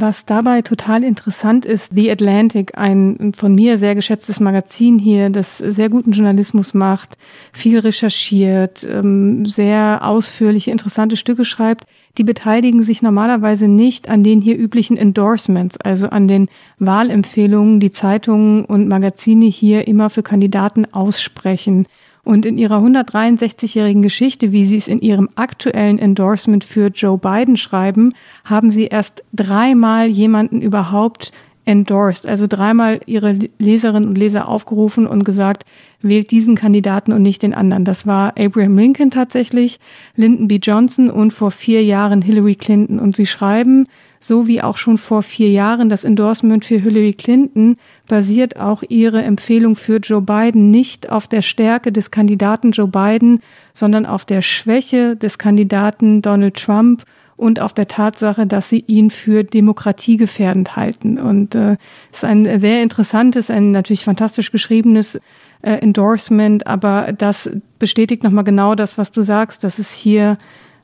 Was 0.00 0.24
dabei 0.24 0.62
total 0.62 1.02
interessant 1.02 1.66
ist, 1.66 1.92
The 1.92 2.08
Atlantic, 2.08 2.78
ein 2.78 3.32
von 3.34 3.52
mir 3.52 3.78
sehr 3.78 3.96
geschätztes 3.96 4.38
Magazin 4.38 5.00
hier, 5.00 5.28
das 5.28 5.58
sehr 5.58 5.88
guten 5.88 6.12
Journalismus 6.12 6.72
macht, 6.72 7.18
viel 7.52 7.80
recherchiert, 7.80 8.86
ähm, 8.88 9.44
sehr 9.44 10.00
ausführliche, 10.02 10.70
interessante 10.70 11.16
Stücke 11.16 11.44
schreibt, 11.44 11.84
die 12.16 12.22
beteiligen 12.22 12.84
sich 12.84 13.02
normalerweise 13.02 13.66
nicht 13.66 14.08
an 14.08 14.22
den 14.22 14.40
hier 14.40 14.56
üblichen 14.56 14.96
Endorsements, 14.96 15.80
also 15.80 16.08
an 16.10 16.28
den 16.28 16.46
Wahlempfehlungen, 16.78 17.80
die 17.80 17.90
Zeitungen 17.90 18.64
und 18.66 18.86
Magazine 18.86 19.46
hier 19.46 19.88
immer 19.88 20.10
für 20.10 20.22
Kandidaten 20.22 20.84
aussprechen. 20.92 21.86
Und 22.28 22.44
in 22.44 22.58
ihrer 22.58 22.76
163-jährigen 22.80 24.02
Geschichte, 24.02 24.52
wie 24.52 24.66
sie 24.66 24.76
es 24.76 24.86
in 24.86 24.98
ihrem 24.98 25.30
aktuellen 25.34 25.98
Endorsement 25.98 26.62
für 26.62 26.88
Joe 26.88 27.16
Biden 27.16 27.56
schreiben, 27.56 28.12
haben 28.44 28.70
sie 28.70 28.84
erst 28.84 29.24
dreimal 29.32 30.08
jemanden 30.08 30.60
überhaupt 30.60 31.32
endorsed, 31.64 32.26
also 32.26 32.46
dreimal 32.46 33.00
ihre 33.06 33.34
Leserinnen 33.58 34.06
und 34.06 34.18
Leser 34.18 34.46
aufgerufen 34.46 35.06
und 35.06 35.24
gesagt, 35.24 35.64
wählt 36.02 36.30
diesen 36.30 36.54
Kandidaten 36.54 37.14
und 37.14 37.22
nicht 37.22 37.42
den 37.42 37.54
anderen. 37.54 37.86
Das 37.86 38.06
war 38.06 38.34
Abraham 38.38 38.76
Lincoln 38.76 39.10
tatsächlich, 39.10 39.80
Lyndon 40.14 40.48
B. 40.48 40.56
Johnson 40.62 41.08
und 41.08 41.32
vor 41.32 41.50
vier 41.50 41.82
Jahren 41.82 42.20
Hillary 42.20 42.56
Clinton. 42.56 42.98
Und 42.98 43.16
sie 43.16 43.26
schreiben, 43.26 43.86
so 44.20 44.46
wie 44.46 44.62
auch 44.62 44.76
schon 44.76 44.98
vor 44.98 45.22
vier 45.22 45.50
Jahren 45.50 45.88
das 45.88 46.04
Endorsement 46.04 46.64
für 46.64 46.78
Hillary 46.78 47.12
Clinton, 47.12 47.76
basiert 48.08 48.58
auch 48.58 48.82
ihre 48.88 49.22
Empfehlung 49.22 49.76
für 49.76 49.98
Joe 49.98 50.22
Biden 50.22 50.70
nicht 50.70 51.10
auf 51.10 51.28
der 51.28 51.42
Stärke 51.42 51.92
des 51.92 52.10
Kandidaten 52.10 52.72
Joe 52.72 52.88
Biden, 52.88 53.40
sondern 53.72 54.06
auf 54.06 54.24
der 54.24 54.42
Schwäche 54.42 55.16
des 55.16 55.38
Kandidaten 55.38 56.22
Donald 56.22 56.56
Trump 56.56 57.04
und 57.36 57.60
auf 57.60 57.72
der 57.72 57.86
Tatsache, 57.86 58.46
dass 58.46 58.68
sie 58.68 58.84
ihn 58.88 59.10
für 59.10 59.44
demokratiegefährdend 59.44 60.74
halten. 60.74 61.18
Und 61.18 61.54
äh, 61.54 61.76
es 62.12 62.18
ist 62.18 62.24
ein 62.24 62.58
sehr 62.58 62.82
interessantes, 62.82 63.48
ein 63.48 63.70
natürlich 63.70 64.04
fantastisch 64.04 64.50
geschriebenes 64.50 65.20
äh, 65.62 65.72
Endorsement, 65.74 66.66
aber 66.66 67.12
das 67.12 67.48
bestätigt 67.78 68.24
nochmal 68.24 68.44
genau 68.44 68.74
das, 68.74 68.98
was 68.98 69.12
du 69.12 69.22
sagst, 69.22 69.62
dass 69.62 69.78
es 69.78 69.92
hier 69.92 70.36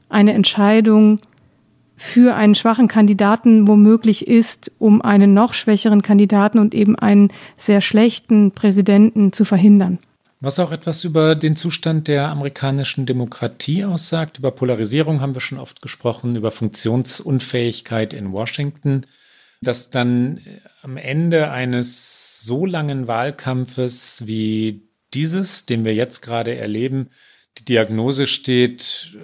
eine 0.09 0.33
Entscheidung 0.33 1.19
für 1.97 2.35
einen 2.35 2.55
schwachen 2.55 2.89
Kandidaten 2.89 3.69
womöglich 3.69 4.27
ist, 4.27 4.73
um 4.79 5.01
einen 5.03 5.33
noch 5.35 5.55
schwächeren 5.55 6.03
Kandidaten 6.03 6.59
und 6.59 6.75
eben 6.75 6.99
einen 6.99 7.33
sehr 7.57 7.81
schlechten 7.81 8.53
Präsidenten 8.53 9.33
zu 9.33 9.45
verhindern. 9.45 9.99
Was 10.41 10.59
auch 10.59 10.73
etwas 10.73 11.05
über 11.05 11.35
den 11.35 11.57
Zustand 11.57 12.07
der 12.07 12.29
amerikanischen 12.29 13.07
Demokratie 13.07 13.85
aussagt. 13.85 14.39
Über 14.39 14.51
Polarisierung 14.51 15.23
haben 15.23 15.35
wir 15.35 15.41
schon 15.41 15.59
oft 15.59 15.81
gesprochen, 15.81 16.37
über 16.37 16.51
Funktionsunfähigkeit 16.51 18.13
in 18.13 18.33
Washington, 18.33 19.07
dass 19.63 19.91
dann 19.91 20.41
am 20.83 20.99
Ende 20.99 21.51
eines 21.51 22.43
so 22.43 22.67
langen 22.67 23.09
Wahlkampfes 23.09 24.27
wie 24.27 24.83
dieses, 25.15 25.65
den 25.65 25.85
wir 25.85 25.95
jetzt 25.95 26.21
gerade 26.21 26.57
erleben, 26.57 27.09
die 27.57 27.65
Diagnose 27.65 28.27
steht, 28.27 29.17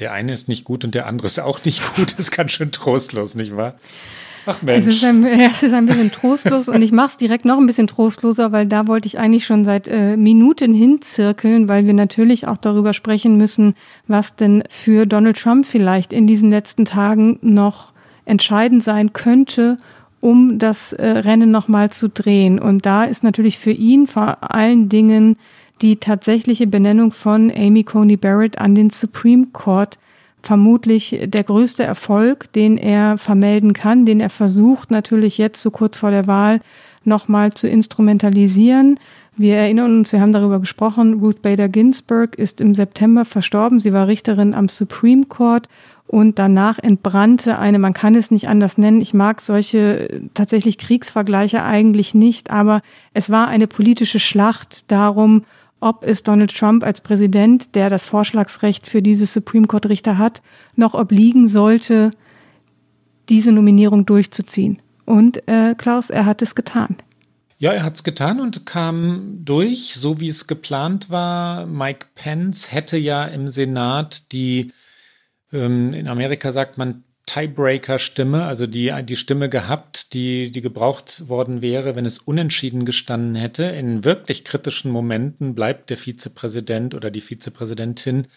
der 0.00 0.12
eine 0.12 0.32
ist 0.32 0.48
nicht 0.48 0.64
gut 0.64 0.84
und 0.84 0.94
der 0.94 1.06
andere 1.06 1.26
ist 1.26 1.38
auch 1.38 1.64
nicht 1.64 1.82
gut. 1.96 2.12
Das 2.12 2.18
ist 2.18 2.30
ganz 2.30 2.52
schön 2.52 2.72
trostlos, 2.72 3.34
nicht 3.34 3.56
wahr? 3.56 3.74
Ach 4.46 4.62
Mensch. 4.62 4.86
Es 4.86 4.96
ist 4.96 5.04
ein, 5.04 5.24
es 5.24 5.62
ist 5.62 5.72
ein 5.72 5.86
bisschen 5.86 6.12
trostlos 6.12 6.68
und 6.68 6.80
ich 6.80 6.92
mache 6.92 7.08
es 7.08 7.16
direkt 7.16 7.44
noch 7.44 7.58
ein 7.58 7.66
bisschen 7.66 7.88
trostloser, 7.88 8.52
weil 8.52 8.66
da 8.66 8.86
wollte 8.86 9.06
ich 9.06 9.18
eigentlich 9.18 9.44
schon 9.44 9.64
seit 9.64 9.88
äh, 9.88 10.16
Minuten 10.16 10.72
hinzirkeln, 10.72 11.68
weil 11.68 11.86
wir 11.86 11.94
natürlich 11.94 12.46
auch 12.46 12.56
darüber 12.56 12.92
sprechen 12.92 13.36
müssen, 13.36 13.74
was 14.06 14.36
denn 14.36 14.62
für 14.70 15.06
Donald 15.06 15.38
Trump 15.38 15.66
vielleicht 15.66 16.12
in 16.12 16.26
diesen 16.26 16.50
letzten 16.50 16.84
Tagen 16.84 17.38
noch 17.42 17.92
entscheidend 18.24 18.82
sein 18.82 19.12
könnte, 19.12 19.76
um 20.20 20.58
das 20.58 20.92
äh, 20.92 21.06
Rennen 21.06 21.50
nochmal 21.50 21.90
zu 21.90 22.08
drehen. 22.08 22.58
Und 22.58 22.86
da 22.86 23.04
ist 23.04 23.24
natürlich 23.24 23.58
für 23.58 23.72
ihn 23.72 24.06
vor 24.06 24.38
allen 24.40 24.88
Dingen 24.88 25.36
die 25.82 25.96
tatsächliche 25.96 26.66
Benennung 26.66 27.12
von 27.12 27.52
Amy 27.54 27.84
Coney 27.84 28.16
Barrett 28.16 28.58
an 28.58 28.74
den 28.74 28.90
Supreme 28.90 29.46
Court 29.52 29.98
vermutlich 30.42 31.18
der 31.24 31.42
größte 31.42 31.82
Erfolg, 31.82 32.52
den 32.52 32.78
er 32.78 33.18
vermelden 33.18 33.72
kann, 33.72 34.06
den 34.06 34.20
er 34.20 34.30
versucht 34.30 34.90
natürlich 34.90 35.38
jetzt 35.38 35.60
so 35.60 35.70
kurz 35.70 35.98
vor 35.98 36.10
der 36.10 36.26
Wahl 36.26 36.60
nochmal 37.04 37.52
zu 37.52 37.68
instrumentalisieren. 37.68 38.98
Wir 39.36 39.56
erinnern 39.56 39.98
uns, 39.98 40.12
wir 40.12 40.20
haben 40.20 40.32
darüber 40.32 40.60
gesprochen, 40.60 41.14
Ruth 41.14 41.42
Bader 41.42 41.68
Ginsburg 41.68 42.36
ist 42.36 42.60
im 42.60 42.74
September 42.74 43.24
verstorben. 43.24 43.80
Sie 43.80 43.92
war 43.92 44.06
Richterin 44.06 44.54
am 44.54 44.68
Supreme 44.68 45.26
Court 45.26 45.68
und 46.06 46.38
danach 46.38 46.78
entbrannte 46.78 47.58
eine, 47.58 47.78
man 47.78 47.92
kann 47.92 48.14
es 48.14 48.30
nicht 48.30 48.48
anders 48.48 48.78
nennen, 48.78 49.00
ich 49.00 49.12
mag 49.12 49.40
solche 49.40 50.22
tatsächlich 50.34 50.78
Kriegsvergleiche 50.78 51.64
eigentlich 51.64 52.14
nicht, 52.14 52.50
aber 52.50 52.80
es 53.12 53.28
war 53.28 53.48
eine 53.48 53.66
politische 53.66 54.20
Schlacht 54.20 54.90
darum, 54.92 55.42
ob 55.86 56.02
es 56.02 56.24
Donald 56.24 56.56
Trump 56.56 56.82
als 56.82 57.00
Präsident, 57.00 57.74
der 57.76 57.90
das 57.90 58.04
Vorschlagsrecht 58.04 58.88
für 58.88 59.02
diese 59.02 59.24
Supreme 59.24 59.68
Court 59.68 59.86
Richter 59.86 60.18
hat, 60.18 60.42
noch 60.74 60.94
obliegen 60.94 61.46
sollte, 61.46 62.10
diese 63.28 63.52
Nominierung 63.52 64.04
durchzuziehen. 64.04 64.82
Und 65.04 65.46
äh, 65.48 65.76
Klaus, 65.78 66.10
er 66.10 66.26
hat 66.26 66.42
es 66.42 66.56
getan. 66.56 66.96
Ja, 67.58 67.72
er 67.72 67.84
hat 67.84 67.94
es 67.94 68.04
getan 68.04 68.40
und 68.40 68.66
kam 68.66 69.38
durch, 69.44 69.94
so 69.94 70.20
wie 70.20 70.28
es 70.28 70.48
geplant 70.48 71.08
war. 71.08 71.66
Mike 71.66 72.06
Pence 72.14 72.72
hätte 72.72 72.96
ja 72.96 73.24
im 73.24 73.48
Senat 73.48 74.32
die, 74.32 74.72
ähm, 75.52 75.94
in 75.94 76.08
Amerika 76.08 76.50
sagt 76.50 76.78
man 76.78 77.04
Tiebreaker-Stimme, 77.26 78.44
also 78.44 78.66
die, 78.66 78.92
die 79.04 79.16
Stimme 79.16 79.48
gehabt, 79.48 80.14
die, 80.14 80.50
die 80.50 80.60
gebraucht 80.60 81.28
worden 81.28 81.60
wäre, 81.60 81.96
wenn 81.96 82.06
es 82.06 82.18
unentschieden 82.18 82.84
gestanden 82.84 83.34
hätte. 83.34 83.64
In 83.64 84.04
wirklich 84.04 84.44
kritischen 84.44 84.90
Momenten 84.90 85.54
bleibt 85.54 85.90
der 85.90 85.96
Vizepräsident 85.96 86.94
oder 86.94 87.10
die 87.10 87.20
Vizepräsidentin 87.20 88.28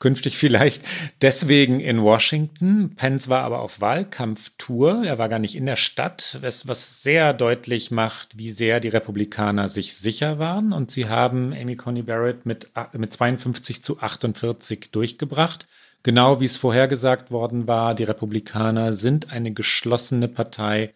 künftig 0.00 0.38
vielleicht 0.38 0.82
deswegen 1.20 1.78
in 1.78 2.02
Washington. 2.02 2.94
Pence 2.96 3.28
war 3.28 3.44
aber 3.44 3.60
auf 3.60 3.80
Wahlkampftour. 3.80 5.04
Er 5.04 5.18
war 5.18 5.28
gar 5.28 5.38
nicht 5.38 5.54
in 5.54 5.66
der 5.66 5.76
Stadt, 5.76 6.38
was 6.40 7.02
sehr 7.02 7.34
deutlich 7.34 7.90
macht, 7.90 8.38
wie 8.38 8.50
sehr 8.50 8.80
die 8.80 8.88
Republikaner 8.88 9.68
sich 9.68 9.94
sicher 9.96 10.38
waren. 10.38 10.72
Und 10.72 10.90
sie 10.90 11.08
haben 11.08 11.52
Amy 11.52 11.76
Coney 11.76 12.02
Barrett 12.02 12.46
mit, 12.46 12.70
mit 12.94 13.12
52 13.12 13.84
zu 13.84 14.00
48 14.00 14.88
durchgebracht. 14.90 15.68
Genau 16.02 16.40
wie 16.40 16.46
es 16.46 16.56
vorhergesagt 16.56 17.30
worden 17.30 17.66
war, 17.66 17.94
die 17.94 18.04
Republikaner 18.04 18.92
sind 18.92 19.30
eine 19.30 19.52
geschlossene 19.52 20.28
Partei, 20.28 20.94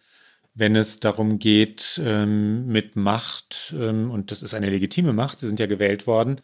wenn 0.55 0.75
es 0.75 0.99
darum 0.99 1.37
geht, 1.37 2.01
ähm, 2.03 2.67
mit 2.67 2.95
Macht, 2.95 3.75
ähm, 3.77 4.09
und 4.09 4.31
das 4.31 4.41
ist 4.41 4.53
eine 4.53 4.69
legitime 4.69 5.13
Macht, 5.13 5.39
sie 5.39 5.47
sind 5.47 5.59
ja 5.59 5.67
gewählt 5.67 6.07
worden, 6.07 6.41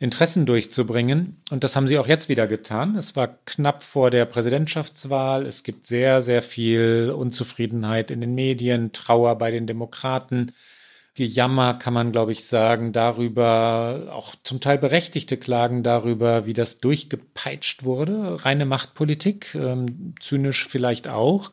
Interessen 0.00 0.46
durchzubringen. 0.46 1.36
Und 1.50 1.62
das 1.62 1.76
haben 1.76 1.86
sie 1.86 1.98
auch 1.98 2.08
jetzt 2.08 2.30
wieder 2.30 2.46
getan. 2.46 2.96
Es 2.96 3.16
war 3.16 3.28
knapp 3.44 3.82
vor 3.82 4.10
der 4.10 4.24
Präsidentschaftswahl. 4.24 5.44
Es 5.44 5.62
gibt 5.62 5.86
sehr, 5.86 6.22
sehr 6.22 6.42
viel 6.42 7.14
Unzufriedenheit 7.14 8.10
in 8.10 8.22
den 8.22 8.34
Medien, 8.34 8.92
Trauer 8.92 9.36
bei 9.36 9.50
den 9.50 9.66
Demokraten. 9.66 10.52
Gejammer, 11.14 11.74
kann 11.74 11.92
man, 11.92 12.12
glaube 12.12 12.32
ich, 12.32 12.44
sagen, 12.44 12.92
darüber, 12.92 14.10
auch 14.12 14.34
zum 14.44 14.60
Teil 14.60 14.78
berechtigte 14.78 15.36
Klagen 15.36 15.82
darüber, 15.82 16.46
wie 16.46 16.52
das 16.52 16.78
durchgepeitscht 16.78 17.84
wurde. 17.84 18.44
Reine 18.44 18.64
Machtpolitik, 18.64 19.54
ähm, 19.54 20.14
zynisch 20.20 20.66
vielleicht 20.68 21.08
auch. 21.08 21.50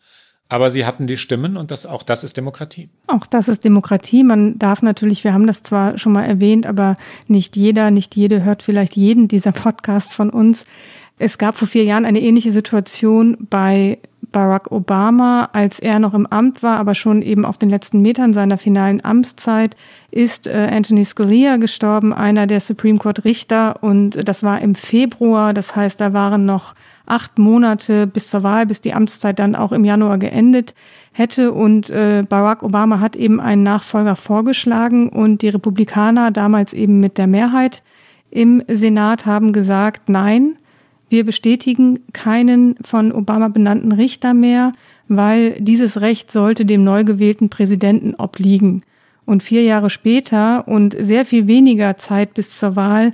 Aber 0.50 0.72
sie 0.72 0.86
hatten 0.86 1.08
die 1.08 1.18
Stimmen 1.18 1.58
und 1.58 1.72
das, 1.72 1.86
auch 1.86 2.04
das 2.04 2.24
ist 2.24 2.38
Demokratie. 2.38 2.90
Auch 3.08 3.26
das 3.26 3.50
ist 3.50 3.66
Demokratie. 3.66 4.24
Man 4.24 4.58
darf 4.58 4.82
natürlich, 4.82 5.24
wir 5.24 5.34
haben 5.34 5.48
das 5.48 5.62
zwar 5.62 5.98
schon 5.98 6.14
mal 6.14 6.24
erwähnt, 6.24 6.66
aber 6.66 6.96
nicht 7.28 7.58
jeder, 7.58 7.92
nicht 7.92 8.16
jede 8.16 8.44
hört 8.44 8.64
vielleicht 8.64 8.96
jeden 8.96 9.28
dieser 9.28 9.52
Podcast 9.54 10.14
von 10.14 10.30
uns. 10.30 10.66
Es 11.20 11.38
gab 11.38 11.58
vor 11.58 11.68
vier 11.68 11.84
Jahren 11.84 12.06
eine 12.06 12.22
ähnliche 12.22 12.52
Situation 12.52 13.48
bei 13.50 13.98
Barack 14.38 14.72
Obama, 14.72 15.50
als 15.52 15.80
er 15.80 15.98
noch 15.98 16.14
im 16.14 16.28
Amt 16.28 16.62
war, 16.62 16.78
aber 16.78 16.94
schon 16.94 17.24
eben 17.24 17.44
auf 17.44 17.58
den 17.58 17.72
letzten 17.72 18.04
Metern 18.04 18.34
seiner 18.34 18.60
finalen 18.60 19.04
Amtszeit, 19.04 19.76
ist 20.12 20.46
äh, 20.46 20.70
Anthony 20.72 21.04
Scalia 21.06 21.58
gestorben, 21.58 22.14
einer 22.14 22.46
der 22.46 22.60
Supreme 22.60 23.00
Court 23.00 23.26
Richter. 23.26 23.82
Und 23.82 24.12
das 24.30 24.44
war 24.44 24.62
im 24.62 24.76
Februar. 24.76 25.56
Das 25.56 25.76
heißt, 25.76 26.00
da 26.00 26.14
waren 26.14 26.46
noch 26.46 26.76
acht 27.08 27.40
Monate 27.40 28.06
bis 28.06 28.28
zur 28.28 28.44
Wahl, 28.44 28.68
bis 28.68 28.80
die 28.80 28.94
Amtszeit 28.94 29.40
dann 29.40 29.56
auch 29.56 29.72
im 29.72 29.84
Januar 29.84 30.20
geendet 30.20 30.76
hätte. 31.14 31.52
Und 31.52 31.90
äh, 31.90 32.24
Barack 32.30 32.62
Obama 32.62 33.00
hat 33.00 33.16
eben 33.16 33.40
einen 33.40 33.64
Nachfolger 33.64 34.16
vorgeschlagen 34.16 35.10
und 35.10 35.42
die 35.42 35.50
Republikaner, 35.50 36.30
damals 36.30 36.74
eben 36.74 37.00
mit 37.00 37.18
der 37.18 37.26
Mehrheit 37.26 37.82
im 38.30 38.62
Senat, 38.68 39.26
haben 39.26 39.52
gesagt, 39.52 40.10
nein, 40.10 40.58
wir 41.10 41.26
bestätigen 41.26 42.00
keinen 42.14 42.76
von 42.82 43.12
Obama 43.12 43.48
benannten 43.48 43.92
Richter 43.92 44.34
mehr, 44.34 44.74
weil 45.08 45.56
dieses 45.60 46.02
Recht 46.02 46.32
sollte 46.32 46.66
dem 46.66 46.84
neu 46.84 47.04
gewählten 47.04 47.50
Präsidenten 47.50 48.16
obliegen. 48.16 48.84
Und 49.26 49.44
vier 49.44 49.64
Jahre 49.64 49.90
später 49.90 50.68
und 50.68 50.96
sehr 51.00 51.26
viel 51.26 51.48
weniger 51.48 51.98
Zeit 51.98 52.34
bis 52.34 52.58
zur 52.58 52.76
Wahl 52.76 53.14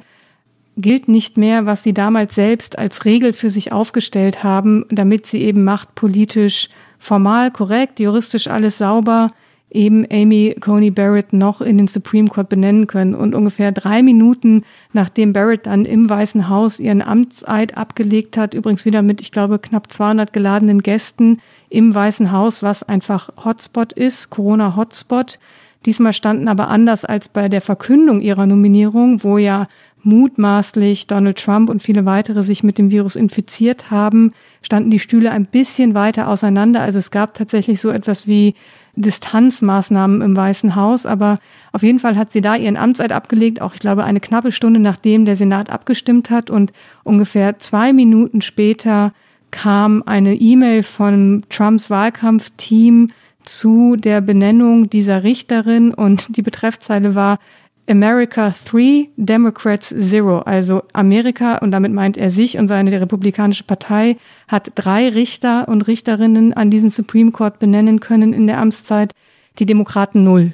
gilt 0.77 1.07
nicht 1.07 1.37
mehr, 1.37 1.65
was 1.65 1.83
sie 1.83 1.93
damals 1.93 2.35
selbst 2.35 2.77
als 2.77 3.05
Regel 3.05 3.33
für 3.33 3.49
sich 3.49 3.71
aufgestellt 3.71 4.43
haben, 4.43 4.85
damit 4.89 5.27
sie 5.27 5.41
eben 5.41 5.63
machtpolitisch 5.63 6.69
formal 6.97 7.51
korrekt, 7.51 7.99
juristisch 7.99 8.47
alles 8.47 8.79
sauber 8.79 9.27
eben 9.73 10.05
Amy 10.11 10.55
Coney 10.59 10.91
Barrett 10.91 11.33
noch 11.33 11.61
in 11.61 11.77
den 11.77 11.87
Supreme 11.87 12.29
Court 12.29 12.49
benennen 12.49 12.87
können. 12.87 13.15
Und 13.15 13.35
ungefähr 13.35 13.71
drei 13.71 14.01
Minuten 14.03 14.63
nachdem 14.93 15.33
Barrett 15.33 15.65
dann 15.65 15.85
im 15.85 16.09
Weißen 16.09 16.47
Haus 16.47 16.79
ihren 16.79 17.01
Amtseid 17.01 17.75
abgelegt 17.75 18.37
hat, 18.37 18.53
übrigens 18.53 18.85
wieder 18.85 19.01
mit, 19.01 19.21
ich 19.21 19.31
glaube, 19.31 19.59
knapp 19.59 19.91
200 19.91 20.31
geladenen 20.31 20.81
Gästen 20.81 21.39
im 21.69 21.93
Weißen 21.93 22.31
Haus, 22.31 22.63
was 22.63 22.83
einfach 22.83 23.29
Hotspot 23.43 23.91
ist, 23.93 24.29
Corona-Hotspot. 24.29 25.39
Diesmal 25.85 26.13
standen 26.13 26.47
aber 26.47 26.69
anders 26.69 27.03
als 27.03 27.27
bei 27.27 27.49
der 27.49 27.61
Verkündung 27.61 28.21
ihrer 28.21 28.45
Nominierung, 28.45 29.23
wo 29.23 29.37
ja 29.37 29.67
mutmaßlich 30.03 31.07
Donald 31.07 31.37
Trump 31.37 31.69
und 31.69 31.81
viele 31.81 32.05
weitere 32.05 32.43
sich 32.43 32.63
mit 32.63 32.77
dem 32.77 32.91
Virus 32.91 33.15
infiziert 33.15 33.89
haben, 33.89 34.31
standen 34.61 34.91
die 34.91 34.99
Stühle 34.99 35.31
ein 35.31 35.45
bisschen 35.45 35.93
weiter 35.93 36.27
auseinander. 36.27 36.81
Also 36.81 36.99
es 36.99 37.09
gab 37.09 37.33
tatsächlich 37.33 37.81
so 37.81 37.89
etwas 37.89 38.27
wie 38.27 38.53
Distanzmaßnahmen 38.95 40.21
im 40.21 40.35
Weißen 40.37 40.75
Haus, 40.75 41.05
aber 41.05 41.39
auf 41.71 41.81
jeden 41.81 41.99
Fall 41.99 42.15
hat 42.15 42.31
sie 42.31 42.41
da 42.41 42.55
ihren 42.55 42.77
Amtseid 42.77 43.11
abgelegt, 43.11 43.61
auch 43.61 43.73
ich 43.73 43.79
glaube 43.79 44.03
eine 44.03 44.19
knappe 44.19 44.51
Stunde 44.51 44.79
nachdem 44.79 45.25
der 45.25 45.35
Senat 45.35 45.69
abgestimmt 45.69 46.29
hat 46.29 46.49
und 46.49 46.71
ungefähr 47.03 47.57
zwei 47.59 47.91
Minuten 47.91 48.41
später 48.41 49.13
kam 49.49 50.03
eine 50.05 50.35
E-Mail 50.35 50.83
von 50.83 51.43
Trumps 51.49 51.89
Wahlkampfteam 51.89 53.09
zu 53.43 53.95
der 53.95 54.21
Benennung 54.21 54.89
dieser 54.89 55.23
Richterin 55.23 55.93
und 55.93 56.37
die 56.37 56.41
Betreffzeile 56.41 57.15
war 57.15 57.39
America 57.87 58.53
3, 58.65 59.09
Democrats 59.17 59.91
0. 59.91 60.43
Also 60.45 60.83
Amerika, 60.93 61.57
und 61.57 61.71
damit 61.71 61.91
meint 61.91 62.17
er 62.17 62.29
sich 62.29 62.57
und 62.57 62.67
seine 62.67 62.99
Republikanische 62.99 63.63
Partei, 63.63 64.17
hat 64.47 64.71
drei 64.75 65.09
Richter 65.09 65.67
und 65.67 65.81
Richterinnen 65.83 66.53
an 66.53 66.71
diesen 66.71 66.89
Supreme 66.89 67.31
Court 67.31 67.59
benennen 67.59 67.99
können 67.99 68.33
in 68.33 68.47
der 68.47 68.59
Amtszeit, 68.59 69.13
die 69.59 69.65
Demokraten 69.65 70.23
null. 70.23 70.53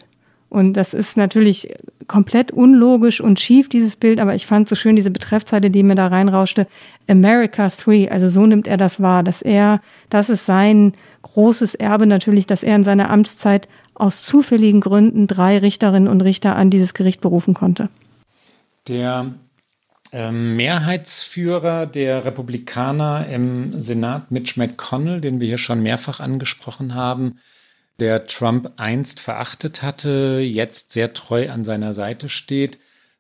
Und 0.50 0.74
das 0.74 0.96
ist 0.96 1.16
natürlich 1.16 1.72
komplett 2.08 2.52
unlogisch 2.52 3.22
und 3.22 3.40
schief, 3.40 3.70
dieses 3.70 3.96
Bild, 3.96 4.20
aber 4.20 4.34
ich 4.34 4.48
fand 4.48 4.68
so 4.68 4.76
schön 4.76 4.96
diese 4.96 5.12
Betreffzeile, 5.12 5.70
die 5.70 5.84
mir 5.84 5.94
da 5.94 6.08
reinrauschte, 6.08 6.66
America 7.08 7.70
3, 7.70 8.12
also 8.12 8.28
so 8.28 8.48
nimmt 8.48 8.68
er 8.68 8.78
das 8.78 9.00
wahr, 9.00 9.22
dass 9.22 9.44
er, 9.44 9.80
das 10.10 10.30
ist 10.30 10.48
sein 10.48 10.94
großes 11.22 11.76
Erbe 11.76 12.08
natürlich, 12.08 12.48
dass 12.48 12.64
er 12.64 12.76
in 12.76 12.84
seiner 12.84 13.12
Amtszeit 13.12 13.70
aus 14.00 14.24
zufälligen 14.24 14.82
Gründen 14.82 15.28
drei 15.28 15.58
Richterinnen 15.58 16.08
und 16.08 16.22
Richter 16.22 16.56
an 16.56 16.70
dieses 16.70 16.94
Gericht 16.94 17.22
berufen 17.22 17.54
konnte. 17.54 17.90
Der 18.88 19.34
ähm, 20.12 20.56
Mehrheitsführer 20.56 21.86
der 21.86 22.26
Republikaner 22.26 23.28
im 23.28 23.82
Senat, 23.82 24.32
Mitch 24.32 24.60
McConnell, 24.60 25.22
den 25.22 25.40
wir 25.40 25.48
hier 25.48 25.58
schon 25.58 25.84
mehrfach 25.84 26.20
angesprochen 26.20 26.96
haben, 26.96 27.40
der 28.00 28.26
Trump 28.26 28.72
einst 28.78 29.20
verachtet 29.20 29.84
hatte, 29.84 30.40
jetzt 30.42 30.92
sehr 30.92 31.14
treu 31.14 31.50
an 31.50 31.66
seiner 31.66 31.94
Seite 31.94 32.30
steht, 32.30 32.80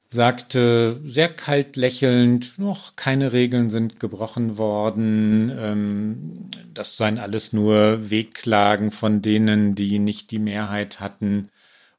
sagte 0.09 0.99
sehr 1.05 1.29
kalt 1.29 1.75
lächelnd, 1.75 2.57
noch 2.57 2.95
keine 2.95 3.31
Regeln 3.31 3.69
sind 3.69 3.99
gebrochen 3.99 4.57
worden, 4.57 5.55
ähm, 5.59 6.49
das 6.73 6.97
seien 6.97 7.19
alles 7.19 7.53
nur 7.53 8.09
Wegklagen 8.09 8.91
von 8.91 9.21
denen, 9.21 9.75
die 9.75 9.99
nicht 9.99 10.31
die 10.31 10.39
Mehrheit 10.39 10.99
hatten. 10.99 11.51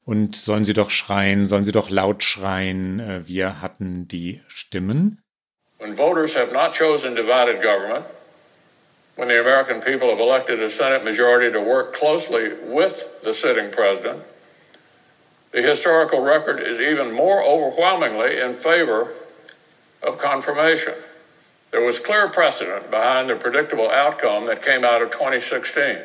Und 0.04 0.34
sollen 0.34 0.64
sie 0.64 0.72
doch 0.72 0.90
schreien, 0.90 1.46
sollen 1.46 1.62
sie 1.62 1.72
doch 1.72 1.88
laut 1.88 2.24
schreien, 2.24 2.98
äh, 2.98 3.28
wir 3.28 3.62
hatten 3.62 4.08
die 4.08 4.40
Stimmen. 4.48 5.22
When 5.78 5.96
voters 5.96 6.34
have 6.34 6.52
not 6.52 6.74
chosen 6.74 7.14
divided 7.14 7.62
government, 7.62 8.04
when 9.16 9.28
the 9.28 9.38
American 9.38 9.80
people 9.80 10.10
have 10.10 10.20
elected 10.20 10.60
a 10.60 10.68
Senate 10.68 11.04
majority 11.04 11.52
to 11.52 11.60
work 11.60 11.94
closely 11.94 12.50
with 12.66 13.06
the 13.22 13.32
sitting 13.32 13.70
president, 13.70 14.18
The 15.52 15.62
historical 15.62 16.20
record 16.22 16.60
is 16.60 16.80
even 16.80 17.12
more 17.12 17.42
overwhelmingly 17.42 18.38
in 18.40 18.54
favor 18.54 19.12
of 20.02 20.18
confirmation. 20.18 20.94
There 21.70 21.82
was 21.82 21.98
clear 21.98 22.28
precedent 22.28 22.90
behind 22.90 23.28
the 23.28 23.36
predictable 23.36 23.90
outcome 23.90 24.46
that 24.46 24.62
came 24.62 24.84
out 24.84 25.02
of 25.02 25.10
2016. 25.10 25.98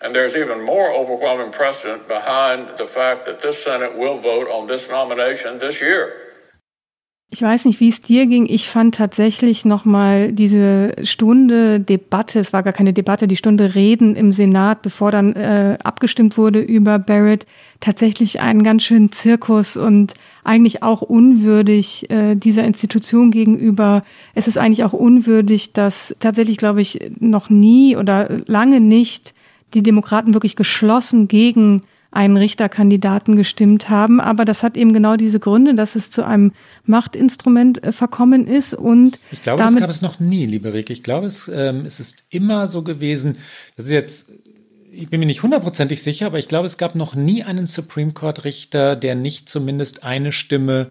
And 0.00 0.14
there's 0.14 0.36
even 0.36 0.62
more 0.62 0.92
overwhelming 0.92 1.52
precedent 1.52 2.06
behind 2.08 2.78
the 2.78 2.86
fact 2.86 3.24
that 3.26 3.40
this 3.40 3.62
Senate 3.62 3.96
will 3.96 4.18
vote 4.18 4.48
on 4.48 4.66
this 4.66 4.88
nomination 4.88 5.58
this 5.58 5.80
year. 5.80 6.25
Ich 7.28 7.42
weiß 7.42 7.64
nicht, 7.64 7.80
wie 7.80 7.88
es 7.88 8.02
dir 8.02 8.26
ging. 8.26 8.46
Ich 8.46 8.68
fand 8.68 8.94
tatsächlich 8.94 9.64
nochmal 9.64 10.30
diese 10.32 10.94
Stunde 11.02 11.80
Debatte, 11.80 12.38
es 12.38 12.52
war 12.52 12.62
gar 12.62 12.72
keine 12.72 12.92
Debatte, 12.92 13.26
die 13.26 13.34
Stunde 13.34 13.74
Reden 13.74 14.14
im 14.14 14.30
Senat, 14.32 14.82
bevor 14.82 15.10
dann 15.10 15.34
äh, 15.34 15.76
abgestimmt 15.82 16.38
wurde 16.38 16.60
über 16.60 17.00
Barrett, 17.00 17.46
tatsächlich 17.80 18.40
einen 18.40 18.62
ganz 18.62 18.84
schönen 18.84 19.10
Zirkus 19.10 19.76
und 19.76 20.14
eigentlich 20.44 20.84
auch 20.84 21.02
unwürdig 21.02 22.08
äh, 22.10 22.36
dieser 22.36 22.62
Institution 22.62 23.32
gegenüber. 23.32 24.04
Es 24.34 24.46
ist 24.46 24.56
eigentlich 24.56 24.84
auch 24.84 24.92
unwürdig, 24.92 25.72
dass 25.72 26.14
tatsächlich, 26.20 26.58
glaube 26.58 26.80
ich, 26.80 27.10
noch 27.18 27.50
nie 27.50 27.96
oder 27.96 28.38
lange 28.46 28.80
nicht 28.80 29.34
die 29.74 29.82
Demokraten 29.82 30.32
wirklich 30.32 30.54
geschlossen 30.54 31.26
gegen 31.26 31.82
einen 32.10 32.36
Richterkandidaten 32.36 33.36
gestimmt 33.36 33.88
haben. 33.88 34.20
Aber 34.20 34.44
das 34.44 34.62
hat 34.62 34.76
eben 34.76 34.92
genau 34.92 35.16
diese 35.16 35.40
Gründe, 35.40 35.74
dass 35.74 35.96
es 35.96 36.10
zu 36.10 36.24
einem 36.24 36.52
Machtinstrument 36.84 37.82
äh, 37.84 37.92
verkommen 37.92 38.46
ist. 38.46 38.74
Und 38.74 39.20
ich 39.30 39.42
glaube, 39.42 39.58
damit 39.58 39.76
das 39.76 39.80
gab 39.80 39.90
es 39.90 40.02
noch 40.02 40.20
nie, 40.20 40.46
liebe 40.46 40.72
Rieke. 40.72 40.92
Ich 40.92 41.02
glaube, 41.02 41.26
es, 41.26 41.50
ähm, 41.52 41.84
es 41.86 42.00
ist 42.00 42.24
immer 42.30 42.68
so 42.68 42.82
gewesen, 42.82 43.36
das 43.76 43.86
ist 43.86 43.92
jetzt 43.92 44.30
ich 44.98 45.10
bin 45.10 45.20
mir 45.20 45.26
nicht 45.26 45.42
hundertprozentig 45.42 46.02
sicher, 46.02 46.24
aber 46.24 46.38
ich 46.38 46.48
glaube, 46.48 46.66
es 46.66 46.78
gab 46.78 46.94
noch 46.94 47.14
nie 47.14 47.42
einen 47.42 47.66
Supreme 47.66 48.12
Court 48.12 48.44
Richter, 48.44 48.96
der 48.96 49.14
nicht 49.14 49.46
zumindest 49.46 50.04
eine 50.04 50.32
Stimme 50.32 50.90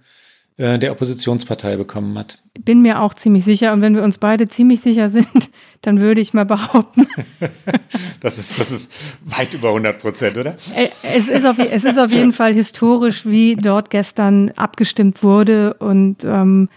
äh, 0.57 0.79
der 0.79 0.93
Oppositionspartei 0.93 1.75
bekommen 1.75 2.17
hat. 2.17 2.39
Bin 2.59 2.81
mir 2.81 3.01
auch 3.01 3.13
ziemlich 3.13 3.43
sicher. 3.43 3.73
Und 3.73 3.81
wenn 3.81 3.93
wir 3.93 4.03
uns 4.03 4.17
beide 4.17 4.47
ziemlich 4.47 4.79
sicher 4.79 5.09
sind, 5.09 5.27
dann 5.81 5.99
würde 5.99 6.21
ich 6.21 6.33
mal 6.33 6.45
behaupten. 6.45 7.07
das, 8.21 8.37
ist, 8.37 8.57
das 8.57 8.71
ist 8.71 8.91
weit 9.25 9.53
über 9.53 9.69
100 9.69 9.99
Prozent, 9.99 10.37
oder? 10.37 10.55
Es 11.03 11.27
ist, 11.27 11.45
auf, 11.45 11.59
es 11.59 11.83
ist 11.83 11.99
auf 11.99 12.11
jeden 12.11 12.31
Fall 12.31 12.53
historisch, 12.53 13.25
wie 13.25 13.57
dort 13.57 13.89
gestern 13.89 14.51
abgestimmt 14.51 15.23
wurde. 15.23 15.73
Und 15.73 16.23
ähm, 16.23 16.69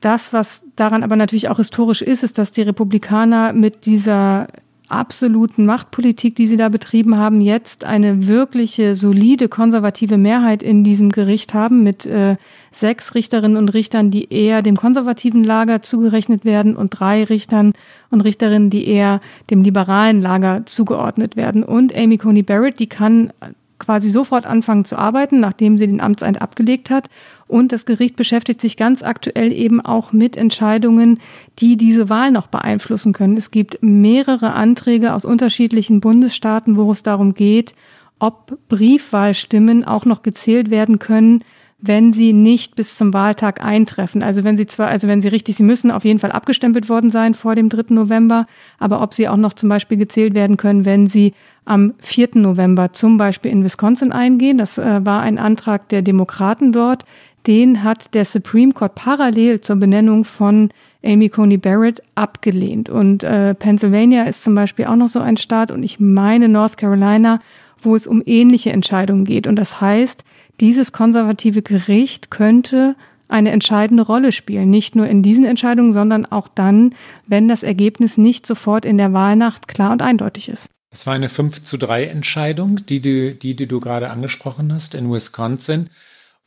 das, 0.00 0.32
was 0.32 0.62
daran 0.74 1.02
aber 1.02 1.16
natürlich 1.16 1.50
auch 1.50 1.58
historisch 1.58 2.00
ist, 2.00 2.22
ist, 2.22 2.38
dass 2.38 2.52
die 2.52 2.62
Republikaner 2.62 3.52
mit 3.52 3.84
dieser 3.84 4.48
absoluten 4.88 5.66
Machtpolitik, 5.66 6.34
die 6.34 6.46
sie 6.46 6.56
da 6.56 6.68
betrieben 6.68 7.16
haben, 7.16 7.40
jetzt 7.40 7.84
eine 7.84 8.26
wirkliche 8.26 8.94
solide 8.94 9.48
konservative 9.48 10.16
Mehrheit 10.16 10.62
in 10.62 10.84
diesem 10.84 11.10
Gericht 11.10 11.54
haben 11.54 11.82
mit 11.82 12.06
äh, 12.06 12.36
sechs 12.72 13.14
Richterinnen 13.14 13.56
und 13.56 13.68
Richtern, 13.70 14.10
die 14.10 14.32
eher 14.32 14.62
dem 14.62 14.76
konservativen 14.76 15.44
Lager 15.44 15.82
zugerechnet 15.82 16.44
werden 16.44 16.76
und 16.76 16.98
drei 16.98 17.24
Richtern 17.24 17.72
und 18.10 18.22
Richterinnen, 18.22 18.70
die 18.70 18.88
eher 18.88 19.20
dem 19.50 19.62
liberalen 19.62 20.20
Lager 20.20 20.64
zugeordnet 20.66 21.36
werden. 21.36 21.64
Und 21.64 21.94
Amy 21.94 22.18
Coney 22.18 22.42
Barrett, 22.42 22.78
die 22.78 22.88
kann 22.88 23.32
quasi 23.78 24.10
sofort 24.10 24.46
anfangen 24.46 24.84
zu 24.84 24.96
arbeiten, 24.96 25.40
nachdem 25.40 25.78
sie 25.78 25.86
den 25.86 26.00
Amtseid 26.00 26.40
abgelegt 26.40 26.90
hat. 26.90 27.08
Und 27.48 27.72
das 27.72 27.86
Gericht 27.86 28.14
beschäftigt 28.14 28.60
sich 28.60 28.76
ganz 28.76 29.02
aktuell 29.02 29.52
eben 29.52 29.80
auch 29.80 30.12
mit 30.12 30.36
Entscheidungen, 30.36 31.18
die 31.58 31.76
diese 31.76 32.10
Wahl 32.10 32.30
noch 32.30 32.46
beeinflussen 32.46 33.14
können. 33.14 33.38
Es 33.38 33.50
gibt 33.50 33.78
mehrere 33.80 34.52
Anträge 34.52 35.14
aus 35.14 35.24
unterschiedlichen 35.24 36.00
Bundesstaaten, 36.00 36.76
wo 36.76 36.92
es 36.92 37.02
darum 37.02 37.34
geht, 37.34 37.74
ob 38.18 38.58
Briefwahlstimmen 38.68 39.84
auch 39.84 40.04
noch 40.04 40.22
gezählt 40.22 40.70
werden 40.70 40.98
können, 40.98 41.42
wenn 41.80 42.12
sie 42.12 42.32
nicht 42.32 42.74
bis 42.74 42.96
zum 42.96 43.14
Wahltag 43.14 43.64
eintreffen. 43.64 44.22
Also 44.22 44.42
wenn 44.42 44.56
sie 44.56 44.66
zwar, 44.66 44.88
also 44.88 45.06
wenn 45.06 45.20
sie 45.20 45.28
richtig, 45.28 45.56
sie 45.56 45.62
müssen 45.62 45.92
auf 45.92 46.04
jeden 46.04 46.18
Fall 46.18 46.32
abgestempelt 46.32 46.88
worden 46.88 47.10
sein 47.10 47.34
vor 47.34 47.54
dem 47.54 47.68
3. 47.68 47.94
November, 47.94 48.46
aber 48.78 49.00
ob 49.00 49.14
sie 49.14 49.28
auch 49.28 49.36
noch 49.36 49.52
zum 49.52 49.68
Beispiel 49.68 49.96
gezählt 49.96 50.34
werden 50.34 50.56
können, 50.56 50.84
wenn 50.84 51.06
sie 51.06 51.34
am 51.64 51.94
4. 51.98 52.30
November 52.34 52.92
zum 52.92 53.16
Beispiel 53.16 53.52
in 53.52 53.62
Wisconsin 53.62 54.10
eingehen. 54.10 54.58
Das 54.58 54.78
äh, 54.78 55.04
war 55.04 55.20
ein 55.20 55.38
Antrag 55.38 55.88
der 55.90 56.02
Demokraten 56.02 56.72
dort. 56.72 57.04
Den 57.48 57.82
hat 57.82 58.14
der 58.14 58.26
Supreme 58.26 58.74
Court 58.74 58.94
parallel 58.94 59.62
zur 59.62 59.76
Benennung 59.76 60.24
von 60.24 60.68
Amy 61.02 61.30
Coney 61.30 61.56
Barrett 61.56 62.02
abgelehnt. 62.14 62.90
Und 62.90 63.24
äh, 63.24 63.54
Pennsylvania 63.54 64.24
ist 64.24 64.44
zum 64.44 64.54
Beispiel 64.54 64.84
auch 64.84 64.96
noch 64.96 65.08
so 65.08 65.18
ein 65.20 65.38
Staat 65.38 65.70
und 65.70 65.82
ich 65.82 65.98
meine 65.98 66.50
North 66.50 66.76
Carolina, 66.76 67.38
wo 67.80 67.96
es 67.96 68.06
um 68.06 68.22
ähnliche 68.26 68.70
Entscheidungen 68.70 69.24
geht. 69.24 69.46
Und 69.46 69.56
das 69.56 69.80
heißt, 69.80 70.24
dieses 70.60 70.92
konservative 70.92 71.62
Gericht 71.62 72.30
könnte 72.30 72.96
eine 73.28 73.50
entscheidende 73.50 74.02
Rolle 74.02 74.32
spielen. 74.32 74.68
Nicht 74.68 74.94
nur 74.94 75.06
in 75.06 75.22
diesen 75.22 75.46
Entscheidungen, 75.46 75.92
sondern 75.92 76.26
auch 76.26 76.48
dann, 76.48 76.92
wenn 77.26 77.48
das 77.48 77.62
Ergebnis 77.62 78.18
nicht 78.18 78.46
sofort 78.46 78.84
in 78.84 78.98
der 78.98 79.14
Wahlnacht 79.14 79.68
klar 79.68 79.92
und 79.92 80.02
eindeutig 80.02 80.50
ist. 80.50 80.68
Das 80.90 81.06
war 81.06 81.14
eine 81.14 81.30
5 81.30 81.64
zu 81.64 81.78
3 81.78 82.04
Entscheidung, 82.04 82.84
die, 82.84 83.00
die, 83.00 83.38
die, 83.38 83.56
die 83.56 83.66
du 83.66 83.80
gerade 83.80 84.10
angesprochen 84.10 84.72
hast 84.72 84.94
in 84.94 85.10
Wisconsin. 85.10 85.88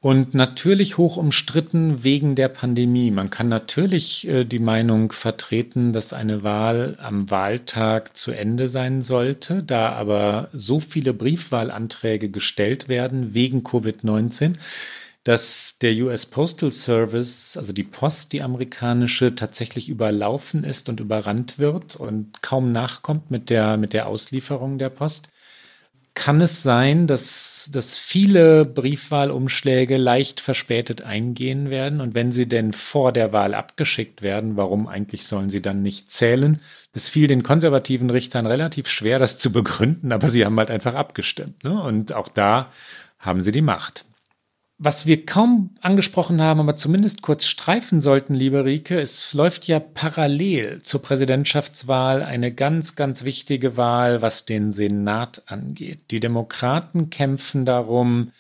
Und 0.04 0.34
natürlich 0.34 0.98
hoch 0.98 1.16
umstritten 1.16 2.04
wegen 2.04 2.34
der 2.34 2.48
Pandemie. 2.48 3.12
Man 3.12 3.30
kann 3.30 3.50
natürlich 3.50 4.28
äh, 4.28 4.46
die 4.46 4.58
Meinung 4.58 5.12
vertreten, 5.12 5.94
dass 5.94 6.12
eine 6.12 6.42
Wahl 6.42 6.98
am 7.00 7.30
Wahltag 7.30 8.18
zu 8.18 8.32
Ende 8.32 8.68
sein 8.68 9.04
sollte, 9.04 9.62
da 9.62 9.92
aber 9.92 10.50
so 10.54 10.80
viele 10.80 11.14
Briefwahlanträge 11.14 12.30
gestellt 12.30 12.90
werden 12.90 13.36
wegen 13.36 13.62
Covid-19, 13.62 14.56
dass 15.24 15.78
der 15.80 15.94
US 15.98 16.26
Postal 16.26 16.72
Service, 16.72 17.56
also 17.56 17.72
die 17.72 17.84
Post, 17.84 18.34
die 18.34 18.42
amerikanische, 18.42 19.36
tatsächlich 19.36 19.88
überlaufen 19.88 20.64
ist 20.64 20.90
und 20.90 21.00
überrannt 21.00 21.60
wird 21.60 21.96
und 21.96 22.42
kaum 22.42 22.72
nachkommt 22.72 23.30
mit 23.30 23.52
der, 23.52 23.78
mit 23.78 23.94
der 23.94 24.08
Auslieferung 24.08 24.80
der 24.80 24.90
Post 24.90 25.30
kann 26.14 26.42
es 26.42 26.62
sein, 26.62 27.08
dass, 27.08 27.70
dass 27.72 27.98
viele 27.98 28.66
Briefwahlumschläge 28.66 29.98
leicht 29.98 30.42
verspätet 30.42 31.04
eingehen 31.04 31.70
werden. 31.70 32.02
Und 32.02 32.16
wenn 32.16 32.32
sie 32.32 32.48
denn 32.48 32.74
vor 32.74 33.14
der 33.14 33.32
Wahl 33.32 33.54
abgeschickt 33.54 34.22
werden, 34.22 34.58
warum 34.58 34.88
eigentlich 34.88 35.26
sollen 35.26 35.50
sie 35.50 35.62
dann 35.62 35.82
nicht 35.82 36.12
zählen? 36.12 36.60
Es 36.94 37.08
fiel 37.08 37.28
den 37.28 37.44
konservativen 37.44 38.10
Richtern 38.10 38.46
relativ 38.46 38.90
schwer, 38.90 39.20
das 39.20 39.38
zu 39.38 39.52
begründen, 39.52 40.12
aber 40.12 40.28
sie 40.28 40.46
haben 40.46 40.58
halt 40.60 40.70
einfach 40.70 40.96
abgestimmt. 40.96 41.64
Ne? 41.64 41.82
Und 41.82 42.14
auch 42.14 42.28
da 42.28 42.72
haben 43.18 43.42
sie 43.42 43.54
die 43.54 43.62
Macht. 43.62 44.06
Was 44.84 45.06
wir 45.06 45.28
kaum 45.28 45.76
angesprochen 45.82 46.42
haben, 46.42 46.60
aber 46.60 46.76
zumindest 46.76 47.22
kurz 47.22 47.46
streifen 47.46 48.02
sollten, 48.02 48.34
liebe 48.34 48.66
Rike, 48.66 49.00
es 49.00 49.32
läuft 49.32 49.68
ja 49.68 49.80
parallel 49.80 50.82
zur 50.82 51.04
Präsidentschaftswahl 51.04 52.24
eine 52.24 52.52
ganz, 52.52 52.96
ganz 52.96 53.24
wichtige 53.24 53.78
Wahl, 53.78 54.24
was 54.24 54.46
den 54.46 54.72
Senat 54.72 55.44
angeht. 55.46 56.06
Die 56.10 56.20
Demokraten 56.20 57.12
kämpfen 57.12 57.64
darum, 57.64 58.32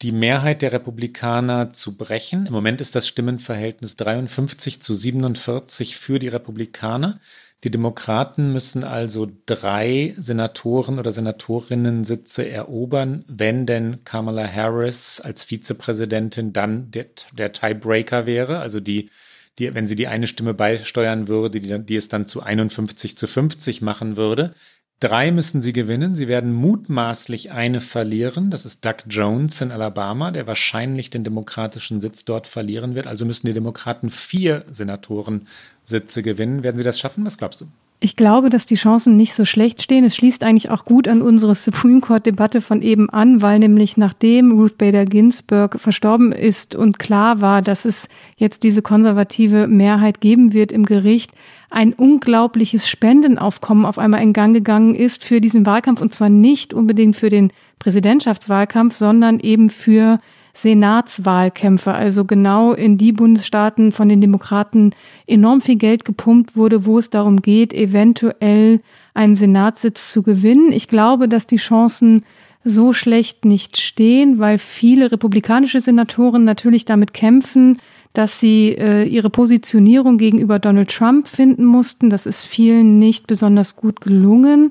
die 0.00 0.12
Mehrheit 0.12 0.62
der 0.62 0.72
Republikaner 0.72 1.74
zu 1.74 1.98
brechen. 1.98 2.46
Im 2.46 2.54
Moment 2.54 2.80
ist 2.80 2.94
das 2.94 3.06
Stimmenverhältnis 3.06 3.96
53 3.96 4.80
zu 4.80 4.94
47 4.94 5.98
für 5.98 6.18
die 6.18 6.28
Republikaner. 6.28 7.20
Die 7.64 7.70
Demokraten 7.70 8.52
müssen 8.52 8.84
also 8.84 9.28
drei 9.46 10.14
Senatoren 10.18 10.98
oder 10.98 11.10
Senatorinnen-Sitze 11.10 12.48
erobern, 12.48 13.24
wenn 13.28 13.64
denn 13.64 14.04
Kamala 14.04 14.46
Harris 14.46 15.20
als 15.20 15.44
Vizepräsidentin 15.44 16.52
dann 16.52 16.90
der, 16.90 17.06
der 17.32 17.52
Tiebreaker 17.52 18.26
wäre, 18.26 18.58
also 18.58 18.78
die, 18.80 19.10
die, 19.58 19.74
wenn 19.74 19.86
sie 19.86 19.96
die 19.96 20.06
eine 20.06 20.26
Stimme 20.26 20.52
beisteuern 20.52 21.28
würde, 21.28 21.60
die, 21.60 21.84
die 21.84 21.96
es 21.96 22.08
dann 22.08 22.26
zu 22.26 22.42
51 22.42 23.16
zu 23.16 23.26
50 23.26 23.80
machen 23.80 24.18
würde. 24.18 24.54
Drei 24.98 25.30
müssen 25.30 25.60
sie 25.60 25.74
gewinnen. 25.74 26.14
Sie 26.14 26.26
werden 26.26 26.54
mutmaßlich 26.54 27.52
eine 27.52 27.82
verlieren. 27.82 28.50
Das 28.50 28.64
ist 28.64 28.82
Doug 28.82 29.04
Jones 29.08 29.60
in 29.60 29.70
Alabama, 29.70 30.30
der 30.30 30.46
wahrscheinlich 30.46 31.10
den 31.10 31.22
demokratischen 31.22 32.00
Sitz 32.00 32.24
dort 32.24 32.46
verlieren 32.46 32.94
wird. 32.94 33.06
Also 33.06 33.26
müssen 33.26 33.46
die 33.46 33.52
Demokraten 33.52 34.08
vier 34.08 34.64
Senatorensitze 34.70 36.22
gewinnen. 36.22 36.62
Werden 36.62 36.78
sie 36.78 36.82
das 36.82 36.98
schaffen? 36.98 37.26
Was 37.26 37.36
glaubst 37.36 37.60
du? 37.60 37.66
Ich 37.98 38.14
glaube, 38.14 38.50
dass 38.50 38.66
die 38.66 38.74
Chancen 38.74 39.16
nicht 39.16 39.32
so 39.32 39.46
schlecht 39.46 39.80
stehen. 39.80 40.04
Es 40.04 40.14
schließt 40.14 40.44
eigentlich 40.44 40.68
auch 40.70 40.84
gut 40.84 41.08
an 41.08 41.22
unsere 41.22 41.54
Supreme 41.54 42.00
Court-Debatte 42.00 42.60
von 42.60 42.82
eben 42.82 43.08
an, 43.08 43.40
weil 43.40 43.58
nämlich 43.58 43.96
nachdem 43.96 44.52
Ruth 44.52 44.76
Bader 44.76 45.06
Ginsburg 45.06 45.80
verstorben 45.80 46.32
ist 46.32 46.74
und 46.74 46.98
klar 46.98 47.40
war, 47.40 47.62
dass 47.62 47.86
es 47.86 48.08
jetzt 48.36 48.64
diese 48.64 48.82
konservative 48.82 49.66
Mehrheit 49.66 50.20
geben 50.20 50.52
wird 50.52 50.72
im 50.72 50.84
Gericht, 50.84 51.32
ein 51.70 51.94
unglaubliches 51.94 52.86
Spendenaufkommen 52.86 53.86
auf 53.86 53.98
einmal 53.98 54.22
in 54.22 54.34
Gang 54.34 54.54
gegangen 54.54 54.94
ist 54.94 55.24
für 55.24 55.40
diesen 55.40 55.64
Wahlkampf 55.64 56.02
und 56.02 56.12
zwar 56.12 56.28
nicht 56.28 56.74
unbedingt 56.74 57.16
für 57.16 57.30
den 57.30 57.50
Präsidentschaftswahlkampf, 57.78 58.94
sondern 58.94 59.40
eben 59.40 59.70
für 59.70 60.18
Senatswahlkämpfe, 60.56 61.92
also 61.92 62.24
genau 62.24 62.72
in 62.72 62.96
die 62.96 63.12
Bundesstaaten 63.12 63.92
von 63.92 64.08
den 64.08 64.20
Demokraten 64.20 64.92
enorm 65.26 65.60
viel 65.60 65.76
Geld 65.76 66.04
gepumpt 66.04 66.56
wurde, 66.56 66.86
wo 66.86 66.98
es 66.98 67.10
darum 67.10 67.42
geht, 67.42 67.74
eventuell 67.74 68.80
einen 69.12 69.36
Senatssitz 69.36 70.10
zu 70.10 70.22
gewinnen. 70.22 70.72
Ich 70.72 70.88
glaube, 70.88 71.28
dass 71.28 71.46
die 71.46 71.56
Chancen 71.56 72.24
so 72.64 72.92
schlecht 72.92 73.44
nicht 73.44 73.76
stehen, 73.76 74.38
weil 74.38 74.58
viele 74.58 75.12
republikanische 75.12 75.80
Senatoren 75.80 76.44
natürlich 76.44 76.84
damit 76.84 77.12
kämpfen, 77.12 77.78
dass 78.12 78.40
sie 78.40 78.70
äh, 78.70 79.04
ihre 79.04 79.28
Positionierung 79.28 80.16
gegenüber 80.16 80.58
Donald 80.58 80.90
Trump 80.90 81.28
finden 81.28 81.66
mussten. 81.66 82.08
Das 82.08 82.24
ist 82.24 82.44
vielen 82.46 82.98
nicht 82.98 83.26
besonders 83.26 83.76
gut 83.76 84.00
gelungen. 84.00 84.70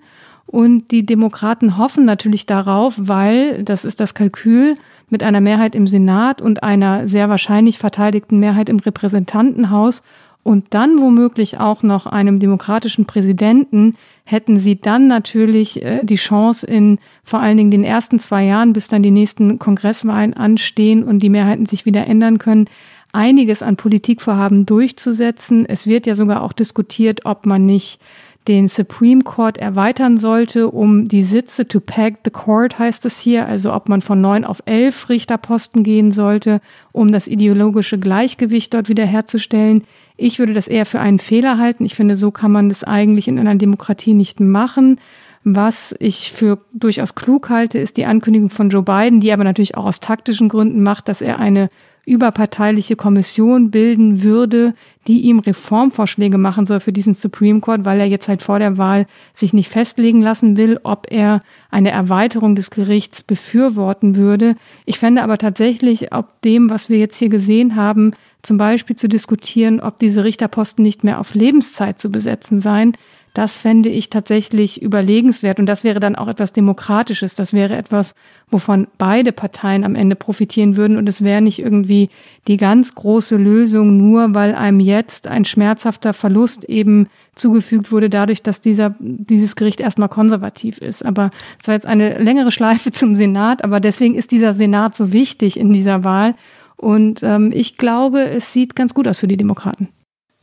Und 0.55 0.91
die 0.91 1.05
Demokraten 1.05 1.77
hoffen 1.77 2.05
natürlich 2.05 2.45
darauf, 2.45 2.93
weil, 2.97 3.61
das 3.65 3.83
ist 3.83 3.99
das 3.99 4.13
Kalkül, 4.13 4.75
mit 5.09 5.21
einer 5.21 5.41
Mehrheit 5.41 5.75
im 5.75 5.85
Senat 5.85 6.41
und 6.41 6.63
einer 6.63 7.09
sehr 7.09 7.27
wahrscheinlich 7.27 7.77
verteidigten 7.77 8.39
Mehrheit 8.39 8.69
im 8.69 8.79
Repräsentantenhaus 8.79 10.01
und 10.43 10.67
dann 10.69 11.01
womöglich 11.01 11.59
auch 11.59 11.83
noch 11.83 12.05
einem 12.05 12.39
demokratischen 12.39 13.05
Präsidenten, 13.05 13.97
hätten 14.23 14.57
sie 14.57 14.79
dann 14.79 15.07
natürlich 15.07 15.83
äh, 15.83 15.99
die 16.03 16.15
Chance 16.15 16.65
in 16.65 16.99
vor 17.21 17.41
allen 17.41 17.57
Dingen 17.57 17.71
den 17.71 17.83
ersten 17.83 18.17
zwei 18.19 18.45
Jahren, 18.45 18.71
bis 18.71 18.87
dann 18.87 19.03
die 19.03 19.11
nächsten 19.11 19.59
Kongresswahlen 19.59 20.33
anstehen 20.35 21.03
und 21.03 21.19
die 21.19 21.29
Mehrheiten 21.29 21.65
sich 21.65 21.85
wieder 21.85 22.07
ändern 22.07 22.37
können, 22.37 22.69
einiges 23.11 23.61
an 23.61 23.75
Politikvorhaben 23.75 24.65
durchzusetzen. 24.65 25.65
Es 25.65 25.85
wird 25.85 26.07
ja 26.07 26.15
sogar 26.15 26.43
auch 26.43 26.53
diskutiert, 26.53 27.25
ob 27.25 27.45
man 27.45 27.65
nicht 27.65 27.99
den 28.47 28.67
Supreme 28.67 29.23
Court 29.23 29.57
erweitern 29.57 30.17
sollte, 30.17 30.69
um 30.69 31.07
die 31.07 31.23
Sitze 31.23 31.67
to 31.67 31.79
peg 31.79 32.17
the 32.23 32.29
court 32.29 32.77
heißt 32.77 33.05
es 33.05 33.19
hier, 33.19 33.47
also 33.47 33.73
ob 33.73 33.89
man 33.89 34.01
von 34.01 34.21
neun 34.21 34.45
auf 34.45 34.61
elf 34.65 35.09
Richterposten 35.09 35.83
gehen 35.83 36.11
sollte, 36.11 36.61
um 36.91 37.11
das 37.11 37.27
ideologische 37.27 37.97
Gleichgewicht 37.97 38.73
dort 38.73 38.87
wiederherzustellen. 38.87 39.83
Ich 40.17 40.39
würde 40.39 40.53
das 40.53 40.67
eher 40.67 40.85
für 40.85 40.99
einen 40.99 41.19
Fehler 41.19 41.57
halten. 41.57 41.85
Ich 41.85 41.95
finde, 41.95 42.15
so 42.15 42.31
kann 42.31 42.51
man 42.51 42.69
das 42.69 42.83
eigentlich 42.83 43.27
in 43.27 43.39
einer 43.39 43.55
Demokratie 43.55 44.13
nicht 44.13 44.39
machen. 44.39 44.99
Was 45.43 45.93
ich 45.99 46.31
für 46.31 46.59
durchaus 46.73 47.13
klug 47.13 47.49
halte, 47.49 47.77
ist 47.77 47.97
die 47.97 48.05
Ankündigung 48.05 48.49
von 48.49 48.69
Joe 48.69 48.81
Biden, 48.81 49.19
die 49.19 49.31
aber 49.31 49.43
natürlich 49.43 49.75
auch 49.75 49.85
aus 49.85 49.99
taktischen 49.99 50.49
Gründen 50.49 50.81
macht, 50.81 51.07
dass 51.07 51.21
er 51.21 51.39
eine 51.39 51.69
überparteiliche 52.05 52.95
Kommission 52.95 53.71
bilden 53.71 54.23
würde, 54.23 54.73
die 55.07 55.21
ihm 55.21 55.39
Reformvorschläge 55.39 56.37
machen 56.37 56.65
soll 56.65 56.79
für 56.79 56.93
diesen 56.93 57.13
Supreme 57.13 57.59
Court, 57.59 57.85
weil 57.85 57.99
er 57.99 58.05
jetzt 58.05 58.27
halt 58.27 58.41
vor 58.41 58.59
der 58.59 58.77
Wahl 58.77 59.07
sich 59.33 59.53
nicht 59.53 59.69
festlegen 59.69 60.21
lassen 60.21 60.57
will, 60.57 60.79
ob 60.83 61.07
er 61.09 61.39
eine 61.71 61.91
Erweiterung 61.91 62.55
des 62.55 62.71
Gerichts 62.71 63.23
befürworten 63.23 64.15
würde. 64.15 64.55
Ich 64.85 64.99
fände 64.99 65.23
aber 65.23 65.37
tatsächlich, 65.37 66.13
ob 66.13 66.41
dem, 66.41 66.69
was 66.69 66.89
wir 66.89 66.97
jetzt 66.97 67.17
hier 67.17 67.29
gesehen 67.29 67.75
haben, 67.75 68.11
zum 68.41 68.57
Beispiel 68.57 68.95
zu 68.95 69.09
diskutieren, 69.09 69.79
ob 69.79 69.99
diese 69.99 70.23
Richterposten 70.23 70.83
nicht 70.83 71.03
mehr 71.03 71.19
auf 71.19 71.33
Lebenszeit 71.33 71.99
zu 71.99 72.11
besetzen 72.11 72.59
seien, 72.59 72.93
das 73.35 73.57
fände 73.57 73.89
ich 73.89 74.09
tatsächlich 74.09 74.81
überlegenswert. 74.81 75.59
Und 75.59 75.65
das 75.65 75.83
wäre 75.83 75.99
dann 75.99 76.15
auch 76.15 76.29
etwas 76.29 76.53
Demokratisches. 76.53 77.35
Das 77.35 77.51
wäre 77.51 77.75
etwas, 77.75 78.15
wovon 78.49 78.87
beide 78.97 79.33
Parteien 79.33 79.83
am 79.83 79.93
Ende 79.93 80.15
profitieren 80.15 80.77
würden. 80.77 80.95
Und 80.95 81.09
es 81.09 81.21
wäre 81.21 81.41
nicht 81.41 81.59
irgendwie 81.59 82.09
die 82.47 82.55
ganz 82.55 82.95
große 82.95 83.35
Lösung, 83.35 83.97
nur 83.97 84.33
weil 84.33 84.55
einem 84.55 84.79
jetzt 84.79 85.27
ein 85.27 85.43
schmerzhafter 85.43 86.13
Verlust 86.13 86.63
eben 86.63 87.07
zugefügt 87.35 87.91
wurde, 87.91 88.09
dadurch, 88.09 88.41
dass 88.41 88.61
dieser, 88.61 88.95
dieses 88.99 89.57
Gericht 89.57 89.81
erstmal 89.81 90.07
konservativ 90.07 90.77
ist. 90.77 91.03
Aber 91.03 91.29
es 91.61 91.67
war 91.67 91.75
jetzt 91.75 91.87
eine 91.87 92.17
längere 92.17 92.53
Schleife 92.53 92.93
zum 92.93 93.15
Senat. 93.15 93.65
Aber 93.65 93.81
deswegen 93.81 94.15
ist 94.15 94.31
dieser 94.31 94.53
Senat 94.53 94.95
so 94.95 95.11
wichtig 95.11 95.59
in 95.59 95.73
dieser 95.73 96.05
Wahl. 96.05 96.35
Und 96.77 97.21
ähm, 97.21 97.51
ich 97.53 97.77
glaube, 97.77 98.21
es 98.21 98.53
sieht 98.53 98.77
ganz 98.77 98.93
gut 98.93 99.09
aus 99.09 99.19
für 99.19 99.27
die 99.27 99.35
Demokraten. 99.35 99.89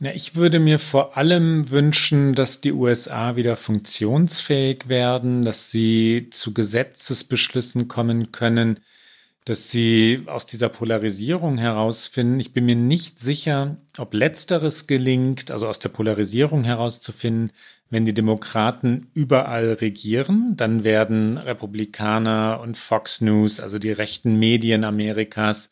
Na, 0.03 0.13
ich 0.13 0.35
würde 0.35 0.59
mir 0.59 0.79
vor 0.79 1.15
allem 1.15 1.69
wünschen, 1.69 2.35
dass 2.35 2.59
die 2.59 2.73
USA 2.73 3.37
wieder 3.37 3.55
funktionsfähig 3.55 4.89
werden, 4.89 5.43
dass 5.43 5.71
sie 5.71 6.27
zu 6.29 6.53
Gesetzesbeschlüssen 6.53 7.87
kommen 7.87 8.33
können, 8.33 8.81
dass 9.45 9.69
sie 9.69 10.23
aus 10.25 10.45
dieser 10.45 10.67
Polarisierung 10.67 11.57
herausfinden. 11.57 12.41
Ich 12.41 12.51
bin 12.51 12.65
mir 12.65 12.75
nicht 12.75 13.21
sicher, 13.21 13.77
ob 13.97 14.13
letzteres 14.13 14.87
gelingt, 14.87 15.51
also 15.51 15.69
aus 15.69 15.79
der 15.79 15.87
Polarisierung 15.87 16.65
herauszufinden, 16.65 17.53
wenn 17.89 18.03
die 18.03 18.13
Demokraten 18.13 19.07
überall 19.13 19.71
regieren, 19.71 20.57
dann 20.57 20.83
werden 20.83 21.37
Republikaner 21.37 22.59
und 22.61 22.75
Fox 22.75 23.21
News, 23.21 23.61
also 23.61 23.79
die 23.79 23.93
rechten 23.93 24.37
Medien 24.37 24.83
Amerikas, 24.83 25.71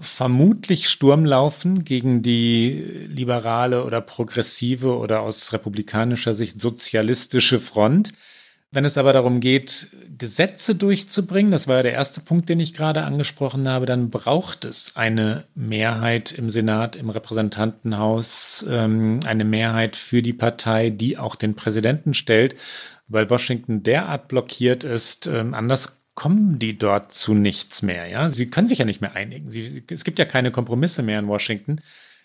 vermutlich 0.00 0.88
Sturm 0.88 1.24
laufen 1.24 1.84
gegen 1.84 2.22
die 2.22 3.06
liberale 3.08 3.84
oder 3.84 4.00
progressive 4.00 4.96
oder 4.96 5.20
aus 5.20 5.52
republikanischer 5.52 6.34
Sicht 6.34 6.60
sozialistische 6.60 7.60
Front. 7.60 8.12
Wenn 8.70 8.84
es 8.84 8.98
aber 8.98 9.14
darum 9.14 9.40
geht, 9.40 9.88
Gesetze 10.18 10.74
durchzubringen, 10.74 11.50
das 11.50 11.68
war 11.68 11.76
ja 11.76 11.84
der 11.84 11.94
erste 11.94 12.20
Punkt, 12.20 12.50
den 12.50 12.60
ich 12.60 12.74
gerade 12.74 13.04
angesprochen 13.04 13.66
habe, 13.66 13.86
dann 13.86 14.10
braucht 14.10 14.66
es 14.66 14.94
eine 14.94 15.44
Mehrheit 15.54 16.32
im 16.32 16.50
Senat, 16.50 16.94
im 16.94 17.08
Repräsentantenhaus, 17.08 18.66
ähm, 18.68 19.20
eine 19.24 19.46
Mehrheit 19.46 19.96
für 19.96 20.20
die 20.20 20.34
Partei, 20.34 20.90
die 20.90 21.16
auch 21.16 21.34
den 21.34 21.54
Präsidenten 21.54 22.12
stellt, 22.12 22.56
weil 23.06 23.30
Washington 23.30 23.82
derart 23.82 24.28
blockiert 24.28 24.84
ist. 24.84 25.26
Ähm, 25.26 25.54
anders 25.54 25.97
kommen 26.18 26.58
die 26.58 26.76
dort 26.76 27.12
zu 27.12 27.32
nichts 27.32 27.82
mehr. 27.82 28.08
Ja, 28.08 28.28
sie 28.28 28.50
können 28.50 28.66
sich 28.66 28.80
ja 28.80 28.84
nicht 28.84 29.00
mehr 29.00 29.14
einigen. 29.14 29.52
Sie, 29.52 29.84
es 29.88 30.02
gibt 30.02 30.18
ja 30.18 30.24
keine 30.24 30.50
Kompromisse 30.50 31.04
mehr 31.04 31.20
in 31.20 31.28
Washington. 31.28 31.80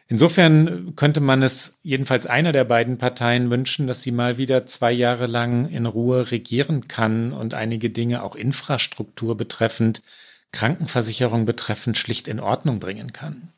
Insofern 0.07 0.95
könnte 0.95 1.19
man 1.19 1.43
es 1.43 1.77
jedenfalls 1.83 2.25
einer 2.25 2.53
der 2.53 2.63
beiden 2.63 2.97
Parteien 2.97 3.51
wünschen, 3.51 3.85
dass 3.85 4.01
sie 4.01 4.09
mal 4.09 4.39
wieder 4.39 4.65
zwei 4.65 4.91
Jahre 4.91 5.27
lang 5.27 5.69
in 5.69 5.85
Ruhe 5.85 6.31
regieren 6.31 6.87
kann 6.87 7.33
und 7.33 7.53
einige 7.53 7.91
Dinge 7.91 8.23
auch 8.23 8.35
Infrastruktur 8.35 9.37
betreffend, 9.37 10.01
Krankenversicherung 10.51 11.45
betreffend 11.45 11.95
schlicht 11.95 12.27
in 12.27 12.39
Ordnung 12.39 12.79
bringen 12.79 13.13
kann. 13.13 13.49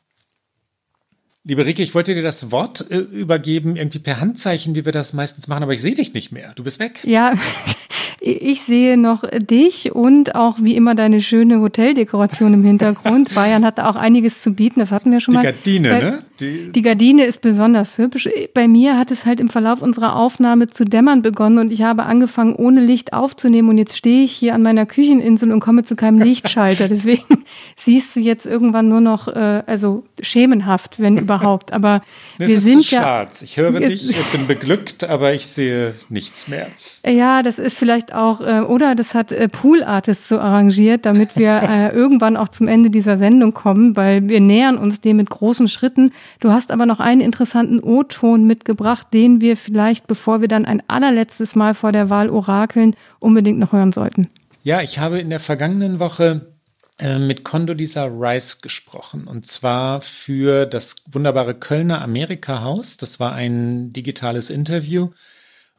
Liebe 1.44 1.64
Rike, 1.64 1.82
ich 1.82 1.94
wollte 1.94 2.12
dir 2.12 2.22
das 2.22 2.50
Wort 2.50 2.90
äh, 2.90 2.98
übergeben, 2.98 3.76
irgendwie 3.76 4.00
per 4.00 4.20
Handzeichen, 4.20 4.74
wie 4.74 4.84
wir 4.84 4.92
das 4.92 5.14
meistens 5.14 5.48
machen, 5.48 5.62
aber 5.62 5.72
ich 5.72 5.80
sehe 5.80 5.94
dich 5.94 6.12
nicht 6.12 6.30
mehr. 6.30 6.52
Du 6.56 6.62
bist 6.62 6.78
weg. 6.78 7.00
Ja, 7.04 7.32
ich 8.26 8.62
sehe 8.62 8.96
noch 8.96 9.24
dich 9.30 9.92
und 9.94 10.34
auch 10.34 10.56
wie 10.60 10.74
immer 10.76 10.94
deine 10.94 11.20
schöne 11.20 11.60
Hoteldekoration 11.60 12.54
im 12.54 12.64
Hintergrund. 12.64 13.32
Bayern 13.34 13.64
hat 13.64 13.78
da 13.78 13.88
auch 13.88 13.96
einiges 13.96 14.42
zu 14.42 14.54
bieten, 14.54 14.80
das 14.80 14.92
hatten 14.92 15.10
wir 15.12 15.20
schon 15.20 15.32
Die 15.32 15.36
mal. 15.36 15.42
Gardine, 15.44 15.88
ne? 15.88 16.22
Die, 16.40 16.72
die, 16.72 16.82
Gardine 16.82 17.24
ist 17.24 17.40
besonders 17.40 17.98
hübsch. 17.98 18.28
Bei 18.54 18.68
mir 18.68 18.98
hat 18.98 19.10
es 19.10 19.24
halt 19.24 19.40
im 19.40 19.48
Verlauf 19.48 19.82
unserer 19.82 20.16
Aufnahme 20.16 20.68
zu 20.68 20.84
dämmern 20.84 21.22
begonnen 21.22 21.58
und 21.58 21.72
ich 21.72 21.82
habe 21.82 22.04
angefangen, 22.04 22.54
ohne 22.54 22.80
Licht 22.80 23.12
aufzunehmen. 23.12 23.70
Und 23.70 23.78
jetzt 23.78 23.96
stehe 23.96 24.24
ich 24.24 24.32
hier 24.32 24.54
an 24.54 24.62
meiner 24.62 24.86
Kücheninsel 24.86 25.52
und 25.52 25.60
komme 25.60 25.84
zu 25.84 25.96
keinem 25.96 26.20
Lichtschalter. 26.20 26.88
Deswegen 26.88 27.44
siehst 27.76 28.14
du 28.16 28.20
jetzt 28.20 28.46
irgendwann 28.46 28.88
nur 28.88 29.00
noch, 29.00 29.28
äh, 29.28 29.62
also 29.66 30.04
schemenhaft, 30.20 31.00
wenn 31.00 31.16
überhaupt. 31.26 31.72
Aber 31.72 32.02
das 32.38 32.48
wir 32.48 32.56
ist 32.56 32.64
sind 32.64 32.90
ja. 32.90 33.00
Schwarz. 33.00 33.42
Ich 33.42 33.56
höre 33.56 33.72
dich, 33.80 34.10
ich 34.10 34.26
bin 34.26 34.46
beglückt, 34.46 35.04
aber 35.04 35.32
ich 35.32 35.46
sehe 35.46 35.94
nichts 36.08 36.48
mehr. 36.48 36.68
Ja, 37.06 37.42
das 37.42 37.58
ist 37.58 37.78
vielleicht 37.78 38.14
auch, 38.14 38.40
äh, 38.40 38.60
oder 38.60 38.94
das 38.94 39.14
hat 39.14 39.32
äh, 39.32 39.48
Pool 39.48 39.82
Artist 39.82 40.28
so 40.28 40.38
arrangiert, 40.38 41.06
damit 41.06 41.36
wir 41.36 41.62
äh, 41.62 41.94
irgendwann 41.94 42.36
auch 42.36 42.48
zum 42.48 42.68
Ende 42.68 42.90
dieser 42.90 43.16
Sendung 43.16 43.54
kommen, 43.54 43.96
weil 43.96 44.28
wir 44.28 44.40
nähern 44.40 44.78
uns 44.78 45.00
dem 45.00 45.16
mit 45.16 45.30
großen 45.30 45.68
Schritten. 45.68 46.12
Du 46.40 46.50
hast 46.50 46.70
aber 46.70 46.86
noch 46.86 47.00
einen 47.00 47.20
interessanten 47.20 47.80
O-Ton 47.80 48.46
mitgebracht, 48.46 49.08
den 49.12 49.40
wir 49.40 49.56
vielleicht, 49.56 50.06
bevor 50.06 50.40
wir 50.40 50.48
dann 50.48 50.64
ein 50.64 50.82
allerletztes 50.88 51.54
Mal 51.54 51.74
vor 51.74 51.92
der 51.92 52.10
Wahl 52.10 52.30
orakeln, 52.30 52.96
unbedingt 53.18 53.58
noch 53.58 53.72
hören 53.72 53.92
sollten. 53.92 54.28
Ja, 54.62 54.80
ich 54.82 54.98
habe 54.98 55.18
in 55.18 55.30
der 55.30 55.40
vergangenen 55.40 55.98
Woche 55.98 56.52
äh, 56.98 57.18
mit 57.18 57.44
Condoleezza 57.44 58.04
Rice 58.04 58.62
gesprochen 58.62 59.26
und 59.26 59.46
zwar 59.46 60.00
für 60.00 60.66
das 60.66 60.96
wunderbare 61.06 61.54
Kölner 61.54 62.02
Amerika-Haus. 62.02 62.96
Das 62.96 63.20
war 63.20 63.32
ein 63.32 63.92
digitales 63.92 64.50
Interview. 64.50 65.10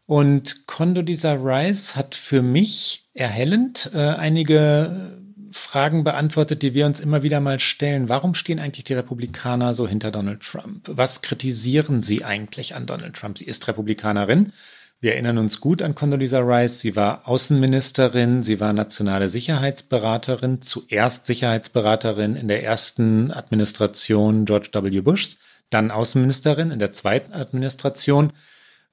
Und 0.06 0.68
Condoleezza 0.68 1.34
Rice 1.34 1.96
hat 1.96 2.16
für 2.16 2.42
mich 2.42 3.10
erhellend 3.14 3.92
äh, 3.94 3.98
einige 3.98 5.20
Fragen 5.52 6.04
beantwortet, 6.04 6.62
die 6.62 6.74
wir 6.74 6.86
uns 6.86 7.00
immer 7.00 7.24
wieder 7.24 7.40
mal 7.40 7.60
stellen. 7.60 8.10
Warum 8.10 8.34
stehen 8.34 8.60
eigentlich 8.60 8.86
die 8.86 8.94
Republikaner 8.94 9.74
so 9.74 9.88
hinter 9.88 10.12
Donald 10.12 10.42
Trump? 10.42 10.88
Was 10.88 11.22
kritisieren 11.22 12.02
sie 12.02 12.24
eigentlich 12.24 12.76
an 12.76 12.86
Donald 12.86 13.16
Trump? 13.16 13.38
Sie 13.38 13.46
ist 13.46 13.68
Republikanerin. 13.68 14.52
Wir 15.00 15.14
erinnern 15.14 15.38
uns 15.38 15.60
gut 15.62 15.84
an 15.84 15.94
Condoleezza 15.94 16.40
Rice. 16.40 16.80
Sie 16.80 16.96
war 16.96 17.28
Außenministerin, 17.28 18.42
sie 18.42 18.60
war 18.60 18.74
nationale 18.74 19.30
Sicherheitsberaterin, 19.30 20.62
zuerst 20.62 21.28
Sicherheitsberaterin 21.28 22.36
in 22.36 22.48
der 22.48 22.64
ersten 22.64 23.32
Administration 23.32 24.46
George 24.46 24.70
W. 24.74 25.02
Bushs, 25.02 25.38
dann 25.70 25.92
Außenministerin 25.92 26.72
in 26.72 26.80
der 26.80 26.94
zweiten 26.94 27.34
Administration. 27.34 28.34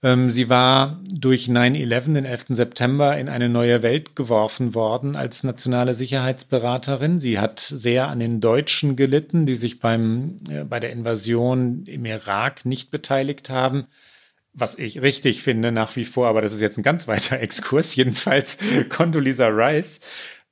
Ähm, 0.04 0.30
sie 0.30 0.50
war 0.50 1.00
durch 1.10 1.46
9-11, 1.46 2.12
den 2.12 2.24
11. 2.26 2.44
September, 2.50 3.16
in 3.16 3.30
eine 3.30 3.48
neue 3.48 3.82
Welt 3.82 4.14
geworfen 4.14 4.74
worden 4.74 5.16
als 5.16 5.44
nationale 5.44 5.94
Sicherheitsberaterin. 5.94 7.18
Sie 7.18 7.38
hat 7.38 7.60
sehr 7.60 8.08
an 8.08 8.20
den 8.20 8.42
Deutschen 8.42 8.96
gelitten, 8.96 9.46
die 9.46 9.54
sich 9.54 9.80
beim, 9.80 10.36
äh, 10.50 10.64
bei 10.64 10.78
der 10.78 10.92
Invasion 10.92 11.84
im 11.86 12.04
Irak 12.04 12.66
nicht 12.66 12.90
beteiligt 12.90 13.48
haben. 13.48 13.86
Was 14.52 14.78
ich 14.78 15.00
richtig 15.00 15.42
finde 15.42 15.72
nach 15.72 15.96
wie 15.96 16.04
vor, 16.04 16.28
aber 16.28 16.42
das 16.42 16.52
ist 16.52 16.60
jetzt 16.60 16.76
ein 16.76 16.82
ganz 16.82 17.08
weiter 17.08 17.40
Exkurs. 17.40 17.96
Jedenfalls 17.96 18.58
Condoleezza 18.90 19.46
Rice 19.48 20.00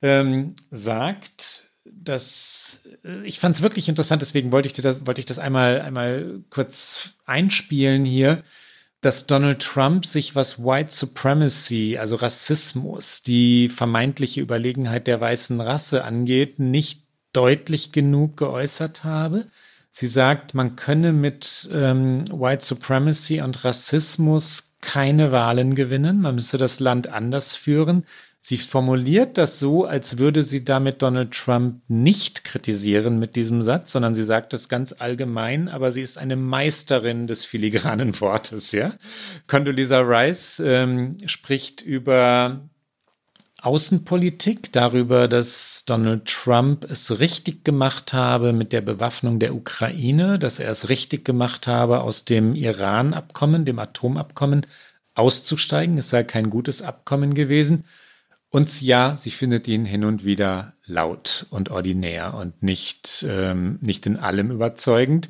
ähm, 0.01 0.55
sagt, 0.71 1.69
dass 1.85 2.81
äh, 3.05 3.23
ich 3.23 3.39
fand 3.39 3.55
es 3.55 3.61
wirklich 3.61 3.87
interessant, 3.87 4.23
deswegen 4.23 4.51
wollte 4.51 4.65
ich 4.65 4.73
dir 4.73 4.81
das, 4.81 5.05
wollte 5.05 5.21
ich 5.21 5.27
das 5.27 5.37
einmal, 5.37 5.79
einmal 5.79 6.41
kurz 6.49 7.13
einspielen 7.27 8.03
hier 8.03 8.41
dass 9.05 9.27
Donald 9.27 9.61
Trump 9.61 10.05
sich 10.05 10.35
was 10.35 10.63
White 10.63 10.91
Supremacy, 10.91 11.97
also 11.99 12.15
Rassismus, 12.15 13.21
die 13.21 13.67
vermeintliche 13.67 14.41
Überlegenheit 14.41 15.07
der 15.07 15.19
weißen 15.19 15.59
Rasse 15.59 16.03
angeht, 16.05 16.59
nicht 16.59 17.03
deutlich 17.33 17.91
genug 17.91 18.37
geäußert 18.37 19.03
habe. 19.03 19.47
Sie 19.91 20.07
sagt, 20.07 20.53
man 20.53 20.75
könne 20.75 21.11
mit 21.11 21.69
ähm, 21.71 22.25
White 22.31 22.63
Supremacy 22.63 23.41
und 23.41 23.63
Rassismus 23.63 24.73
keine 24.81 25.31
Wahlen 25.31 25.75
gewinnen, 25.75 26.21
man 26.21 26.35
müsse 26.35 26.57
das 26.57 26.79
Land 26.79 27.07
anders 27.07 27.55
führen. 27.55 28.05
Sie 28.45 28.57
formuliert 28.57 29.37
das 29.37 29.57
so, 29.57 29.85
als 29.85 30.17
würde 30.17 30.43
sie 30.43 30.65
damit 30.65 31.01
Donald 31.01 31.31
Trump 31.31 31.81
nicht 31.87 32.43
kritisieren 32.43 33.17
mit 33.17 33.37
diesem 33.37 33.63
Satz, 33.63 33.93
sondern 33.93 34.15
sie 34.15 34.25
sagt 34.25 34.51
das 34.51 34.67
ganz 34.67 34.93
allgemein, 34.99 35.69
aber 35.69 35.93
sie 35.93 36.01
ist 36.01 36.17
eine 36.17 36.35
Meisterin 36.35 37.25
des 37.25 37.45
filigranen 37.45 38.19
Wortes, 38.19 38.73
ja. 38.73 38.95
Condoleezza 39.47 40.01
Rice 40.01 40.61
ähm, 40.65 41.15
spricht 41.25 41.83
über 41.83 42.67
Außenpolitik, 43.61 44.73
darüber, 44.73 45.29
dass 45.29 45.85
Donald 45.85 46.25
Trump 46.25 46.83
es 46.91 47.19
richtig 47.19 47.63
gemacht 47.63 48.11
habe 48.11 48.51
mit 48.51 48.73
der 48.73 48.81
Bewaffnung 48.81 49.39
der 49.39 49.55
Ukraine, 49.55 50.37
dass 50.37 50.59
er 50.59 50.69
es 50.69 50.89
richtig 50.89 51.23
gemacht 51.23 51.65
habe, 51.65 52.01
aus 52.01 52.25
dem 52.25 52.55
Iran-Abkommen, 52.55 53.63
dem 53.63 53.79
Atomabkommen 53.79 54.65
auszusteigen. 55.15 55.97
Es 55.97 56.09
sei 56.09 56.25
kein 56.25 56.49
gutes 56.49 56.81
Abkommen 56.81 57.35
gewesen. 57.35 57.85
Und 58.53 58.83
ja, 58.83 59.17
sie 59.17 59.31
findet 59.31 59.67
ihn 59.67 59.83
hin 59.83 60.05
und 60.05 60.23
wieder 60.25 60.73
laut 60.85 61.47
und 61.49 61.71
ordinär 61.71 62.35
und 62.35 62.61
nicht, 62.61 63.25
ähm, 63.27 63.79
nicht 63.81 64.05
in 64.05 64.15
allem 64.15 64.51
überzeugend. 64.51 65.27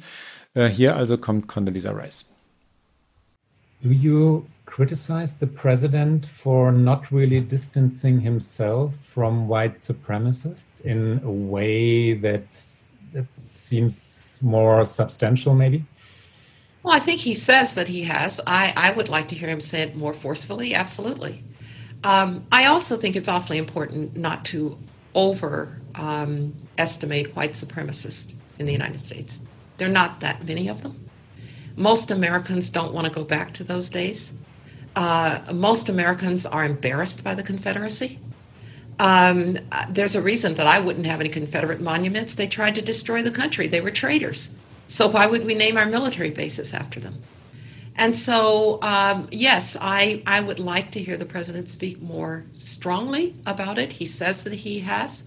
Äh, 0.55 0.67
hier 0.67 0.97
also 0.97 1.17
kommt 1.17 1.47
Condoleezza 1.47 1.91
Rice. 1.91 2.25
Do 3.81 3.91
you 3.91 4.45
criticize 4.65 5.37
the 5.39 5.45
president 5.45 6.25
for 6.25 6.73
not 6.73 7.13
really 7.13 7.39
distancing 7.39 8.19
himself 8.19 8.93
from 9.05 9.47
white 9.47 9.77
supremacists 9.77 10.81
in 10.81 11.21
a 11.23 11.29
way 11.29 12.15
that, 12.15 12.43
that 13.13 13.25
seems 13.37 14.37
more 14.41 14.83
substantial, 14.83 15.55
maybe? 15.55 15.85
Well, 16.83 16.93
I 16.93 16.99
think 16.99 17.21
he 17.21 17.35
says 17.35 17.73
that 17.75 17.87
he 17.87 18.03
has. 18.03 18.41
I, 18.45 18.73
I 18.75 18.91
would 18.91 19.07
like 19.07 19.29
to 19.29 19.35
hear 19.35 19.47
him 19.47 19.61
say 19.61 19.81
it 19.81 19.95
more 19.95 20.13
forcefully, 20.13 20.75
absolutely. 20.75 21.41
Um, 22.03 22.45
I 22.51 22.65
also 22.65 22.97
think 22.97 23.15
it's 23.15 23.29
awfully 23.29 23.57
important 23.57 24.17
not 24.17 24.43
to 24.45 24.77
overestimate 25.15 27.27
um, 27.27 27.33
white 27.33 27.53
supremacists 27.53 28.33
in 28.59 28.65
the 28.65 28.71
United 28.71 28.99
States. 28.99 29.39
There 29.77 29.87
are 29.87 29.91
not 29.91 30.19
that 30.19 30.45
many 30.45 30.67
of 30.67 30.83
them. 30.83 30.99
Most 31.75 32.11
Americans 32.11 32.69
don't 32.69 32.93
want 32.93 33.07
to 33.07 33.13
go 33.13 33.23
back 33.23 33.53
to 33.53 33.63
those 33.63 33.89
days. 33.89 34.31
Uh, 34.95 35.41
most 35.53 35.89
Americans 35.89 36.45
are 36.45 36.63
embarrassed 36.63 37.23
by 37.23 37.33
the 37.33 37.41
Confederacy. 37.41 38.19
Um, 38.99 39.57
there's 39.89 40.15
a 40.15 40.21
reason 40.21 40.53
that 40.55 40.67
I 40.67 40.79
wouldn't 40.79 41.07
have 41.07 41.19
any 41.19 41.29
Confederate 41.29 41.81
monuments. 41.81 42.35
They 42.35 42.47
tried 42.47 42.75
to 42.75 42.81
destroy 42.81 43.23
the 43.23 43.31
country, 43.31 43.67
they 43.67 43.81
were 43.81 43.91
traitors. 43.91 44.49
So, 44.87 45.07
why 45.07 45.25
would 45.25 45.45
we 45.45 45.55
name 45.55 45.77
our 45.77 45.87
military 45.87 46.29
bases 46.29 46.73
after 46.73 46.99
them? 46.99 47.23
And 47.95 48.15
so, 48.15 48.81
um, 48.81 49.27
yes, 49.31 49.77
I, 49.79 50.23
I 50.25 50.39
would 50.39 50.59
like 50.59 50.91
to 50.91 50.99
hear 50.99 51.15
the 51.15 51.25
president 51.25 51.69
speak 51.69 52.01
more 52.01 52.45
strongly 52.53 53.35
about 53.45 53.77
it. 53.77 53.93
He 53.93 54.05
says 54.05 54.43
that 54.43 54.53
he 54.53 54.79
has. 54.79 55.23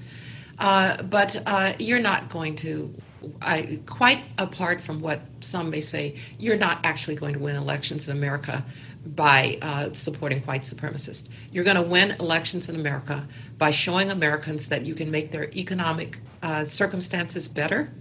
Uh, 0.58 1.02
but 1.02 1.42
uh, 1.46 1.74
you're 1.78 2.00
not 2.00 2.28
going 2.28 2.56
to, 2.56 2.92
I, 3.40 3.78
quite 3.86 4.24
apart 4.38 4.80
from 4.80 5.00
what 5.00 5.20
some 5.40 5.70
may 5.70 5.80
say, 5.80 6.16
you're 6.38 6.56
not 6.56 6.80
actually 6.82 7.14
going 7.14 7.34
to 7.34 7.38
win 7.38 7.56
elections 7.56 8.08
in 8.08 8.16
America 8.16 8.64
by 9.04 9.58
uh, 9.62 9.92
supporting 9.92 10.40
white 10.42 10.62
supremacists. 10.62 11.28
You're 11.52 11.64
going 11.64 11.76
to 11.76 11.82
win 11.82 12.12
elections 12.12 12.68
in 12.68 12.74
America 12.74 13.28
by 13.58 13.70
showing 13.70 14.10
Americans 14.10 14.68
that 14.68 14.84
you 14.84 14.94
can 14.94 15.10
make 15.10 15.30
their 15.30 15.50
economic 15.52 16.18
uh, 16.42 16.66
circumstances 16.66 17.46
better, 17.46 17.92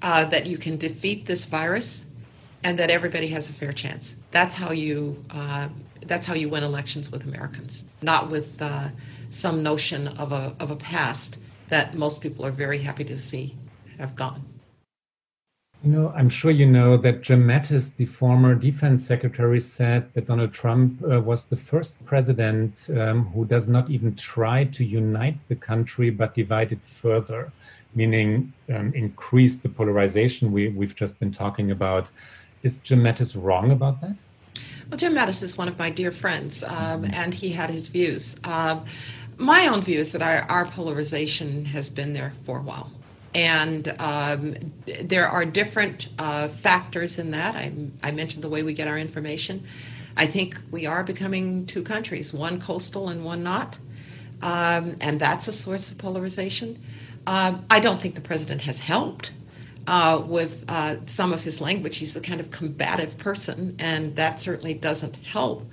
uh, 0.00 0.24
that 0.26 0.46
you 0.46 0.56
can 0.56 0.78
defeat 0.78 1.26
this 1.26 1.44
virus 1.44 2.06
and 2.64 2.78
that 2.78 2.90
everybody 2.90 3.28
has 3.28 3.48
a 3.48 3.52
fair 3.52 3.72
chance. 3.72 4.14
That's 4.30 4.54
how 4.54 4.72
you 4.72 5.24
uh, 5.30 5.68
that's 6.06 6.26
how 6.26 6.34
you 6.34 6.48
win 6.48 6.64
elections 6.64 7.10
with 7.10 7.24
Americans, 7.24 7.84
not 8.00 8.30
with 8.30 8.60
uh, 8.60 8.88
some 9.30 9.62
notion 9.62 10.08
of 10.08 10.32
a 10.32 10.54
of 10.60 10.70
a 10.70 10.76
past 10.76 11.38
that 11.68 11.94
most 11.94 12.20
people 12.20 12.44
are 12.44 12.50
very 12.50 12.78
happy 12.78 13.04
to 13.04 13.16
see 13.16 13.56
have 13.98 14.14
gone. 14.14 14.44
You 15.84 15.90
know, 15.90 16.12
I'm 16.14 16.28
sure 16.28 16.52
you 16.52 16.66
know 16.66 16.96
that 16.98 17.22
Jim 17.22 17.42
Mattis, 17.44 17.96
the 17.96 18.04
former 18.04 18.54
defense 18.54 19.04
secretary, 19.04 19.58
said 19.58 20.14
that 20.14 20.26
Donald 20.26 20.52
Trump 20.52 21.02
uh, 21.02 21.20
was 21.20 21.46
the 21.46 21.56
first 21.56 22.02
president 22.04 22.88
um, 22.96 23.24
who 23.26 23.44
does 23.44 23.66
not 23.66 23.90
even 23.90 24.14
try 24.14 24.62
to 24.64 24.84
unite 24.84 25.38
the 25.48 25.56
country 25.56 26.10
but 26.10 26.34
divide 26.34 26.70
it 26.70 26.80
further, 26.82 27.50
meaning 27.96 28.52
um, 28.72 28.94
increase 28.94 29.56
the 29.56 29.68
polarization 29.68 30.52
we, 30.52 30.68
we've 30.68 30.94
just 30.94 31.18
been 31.18 31.32
talking 31.32 31.72
about. 31.72 32.12
Is 32.62 32.80
Jim 32.80 33.02
Mattis 33.02 33.36
wrong 33.40 33.70
about 33.70 34.00
that? 34.00 34.14
Well, 34.88 34.98
Jim 34.98 35.14
Mattis 35.14 35.42
is 35.42 35.58
one 35.58 35.68
of 35.68 35.78
my 35.78 35.90
dear 35.90 36.12
friends, 36.12 36.62
um, 36.62 37.04
and 37.06 37.34
he 37.34 37.50
had 37.50 37.70
his 37.70 37.88
views. 37.88 38.36
Um, 38.44 38.84
my 39.36 39.66
own 39.66 39.82
view 39.82 39.98
is 39.98 40.12
that 40.12 40.22
our, 40.22 40.42
our, 40.48 40.66
polarization 40.66 41.64
has 41.66 41.90
been 41.90 42.12
there 42.12 42.32
for 42.44 42.58
a 42.58 42.62
while. 42.62 42.92
And 43.34 43.88
um, 43.98 44.54
there 45.00 45.26
are 45.26 45.44
different 45.44 46.08
uh, 46.18 46.48
factors 46.48 47.18
in 47.18 47.30
that. 47.30 47.56
I, 47.56 47.72
I, 48.02 48.10
mentioned 48.10 48.44
the 48.44 48.48
way 48.50 48.62
we 48.62 48.74
get 48.74 48.86
our 48.86 48.98
information. 48.98 49.66
I 50.16 50.26
think 50.26 50.60
we 50.70 50.84
are 50.84 51.02
becoming 51.02 51.64
two 51.64 51.82
countries, 51.82 52.34
one 52.34 52.60
coastal 52.60 53.08
and 53.08 53.24
one 53.24 53.42
not. 53.42 53.78
Um, 54.42 54.96
and 55.00 55.18
that's 55.18 55.48
a 55.48 55.52
source 55.52 55.90
of 55.90 55.96
polarization. 55.96 56.82
Um, 57.26 57.64
I 57.70 57.80
don't 57.80 58.00
think 58.00 58.14
the 58.14 58.20
president 58.20 58.60
has 58.62 58.80
helped 58.80 59.32
uh, 59.86 60.22
with 60.24 60.64
uh, 60.68 60.96
some 61.06 61.32
of 61.32 61.42
his 61.42 61.60
language. 61.60 61.96
He's 61.96 62.16
a 62.16 62.20
kind 62.20 62.40
of 62.40 62.50
combative 62.50 63.18
person, 63.18 63.76
and 63.78 64.16
that 64.16 64.40
certainly 64.40 64.74
doesn't 64.74 65.16
help. 65.16 65.68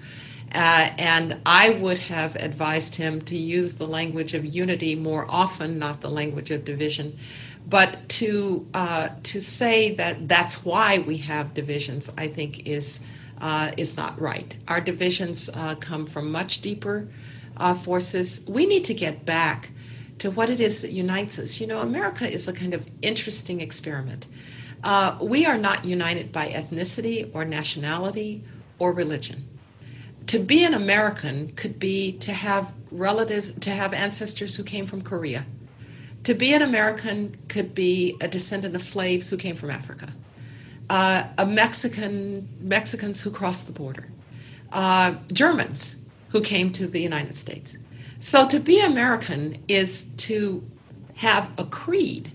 Uh, 0.53 0.89
and 0.97 1.39
I 1.45 1.69
would 1.69 1.99
have 1.99 2.35
advised 2.35 2.95
him 2.95 3.21
to 3.23 3.37
use 3.37 3.75
the 3.75 3.87
language 3.87 4.33
of 4.33 4.45
unity 4.45 4.95
more 4.95 5.25
often, 5.29 5.77
not 5.77 6.01
the 6.01 6.09
language 6.09 6.49
of 6.49 6.65
division. 6.65 7.19
But 7.67 8.09
to 8.09 8.67
uh, 8.73 9.09
to 9.23 9.39
say 9.39 9.93
that 9.95 10.27
that's 10.27 10.65
why 10.65 10.99
we 10.99 11.17
have 11.17 11.53
divisions, 11.53 12.09
I 12.17 12.27
think 12.27 12.65
is 12.67 12.99
uh, 13.39 13.71
is 13.77 13.95
not 13.95 14.19
right. 14.19 14.57
Our 14.67 14.81
divisions 14.81 15.51
come 15.79 16.07
from 16.07 16.31
much 16.31 16.61
deeper 16.61 17.07
forces. 17.83 18.41
We 18.47 18.65
need 18.65 18.85
to 18.85 18.95
get 18.95 19.23
back 19.23 19.69
to 20.19 20.31
what 20.31 20.49
it 20.49 20.59
is 20.59 20.81
that 20.81 20.91
unites 20.91 21.39
us. 21.39 21.59
You 21.59 21.67
know, 21.67 21.79
America 21.79 22.29
is 22.29 22.47
a 22.47 22.53
kind 22.53 22.73
of 22.73 22.87
interesting 23.01 23.61
experiment. 23.61 24.25
Uh, 24.83 25.17
we 25.21 25.45
are 25.45 25.57
not 25.57 25.85
united 25.85 26.31
by 26.31 26.49
ethnicity 26.49 27.29
or 27.33 27.43
nationality 27.43 28.43
or 28.77 28.93
religion 28.93 29.49
to 30.29 30.37
be 30.37 30.63
an 30.63 30.75
American 30.75 31.51
could 31.53 31.79
be 31.79 32.11
to 32.11 32.31
have 32.31 32.71
relatives, 32.91 33.51
to 33.61 33.71
have 33.71 33.95
ancestors 33.95 34.55
who 34.55 34.63
came 34.63 34.85
from 34.85 35.01
Korea. 35.01 35.43
To 36.25 36.35
be 36.35 36.53
an 36.53 36.61
American 36.61 37.35
could 37.47 37.73
be 37.73 38.15
a 38.21 38.27
descendant 38.27 38.75
of 38.75 38.83
slaves 38.83 39.31
who 39.31 39.37
came 39.37 39.55
from 39.55 39.71
Africa. 39.71 40.13
Uh, 40.87 41.23
a 41.39 41.47
Mexican, 41.47 42.47
Mexicans 42.61 43.21
who 43.21 43.31
crossed 43.31 43.65
the 43.65 43.73
border. 43.73 44.09
Uh, 44.71 45.15
Germans 45.33 45.95
who 46.27 46.41
came 46.41 46.71
to 46.73 46.85
the 46.85 47.01
United 47.01 47.35
States. 47.35 47.75
So 48.19 48.47
to 48.47 48.59
be 48.59 48.81
American 48.81 49.63
is 49.67 50.03
to 50.17 50.69
have 51.15 51.51
a 51.57 51.65
creed. 51.65 52.33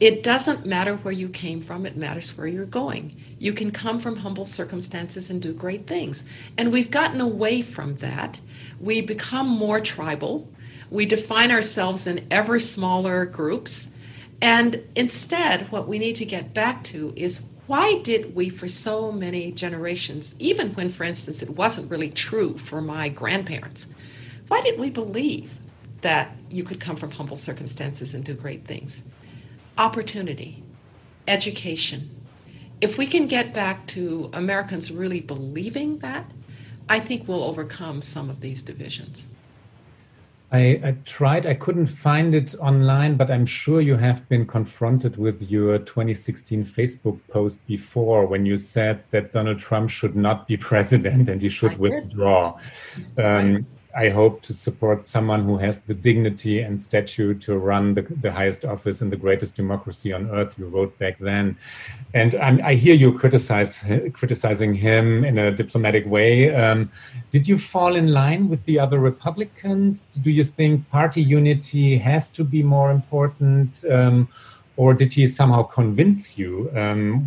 It 0.00 0.22
doesn't 0.22 0.66
matter 0.66 0.96
where 0.96 1.12
you 1.12 1.28
came 1.28 1.60
from, 1.60 1.84
it 1.84 1.96
matters 1.96 2.36
where 2.36 2.46
you're 2.46 2.66
going. 2.66 3.16
You 3.38 3.52
can 3.52 3.70
come 3.70 4.00
from 4.00 4.16
humble 4.16 4.46
circumstances 4.46 5.30
and 5.30 5.40
do 5.40 5.52
great 5.52 5.86
things. 5.86 6.24
And 6.56 6.72
we've 6.72 6.90
gotten 6.90 7.20
away 7.20 7.62
from 7.62 7.96
that. 7.96 8.38
We 8.80 9.00
become 9.00 9.48
more 9.48 9.80
tribal. 9.80 10.48
We 10.90 11.06
define 11.06 11.50
ourselves 11.50 12.06
in 12.06 12.26
ever 12.30 12.58
smaller 12.58 13.24
groups. 13.24 13.90
And 14.40 14.84
instead, 14.94 15.70
what 15.72 15.88
we 15.88 15.98
need 15.98 16.16
to 16.16 16.24
get 16.24 16.54
back 16.54 16.84
to 16.84 17.12
is 17.16 17.42
why 17.66 17.98
did 17.98 18.34
we, 18.34 18.48
for 18.48 18.66
so 18.68 19.12
many 19.12 19.52
generations, 19.52 20.34
even 20.38 20.74
when, 20.74 20.90
for 20.90 21.04
instance, 21.04 21.42
it 21.42 21.50
wasn't 21.50 21.90
really 21.90 22.08
true 22.08 22.56
for 22.56 22.80
my 22.80 23.08
grandparents, 23.08 23.86
why 24.48 24.60
didn't 24.62 24.80
we 24.80 24.90
believe 24.90 25.58
that 26.00 26.34
you 26.50 26.64
could 26.64 26.80
come 26.80 26.96
from 26.96 27.10
humble 27.12 27.36
circumstances 27.36 28.14
and 28.14 28.24
do 28.24 28.34
great 28.34 28.66
things? 28.66 29.02
Opportunity, 29.76 30.62
education, 31.26 32.10
if 32.80 32.96
we 32.96 33.06
can 33.06 33.26
get 33.26 33.52
back 33.52 33.86
to 33.88 34.30
Americans 34.32 34.92
really 34.92 35.20
believing 35.20 35.98
that, 35.98 36.30
I 36.88 37.00
think 37.00 37.26
we'll 37.26 37.44
overcome 37.44 38.00
some 38.02 38.30
of 38.30 38.40
these 38.40 38.62
divisions. 38.62 39.26
I, 40.50 40.80
I, 40.82 40.96
tried, 41.04 41.44
I 41.44 41.52
couldn't 41.52 41.86
find 41.86 42.34
it 42.34 42.54
online, 42.58 43.16
but 43.16 43.30
I'm 43.30 43.44
sure 43.44 43.82
you 43.82 43.96
have 43.96 44.26
been 44.30 44.46
confronted 44.46 45.18
with 45.18 45.50
your 45.50 45.78
2016 45.78 46.64
Facebook 46.64 47.18
post 47.28 47.66
before 47.66 48.24
when 48.24 48.46
you 48.46 48.56
said 48.56 49.04
that 49.10 49.32
Donald 49.32 49.58
Trump 49.58 49.90
should 49.90 50.16
not 50.16 50.48
be 50.48 50.56
president 50.70 51.28
and 51.28 51.42
he 51.42 51.50
should 51.50 51.76
withdraw. 51.76 52.58
Um, 53.18 53.66
I 53.98 54.10
hope 54.10 54.42
to 54.42 54.52
support 54.52 55.04
someone 55.04 55.42
who 55.42 55.58
has 55.58 55.80
the 55.80 55.92
dignity 55.92 56.60
and 56.60 56.80
stature 56.80 57.34
to 57.34 57.58
run 57.58 57.94
the, 57.94 58.02
the 58.02 58.30
highest 58.30 58.64
office 58.64 59.02
in 59.02 59.10
the 59.10 59.16
greatest 59.16 59.56
democracy 59.56 60.12
on 60.12 60.30
earth. 60.30 60.56
You 60.56 60.68
wrote 60.68 60.96
back 61.00 61.18
then, 61.18 61.56
and 62.14 62.36
I'm, 62.36 62.60
i 62.62 62.74
hear 62.74 62.94
you 62.94 63.18
criticize 63.18 63.84
criticizing 64.12 64.72
him 64.72 65.24
in 65.24 65.36
a 65.36 65.50
diplomatic 65.50 66.06
way. 66.06 66.54
Um, 66.54 66.92
did 67.32 67.48
you 67.48 67.58
fall 67.58 67.96
in 67.96 68.12
line 68.12 68.48
with 68.48 68.64
the 68.66 68.78
other 68.78 69.00
Republicans? 69.00 70.02
Do 70.22 70.30
you 70.30 70.44
think 70.44 70.88
party 70.90 71.20
unity 71.20 71.98
has 71.98 72.30
to 72.32 72.44
be 72.44 72.62
more 72.62 72.92
important, 72.92 73.84
um, 73.90 74.28
or 74.76 74.94
did 74.94 75.12
he 75.12 75.26
somehow 75.26 75.64
convince 75.64 76.38
you? 76.38 76.70
Um, 76.76 77.26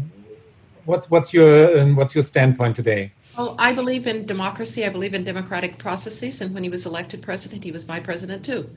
what's 0.86 1.10
what's 1.10 1.34
your 1.34 1.82
um, 1.82 1.98
what's 1.98 2.16
your 2.16 2.24
standpoint 2.24 2.78
today? 2.78 3.12
Well, 3.42 3.56
I 3.58 3.74
believe 3.74 4.06
in 4.06 4.28
democracy. 4.28 4.86
I 4.86 4.90
believe 4.90 5.16
in 5.16 5.24
democratic 5.24 5.80
processes. 5.80 6.42
And 6.42 6.54
when 6.54 6.62
he 6.62 6.70
was 6.70 6.86
elected 6.86 7.24
president, 7.24 7.64
he 7.64 7.72
was 7.72 7.88
my 7.88 8.00
president 8.00 8.46
too. 8.46 8.70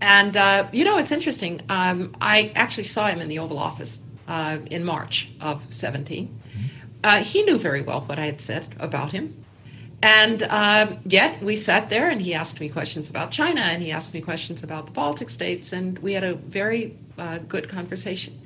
And, 0.00 0.36
uh, 0.36 0.66
you 0.72 0.84
know, 0.84 0.98
it's 0.98 1.12
interesting. 1.12 1.60
Um, 1.68 2.16
I 2.20 2.50
actually 2.56 2.88
saw 2.94 3.06
him 3.06 3.20
in 3.20 3.28
the 3.28 3.38
Oval 3.38 3.56
Office 3.56 4.00
uh, 4.26 4.58
in 4.68 4.84
March 4.84 5.28
of 5.40 5.64
17. 5.72 6.36
Uh, 7.04 7.22
he 7.22 7.44
knew 7.44 7.56
very 7.56 7.82
well 7.82 8.00
what 8.00 8.18
I 8.18 8.26
had 8.26 8.40
said 8.40 8.74
about 8.80 9.12
him. 9.12 9.44
And 10.02 10.42
uh, 10.42 10.96
yet 11.06 11.40
we 11.40 11.54
sat 11.54 11.88
there 11.88 12.10
and 12.10 12.20
he 12.20 12.34
asked 12.34 12.58
me 12.58 12.68
questions 12.68 13.08
about 13.08 13.30
China 13.30 13.60
and 13.60 13.80
he 13.80 13.92
asked 13.92 14.12
me 14.12 14.20
questions 14.20 14.64
about 14.64 14.86
the 14.86 14.92
Baltic 14.92 15.30
states. 15.30 15.72
And 15.72 16.00
we 16.00 16.14
had 16.14 16.24
a 16.24 16.34
very 16.34 16.98
uh, 17.16 17.38
good 17.38 17.68
conversation. 17.68 18.40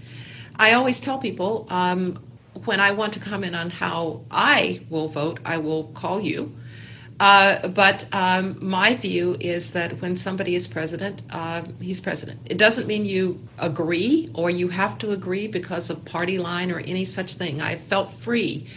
I 0.56 0.72
always 0.74 1.00
tell 1.00 1.18
people 1.18 1.66
um, 1.70 2.18
when 2.64 2.80
I 2.80 2.92
want 2.92 3.12
to 3.14 3.20
comment 3.20 3.54
on 3.54 3.70
how 3.70 4.24
I 4.30 4.82
will 4.88 5.08
vote, 5.08 5.40
I 5.44 5.58
will 5.58 5.84
call 5.84 6.20
you. 6.20 6.54
Uh, 7.20 7.66
but 7.68 8.06
um, 8.12 8.56
my 8.60 8.94
view 8.94 9.36
is 9.40 9.72
that 9.72 10.00
when 10.00 10.16
somebody 10.16 10.54
is 10.54 10.68
president, 10.68 11.22
uh, 11.30 11.62
he's 11.80 12.00
president. 12.00 12.40
It 12.44 12.58
doesn't 12.58 12.86
mean 12.86 13.06
you 13.06 13.46
agree 13.58 14.30
or 14.34 14.50
you 14.50 14.68
have 14.68 14.98
to 14.98 15.10
agree 15.10 15.48
because 15.48 15.90
of 15.90 16.04
party 16.04 16.38
line 16.38 16.70
or 16.70 16.78
any 16.78 17.04
such 17.04 17.34
thing. 17.34 17.60
I 17.60 17.74
felt 17.74 18.12
free 18.12 18.68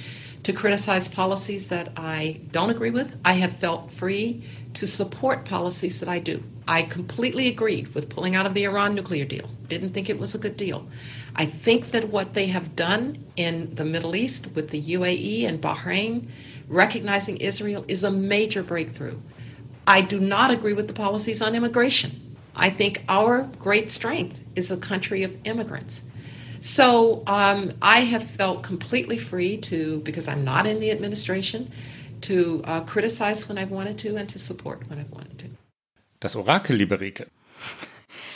to 0.44 0.54
criticize 0.54 1.08
policies 1.08 1.68
that 1.68 1.92
I 1.96 2.42
don't 2.52 2.72
agree 2.72 2.90
with. 2.90 3.16
I 3.24 3.34
have 3.34 3.58
felt 3.58 3.92
free 3.92 4.44
to 4.74 4.88
support 4.88 5.46
policies 5.46 6.00
that 6.00 6.10
I 6.10 6.20
do. 6.20 6.44
I 6.68 6.84
completely 6.84 7.48
agreed 7.48 7.94
with 7.94 8.10
pulling 8.10 8.36
out 8.36 8.46
of 8.46 8.54
the 8.54 8.64
Iran 8.64 8.96
nuclear 8.96 9.26
deal. 9.26 9.50
Didn't 9.68 9.94
think 9.94 10.10
it 10.10 10.20
was 10.20 10.34
a 10.34 10.40
good 10.40 10.58
deal. 10.58 10.88
I 11.36 11.46
think 11.46 11.92
that 11.92 12.10
what 12.10 12.34
they 12.34 12.48
have 12.48 12.76
done 12.76 13.24
in 13.36 13.76
the 13.76 13.86
Middle 13.86 14.16
East 14.16 14.56
with 14.56 14.70
the 14.70 14.82
UAE 14.82 15.48
and 15.48 15.62
Bahrain, 15.62 16.28
recognizing 16.68 17.38
Israel, 17.38 17.86
is 17.88 18.04
a 18.04 18.12
major 18.12 18.64
breakthrough. 18.64 19.18
I 19.88 20.02
do 20.02 20.20
not 20.20 20.52
agree 20.52 20.74
with 20.74 20.88
the 20.88 20.94
policies 20.94 21.42
on 21.42 21.56
immigration. 21.56 22.36
I 22.56 22.70
think 22.70 23.04
our 23.08 23.50
great 23.60 23.92
strength 23.92 24.42
is 24.56 24.70
a 24.70 24.78
country 24.78 25.24
of 25.24 25.36
immigrants. 25.46 26.02
So 26.62 27.24
um, 27.26 27.74
I 27.82 28.02
have 28.02 28.30
felt 28.30 28.62
completely 28.62 29.18
free 29.18 29.58
to, 29.58 30.00
because 30.02 30.28
I'm 30.28 30.44
not 30.44 30.68
in 30.68 30.80
the 30.80 30.92
administration, 30.92 31.72
to 32.22 32.62
uh, 32.66 32.82
criticize 32.82 33.48
when 33.50 33.58
I've 33.58 33.72
wanted 33.72 33.98
to 34.00 34.16
and 34.18 34.30
to 34.32 34.40
support 34.40 34.90
when 34.90 35.00
I've 35.00 35.12
wanted 35.12 35.40
to. 35.40 35.46
Das 36.20 36.36
Orakel, 36.36 36.76
liebe 36.76 37.00
Rike. 37.00 37.28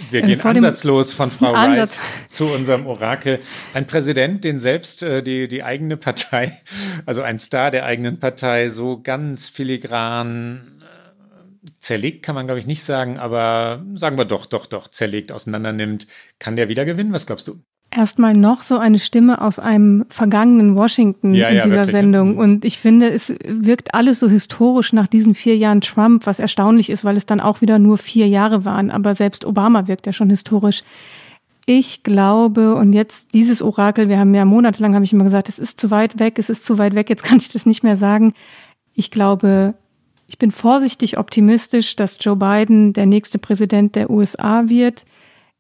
Wir 0.10 0.22
gehen 0.24 0.42
ansatzlos 0.42 1.14
von 1.14 1.32
Frau 1.32 1.54
Ansatz. 1.54 2.12
Rice 2.24 2.28
zu 2.28 2.46
unserem 2.48 2.86
Orakel. 2.86 3.40
Ein 3.74 3.88
Präsident, 3.88 4.44
den 4.44 4.60
selbst 4.60 5.04
äh, 5.04 5.24
die, 5.24 5.48
die 5.48 5.64
eigene 5.64 5.98
Partei, 5.98 6.62
also 7.06 7.22
ein 7.22 7.40
Star 7.40 7.72
der 7.72 7.86
eigenen 7.86 8.20
Partei, 8.20 8.70
so 8.70 9.02
ganz 9.02 9.48
filigran 9.48 10.82
äh, 10.82 11.70
zerlegt, 11.80 12.24
kann 12.24 12.36
man 12.36 12.46
glaube 12.46 12.60
ich 12.60 12.68
nicht 12.68 12.84
sagen, 12.84 13.18
aber 13.20 13.86
sagen 13.94 14.18
wir 14.18 14.26
doch, 14.26 14.46
doch, 14.46 14.66
doch, 14.66 14.90
zerlegt, 14.90 15.32
auseinander 15.32 15.72
nimmt. 15.72 16.08
Kann 16.40 16.56
der 16.56 16.68
wieder 16.68 16.86
gewinnen? 16.86 17.14
Was 17.14 17.26
glaubst 17.26 17.48
du? 17.48 17.62
Erstmal 17.96 18.34
noch 18.34 18.62
so 18.62 18.78
eine 18.78 19.00
Stimme 19.00 19.42
aus 19.42 19.60
einem 19.60 20.06
vergangenen 20.10 20.76
Washington 20.76 21.34
ja, 21.34 21.50
in 21.50 21.56
ja, 21.58 21.64
dieser 21.64 21.78
wirklich. 21.78 21.96
Sendung. 21.96 22.34
Mhm. 22.34 22.38
Und 22.38 22.66
ich 22.66 22.78
finde, 22.78 23.10
es 23.10 23.34
wirkt 23.48 23.94
alles 23.94 24.20
so 24.20 24.30
historisch 24.30 24.94
nach 24.94 25.08
diesen 25.08 25.34
vier 25.34 25.58
Jahren 25.58 25.82
Trump, 25.82 26.26
was 26.26 26.40
erstaunlich 26.40 26.90
ist, 26.90 27.06
weil 27.06 27.18
es 27.18 27.26
dann 27.26 27.40
auch 27.40 27.62
wieder 27.62 27.80
nur 27.80 27.98
vier 27.98 28.28
Jahre 28.28 28.66
waren. 28.66 28.92
Aber 28.92 29.16
selbst 29.16 29.46
Obama 29.46 29.88
wirkt 29.88 30.06
ja 30.06 30.14
schon 30.14 30.30
historisch. 30.30 30.84
Ich 31.66 32.04
glaube, 32.04 32.76
und 32.76 32.94
jetzt 32.94 33.34
dieses 33.34 33.62
Orakel, 33.62 34.08
wir 34.08 34.20
haben 34.20 34.36
ja 34.36 34.46
monatelang, 34.46 34.94
habe 34.94 35.06
ich 35.06 35.14
immer 35.14 35.24
gesagt, 35.24 35.50
es 35.50 35.58
ist 35.58 35.80
zu 35.80 35.90
weit 35.90 36.20
weg, 36.20 36.38
es 36.38 36.50
ist 36.50 36.64
zu 36.64 36.78
weit 36.78 36.94
weg, 36.94 37.10
jetzt 37.10 37.24
kann 37.24 37.38
ich 37.38 37.50
das 37.50 37.66
nicht 37.66 37.84
mehr 37.84 37.98
sagen. 37.98 38.34
Ich 38.94 39.10
glaube, 39.10 39.74
ich 40.28 40.38
bin 40.38 40.52
vorsichtig 40.52 41.18
optimistisch, 41.18 41.96
dass 41.96 42.18
Joe 42.22 42.36
Biden 42.36 42.94
der 42.94 43.08
nächste 43.08 43.40
Präsident 43.40 43.96
der 43.96 44.10
USA 44.10 44.70
wird. 44.70 45.06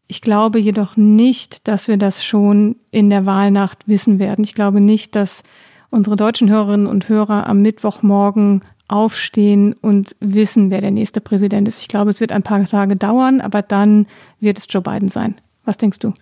Ich 0.08 0.22
glaube 0.22 0.60
jedoch 0.60 0.97
nicht, 0.97 1.68
dass 1.68 1.88
wir 1.88 1.97
das 1.97 2.24
schon 2.24 2.76
in 2.91 3.10
der 3.10 3.26
Wahlnacht 3.26 3.88
wissen 3.88 4.20
werden. 4.20 4.43
Ich 4.43 4.53
glaube 4.53 4.80
nicht, 4.80 5.16
dass 5.16 5.43
unsere 5.89 6.16
deutschen 6.16 6.49
Hörerinnen 6.49 6.88
und 6.88 7.10
Hörer 7.10 7.47
am 7.47 7.62
Mittwochmorgen 7.62 8.62
aufstehen 8.88 9.74
und 9.74 10.16
wissen, 10.20 10.70
wer 10.70 10.82
der 10.82 10.91
nächste 10.91 11.22
Präsident 11.22 11.68
ist. 11.68 11.82
Ich 11.82 11.88
glaube, 11.88 12.12
es 12.12 12.20
wird 12.20 12.32
ein 12.32 12.43
paar 12.43 12.64
Tage 12.66 12.95
dauern, 12.95 13.41
aber 13.41 13.62
dann 13.62 14.06
wird 14.39 14.60
es 14.60 14.68
Joe 14.70 14.82
Biden 14.82 15.10
sein. 15.10 15.36
Was 15.64 15.78
denkst 15.78 15.99
du? 15.99 16.14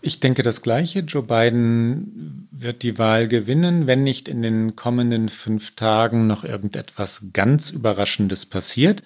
Ich 0.00 0.20
denke 0.20 0.42
das 0.42 0.62
Gleiche. 0.62 1.00
Joe 1.00 1.22
Biden 1.22 2.46
wird 2.52 2.82
die 2.82 2.98
Wahl 2.98 3.26
gewinnen, 3.26 3.86
wenn 3.86 4.04
nicht 4.04 4.28
in 4.28 4.42
den 4.42 4.76
kommenden 4.76 5.28
fünf 5.30 5.74
Tagen 5.74 6.26
noch 6.26 6.44
irgendetwas 6.44 7.28
ganz 7.32 7.70
Überraschendes 7.70 8.46
passiert. 8.46 9.02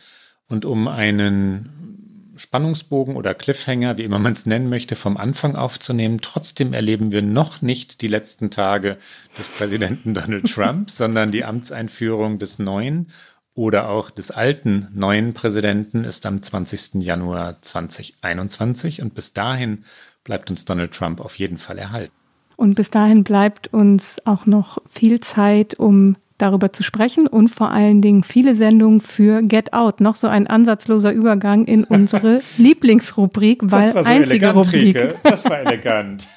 Und 0.48 0.64
um 0.64 0.88
einen 0.88 1.87
Spannungsbogen 2.38 3.16
oder 3.16 3.34
Cliffhanger, 3.34 3.98
wie 3.98 4.04
immer 4.04 4.18
man 4.18 4.32
es 4.32 4.46
nennen 4.46 4.68
möchte, 4.68 4.96
vom 4.96 5.16
Anfang 5.16 5.56
aufzunehmen. 5.56 6.20
Trotzdem 6.20 6.72
erleben 6.72 7.12
wir 7.12 7.22
noch 7.22 7.62
nicht 7.62 8.00
die 8.00 8.08
letzten 8.08 8.50
Tage 8.50 8.96
des 9.38 9.48
Präsidenten 9.48 10.14
Donald 10.14 10.50
Trump, 10.50 10.90
sondern 10.90 11.32
die 11.32 11.44
Amtseinführung 11.44 12.38
des 12.38 12.58
neuen 12.58 13.08
oder 13.54 13.88
auch 13.88 14.10
des 14.10 14.30
alten 14.30 14.88
neuen 14.94 15.34
Präsidenten 15.34 16.04
ist 16.04 16.24
am 16.26 16.40
20. 16.40 17.02
Januar 17.02 17.60
2021 17.60 19.02
und 19.02 19.14
bis 19.14 19.32
dahin 19.32 19.84
bleibt 20.22 20.48
uns 20.50 20.64
Donald 20.64 20.92
Trump 20.92 21.20
auf 21.20 21.38
jeden 21.38 21.58
Fall 21.58 21.78
erhalten. 21.78 22.12
Und 22.56 22.74
bis 22.74 22.90
dahin 22.90 23.24
bleibt 23.24 23.72
uns 23.72 24.24
auch 24.26 24.46
noch 24.46 24.78
viel 24.88 25.20
Zeit, 25.20 25.74
um 25.74 26.16
darüber 26.38 26.72
zu 26.72 26.82
sprechen 26.82 27.26
und 27.26 27.48
vor 27.48 27.72
allen 27.72 28.00
Dingen 28.00 28.22
viele 28.22 28.54
Sendungen 28.54 29.00
für 29.00 29.42
Get 29.42 29.72
Out. 29.72 30.00
Noch 30.00 30.14
so 30.14 30.28
ein 30.28 30.46
ansatzloser 30.46 31.12
Übergang 31.12 31.64
in 31.64 31.84
unsere 31.84 32.40
Lieblingsrubrik, 32.56 33.60
weil 33.64 33.92
das 33.92 33.94
war 33.96 34.04
so 34.04 34.08
einzige 34.08 34.46
elegant, 34.46 34.56
Rubrik. 34.56 34.82
Rieke. 34.82 35.14
Das 35.24 35.44
war 35.44 35.58
elegant. 35.60 36.28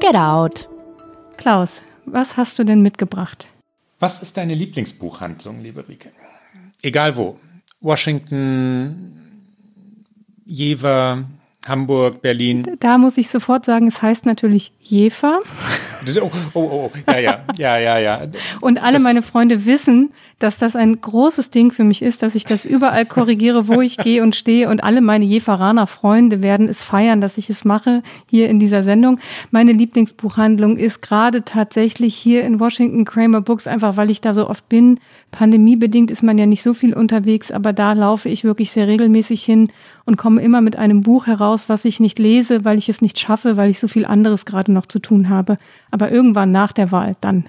Get 0.00 0.16
Out. 0.16 0.68
Klaus, 1.36 1.82
was 2.06 2.36
hast 2.36 2.58
du 2.58 2.64
denn 2.64 2.82
mitgebracht? 2.82 3.48
Was 3.98 4.22
ist 4.22 4.36
deine 4.36 4.54
Lieblingsbuchhandlung, 4.54 5.60
liebe 5.62 5.86
Rike? 5.86 6.10
Egal 6.82 7.16
wo. 7.16 7.38
Washington, 7.80 9.20
Jever, 10.44 11.24
Hamburg, 11.66 12.22
Berlin. 12.22 12.76
Da 12.80 12.96
muss 12.96 13.18
ich 13.18 13.28
sofort 13.28 13.64
sagen, 13.66 13.86
es 13.86 14.00
heißt 14.00 14.26
natürlich 14.26 14.72
Jefer. 14.80 15.38
Oh, 16.18 16.30
oh, 16.54 16.60
oh, 16.60 16.92
ja, 17.06 17.18
ja, 17.18 17.44
ja, 17.58 17.76
ja, 17.76 17.98
ja. 17.98 18.26
Und 18.62 18.82
alle 18.82 18.94
das 18.94 19.02
meine 19.02 19.20
Freunde 19.20 19.66
wissen, 19.66 20.14
dass 20.40 20.56
das 20.56 20.74
ein 20.74 21.00
großes 21.00 21.50
Ding 21.50 21.70
für 21.70 21.84
mich 21.84 22.00
ist, 22.00 22.22
dass 22.22 22.34
ich 22.34 22.44
das 22.44 22.64
überall 22.64 23.04
korrigiere, 23.04 23.68
wo 23.68 23.82
ich 23.82 23.98
gehe 23.98 24.22
und 24.22 24.34
stehe. 24.34 24.70
Und 24.70 24.82
alle 24.82 25.02
meine 25.02 25.26
Jeferaner 25.26 25.86
Freunde 25.86 26.42
werden 26.42 26.66
es 26.66 26.82
feiern, 26.82 27.20
dass 27.20 27.36
ich 27.36 27.50
es 27.50 27.66
mache 27.66 28.02
hier 28.28 28.48
in 28.48 28.58
dieser 28.58 28.82
Sendung. 28.82 29.20
Meine 29.50 29.72
Lieblingsbuchhandlung 29.72 30.78
ist 30.78 31.02
gerade 31.02 31.44
tatsächlich 31.44 32.16
hier 32.16 32.42
in 32.44 32.58
Washington 32.58 33.04
Kramer 33.04 33.42
Books, 33.42 33.66
einfach 33.66 33.98
weil 33.98 34.10
ich 34.10 34.22
da 34.22 34.32
so 34.32 34.48
oft 34.48 34.66
bin. 34.70 34.98
Pandemiebedingt 35.30 36.10
ist 36.10 36.22
man 36.22 36.38
ja 36.38 36.46
nicht 36.46 36.62
so 36.62 36.72
viel 36.72 36.94
unterwegs, 36.94 37.52
aber 37.52 37.74
da 37.74 37.92
laufe 37.92 38.30
ich 38.30 38.42
wirklich 38.42 38.72
sehr 38.72 38.88
regelmäßig 38.88 39.44
hin 39.44 39.70
und 40.06 40.16
komme 40.16 40.40
immer 40.40 40.62
mit 40.62 40.76
einem 40.76 41.02
Buch 41.02 41.26
heraus, 41.26 41.68
was 41.68 41.84
ich 41.84 42.00
nicht 42.00 42.18
lese, 42.18 42.64
weil 42.64 42.78
ich 42.78 42.88
es 42.88 43.02
nicht 43.02 43.18
schaffe, 43.18 43.58
weil 43.58 43.68
ich 43.68 43.78
so 43.78 43.88
viel 43.88 44.06
anderes 44.06 44.46
gerade 44.46 44.72
noch 44.72 44.86
zu 44.86 45.00
tun 45.00 45.28
habe. 45.28 45.58
Aber 45.90 46.10
irgendwann 46.10 46.50
nach 46.50 46.72
der 46.72 46.90
Wahl 46.90 47.14
dann. 47.20 47.44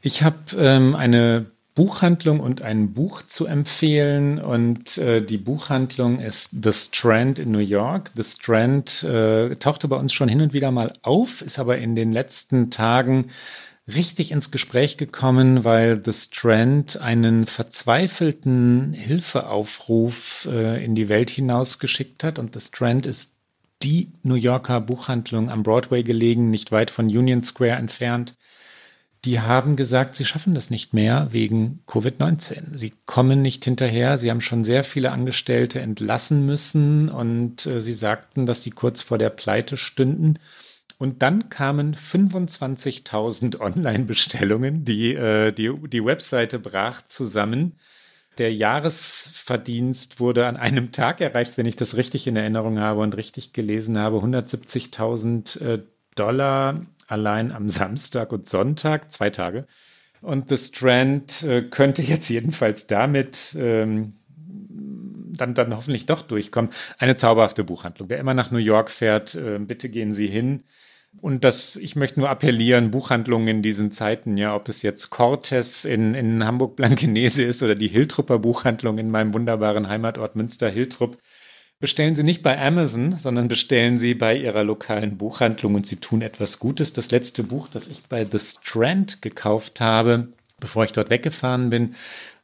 Ich 0.00 0.22
habe 0.22 0.36
ähm, 0.56 0.94
eine 0.94 1.49
Buchhandlung 1.74 2.40
und 2.40 2.62
ein 2.62 2.92
Buch 2.92 3.22
zu 3.22 3.46
empfehlen. 3.46 4.38
Und 4.38 4.98
äh, 4.98 5.24
die 5.24 5.38
Buchhandlung 5.38 6.20
ist 6.20 6.50
The 6.62 6.72
Strand 6.72 7.38
in 7.38 7.50
New 7.50 7.58
York. 7.58 8.10
The 8.14 8.24
Strand 8.24 9.02
äh, 9.04 9.56
tauchte 9.56 9.88
bei 9.88 9.96
uns 9.96 10.12
schon 10.12 10.28
hin 10.28 10.42
und 10.42 10.52
wieder 10.52 10.70
mal 10.70 10.92
auf, 11.02 11.42
ist 11.42 11.58
aber 11.58 11.78
in 11.78 11.94
den 11.94 12.12
letzten 12.12 12.70
Tagen 12.70 13.28
richtig 13.86 14.30
ins 14.30 14.50
Gespräch 14.50 14.98
gekommen, 14.98 15.64
weil 15.64 16.02
The 16.04 16.12
Strand 16.12 17.00
einen 17.00 17.46
verzweifelten 17.46 18.92
Hilfeaufruf 18.92 20.48
äh, 20.50 20.84
in 20.84 20.94
die 20.94 21.08
Welt 21.08 21.30
hinausgeschickt 21.30 22.24
hat. 22.24 22.38
Und 22.38 22.54
The 22.54 22.60
Strand 22.60 23.06
ist 23.06 23.34
die 23.82 24.12
New 24.22 24.34
Yorker 24.34 24.80
Buchhandlung 24.80 25.50
am 25.50 25.62
Broadway 25.62 26.02
gelegen, 26.02 26.50
nicht 26.50 26.72
weit 26.72 26.90
von 26.90 27.06
Union 27.06 27.42
Square 27.42 27.76
entfernt 27.76 28.34
die 29.24 29.40
haben 29.40 29.76
gesagt, 29.76 30.16
sie 30.16 30.24
schaffen 30.24 30.54
das 30.54 30.70
nicht 30.70 30.94
mehr 30.94 31.28
wegen 31.30 31.80
Covid-19. 31.86 32.74
Sie 32.74 32.94
kommen 33.04 33.42
nicht 33.42 33.64
hinterher. 33.64 34.16
Sie 34.16 34.30
haben 34.30 34.40
schon 34.40 34.64
sehr 34.64 34.82
viele 34.82 35.12
Angestellte 35.12 35.80
entlassen 35.80 36.46
müssen 36.46 37.10
und 37.10 37.66
äh, 37.66 37.82
sie 37.82 37.92
sagten, 37.92 38.46
dass 38.46 38.62
sie 38.62 38.70
kurz 38.70 39.02
vor 39.02 39.18
der 39.18 39.30
Pleite 39.30 39.76
stünden. 39.76 40.38
Und 40.96 41.20
dann 41.22 41.50
kamen 41.50 41.94
25.000 41.94 43.60
Online-Bestellungen. 43.60 44.84
Die, 44.84 45.14
äh, 45.14 45.52
die, 45.52 45.70
die 45.88 46.04
Webseite 46.04 46.58
brach 46.58 47.04
zusammen. 47.04 47.76
Der 48.38 48.54
Jahresverdienst 48.54 50.18
wurde 50.18 50.46
an 50.46 50.56
einem 50.56 50.92
Tag 50.92 51.20
erreicht, 51.20 51.58
wenn 51.58 51.66
ich 51.66 51.76
das 51.76 51.96
richtig 51.96 52.26
in 52.26 52.36
Erinnerung 52.36 52.78
habe 52.78 53.00
und 53.00 53.16
richtig 53.16 53.52
gelesen 53.52 53.98
habe. 53.98 54.18
170.000 54.18 55.60
äh, 55.60 55.82
Dollar 56.14 56.80
allein 57.10 57.52
am 57.52 57.68
Samstag 57.68 58.32
und 58.32 58.48
Sonntag, 58.48 59.12
zwei 59.12 59.30
Tage. 59.30 59.66
Und 60.22 60.50
The 60.50 60.58
Strand 60.58 61.42
äh, 61.44 61.62
könnte 61.62 62.02
jetzt 62.02 62.28
jedenfalls 62.28 62.86
damit 62.86 63.56
ähm, 63.58 64.14
dann, 65.40 65.54
dann 65.54 65.74
hoffentlich 65.74 66.06
doch 66.06 66.22
durchkommen. 66.22 66.70
Eine 66.98 67.16
zauberhafte 67.16 67.64
Buchhandlung. 67.64 68.10
Wer 68.10 68.18
immer 68.18 68.34
nach 68.34 68.50
New 68.50 68.58
York 68.58 68.90
fährt, 68.90 69.34
äh, 69.34 69.58
bitte 69.58 69.88
gehen 69.88 70.12
Sie 70.12 70.26
hin. 70.26 70.64
Und 71.20 71.42
das, 71.42 71.74
ich 71.76 71.96
möchte 71.96 72.20
nur 72.20 72.30
appellieren, 72.30 72.92
Buchhandlungen 72.92 73.48
in 73.48 73.62
diesen 73.62 73.90
Zeiten, 73.90 74.36
ja, 74.36 74.54
ob 74.54 74.68
es 74.68 74.82
jetzt 74.82 75.10
Cortes 75.10 75.84
in, 75.84 76.14
in 76.14 76.46
Hamburg-Blankenese 76.46 77.42
ist 77.42 77.62
oder 77.62 77.74
die 77.74 77.88
Hiltrupper 77.88 78.38
Buchhandlung 78.38 78.98
in 78.98 79.10
meinem 79.10 79.34
wunderbaren 79.34 79.88
Heimatort 79.88 80.36
Münster-Hiltrupp, 80.36 81.18
Bestellen 81.80 82.14
Sie 82.14 82.24
nicht 82.24 82.42
bei 82.42 82.60
Amazon, 82.60 83.12
sondern 83.12 83.48
bestellen 83.48 83.96
Sie 83.96 84.12
bei 84.14 84.36
Ihrer 84.36 84.64
lokalen 84.64 85.16
Buchhandlung 85.16 85.74
und 85.76 85.86
Sie 85.86 85.96
tun 85.96 86.20
etwas 86.20 86.58
Gutes. 86.58 86.92
Das 86.92 87.10
letzte 87.10 87.42
Buch, 87.42 87.68
das 87.68 87.88
ich 87.88 88.02
bei 88.02 88.26
The 88.26 88.38
Strand 88.38 89.22
gekauft 89.22 89.80
habe, 89.80 90.28
bevor 90.58 90.84
ich 90.84 90.92
dort 90.92 91.08
weggefahren 91.08 91.70
bin, 91.70 91.94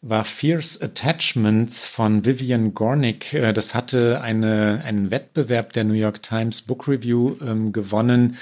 war 0.01 0.24
Fierce 0.24 0.80
Attachments 0.80 1.84
von 1.84 2.24
Vivian 2.24 2.72
Gornick. 2.72 3.34
Äh, 3.34 3.53
das 3.53 3.74
hatte 3.74 4.22
eine, 4.22 4.82
einen 4.84 5.11
Wettbewerb 5.11 5.74
der 5.74 5.84
New 5.84 5.93
York 5.93 6.22
Times 6.22 6.62
Book 6.62 6.89
Review 6.89 7.37
ähm, 7.43 7.72
gewonnen 7.72 8.39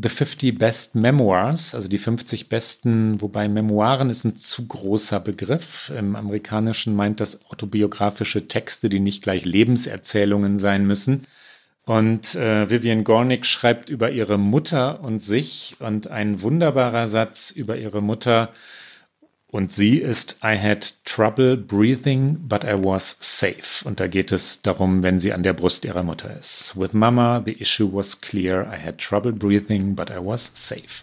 The 0.00 0.08
50 0.08 0.58
Best 0.58 0.94
Memoirs, 0.94 1.74
also 1.74 1.88
die 1.88 1.98
50 1.98 2.48
besten, 2.48 3.20
wobei 3.20 3.48
Memoiren 3.48 4.10
ist 4.10 4.24
ein 4.24 4.36
zu 4.36 4.68
großer 4.68 5.18
Begriff. 5.18 5.90
Im 5.96 6.14
Amerikanischen 6.14 6.94
meint 6.94 7.18
das 7.20 7.50
autobiografische 7.50 8.46
Texte, 8.46 8.88
die 8.88 9.00
nicht 9.00 9.24
gleich 9.24 9.44
Lebenserzählungen 9.44 10.58
sein 10.58 10.86
müssen. 10.86 11.26
Und 11.84 12.34
äh, 12.36 12.70
Vivian 12.70 13.02
Gornick 13.02 13.44
schreibt 13.44 13.88
über 13.88 14.10
ihre 14.10 14.38
Mutter 14.38 15.00
und 15.02 15.22
sich 15.22 15.74
und 15.80 16.06
ein 16.06 16.42
wunderbarer 16.42 17.08
Satz 17.08 17.50
über 17.50 17.76
ihre 17.76 18.02
Mutter 18.02 18.50
und 19.50 19.72
sie 19.72 19.98
ist 19.98 20.38
I 20.44 20.58
had 20.58 20.92
trouble 21.04 21.56
breathing, 21.56 22.36
but 22.48 22.64
I 22.64 22.74
was 22.74 23.16
safe. 23.20 23.82
Und 23.84 23.98
da 23.98 24.06
geht 24.06 24.30
es 24.30 24.60
darum, 24.60 25.02
wenn 25.02 25.18
sie 25.18 25.32
an 25.32 25.42
der 25.42 25.54
Brust 25.54 25.86
ihrer 25.86 26.02
Mutter 26.02 26.36
ist. 26.38 26.74
With 26.76 26.92
Mama, 26.92 27.42
the 27.44 27.52
issue 27.52 27.90
was 27.90 28.20
clear. 28.20 28.70
I 28.70 28.76
had 28.76 28.98
trouble 28.98 29.32
breathing, 29.32 29.94
but 29.94 30.10
I 30.10 30.18
was 30.20 30.50
safe. 30.54 31.02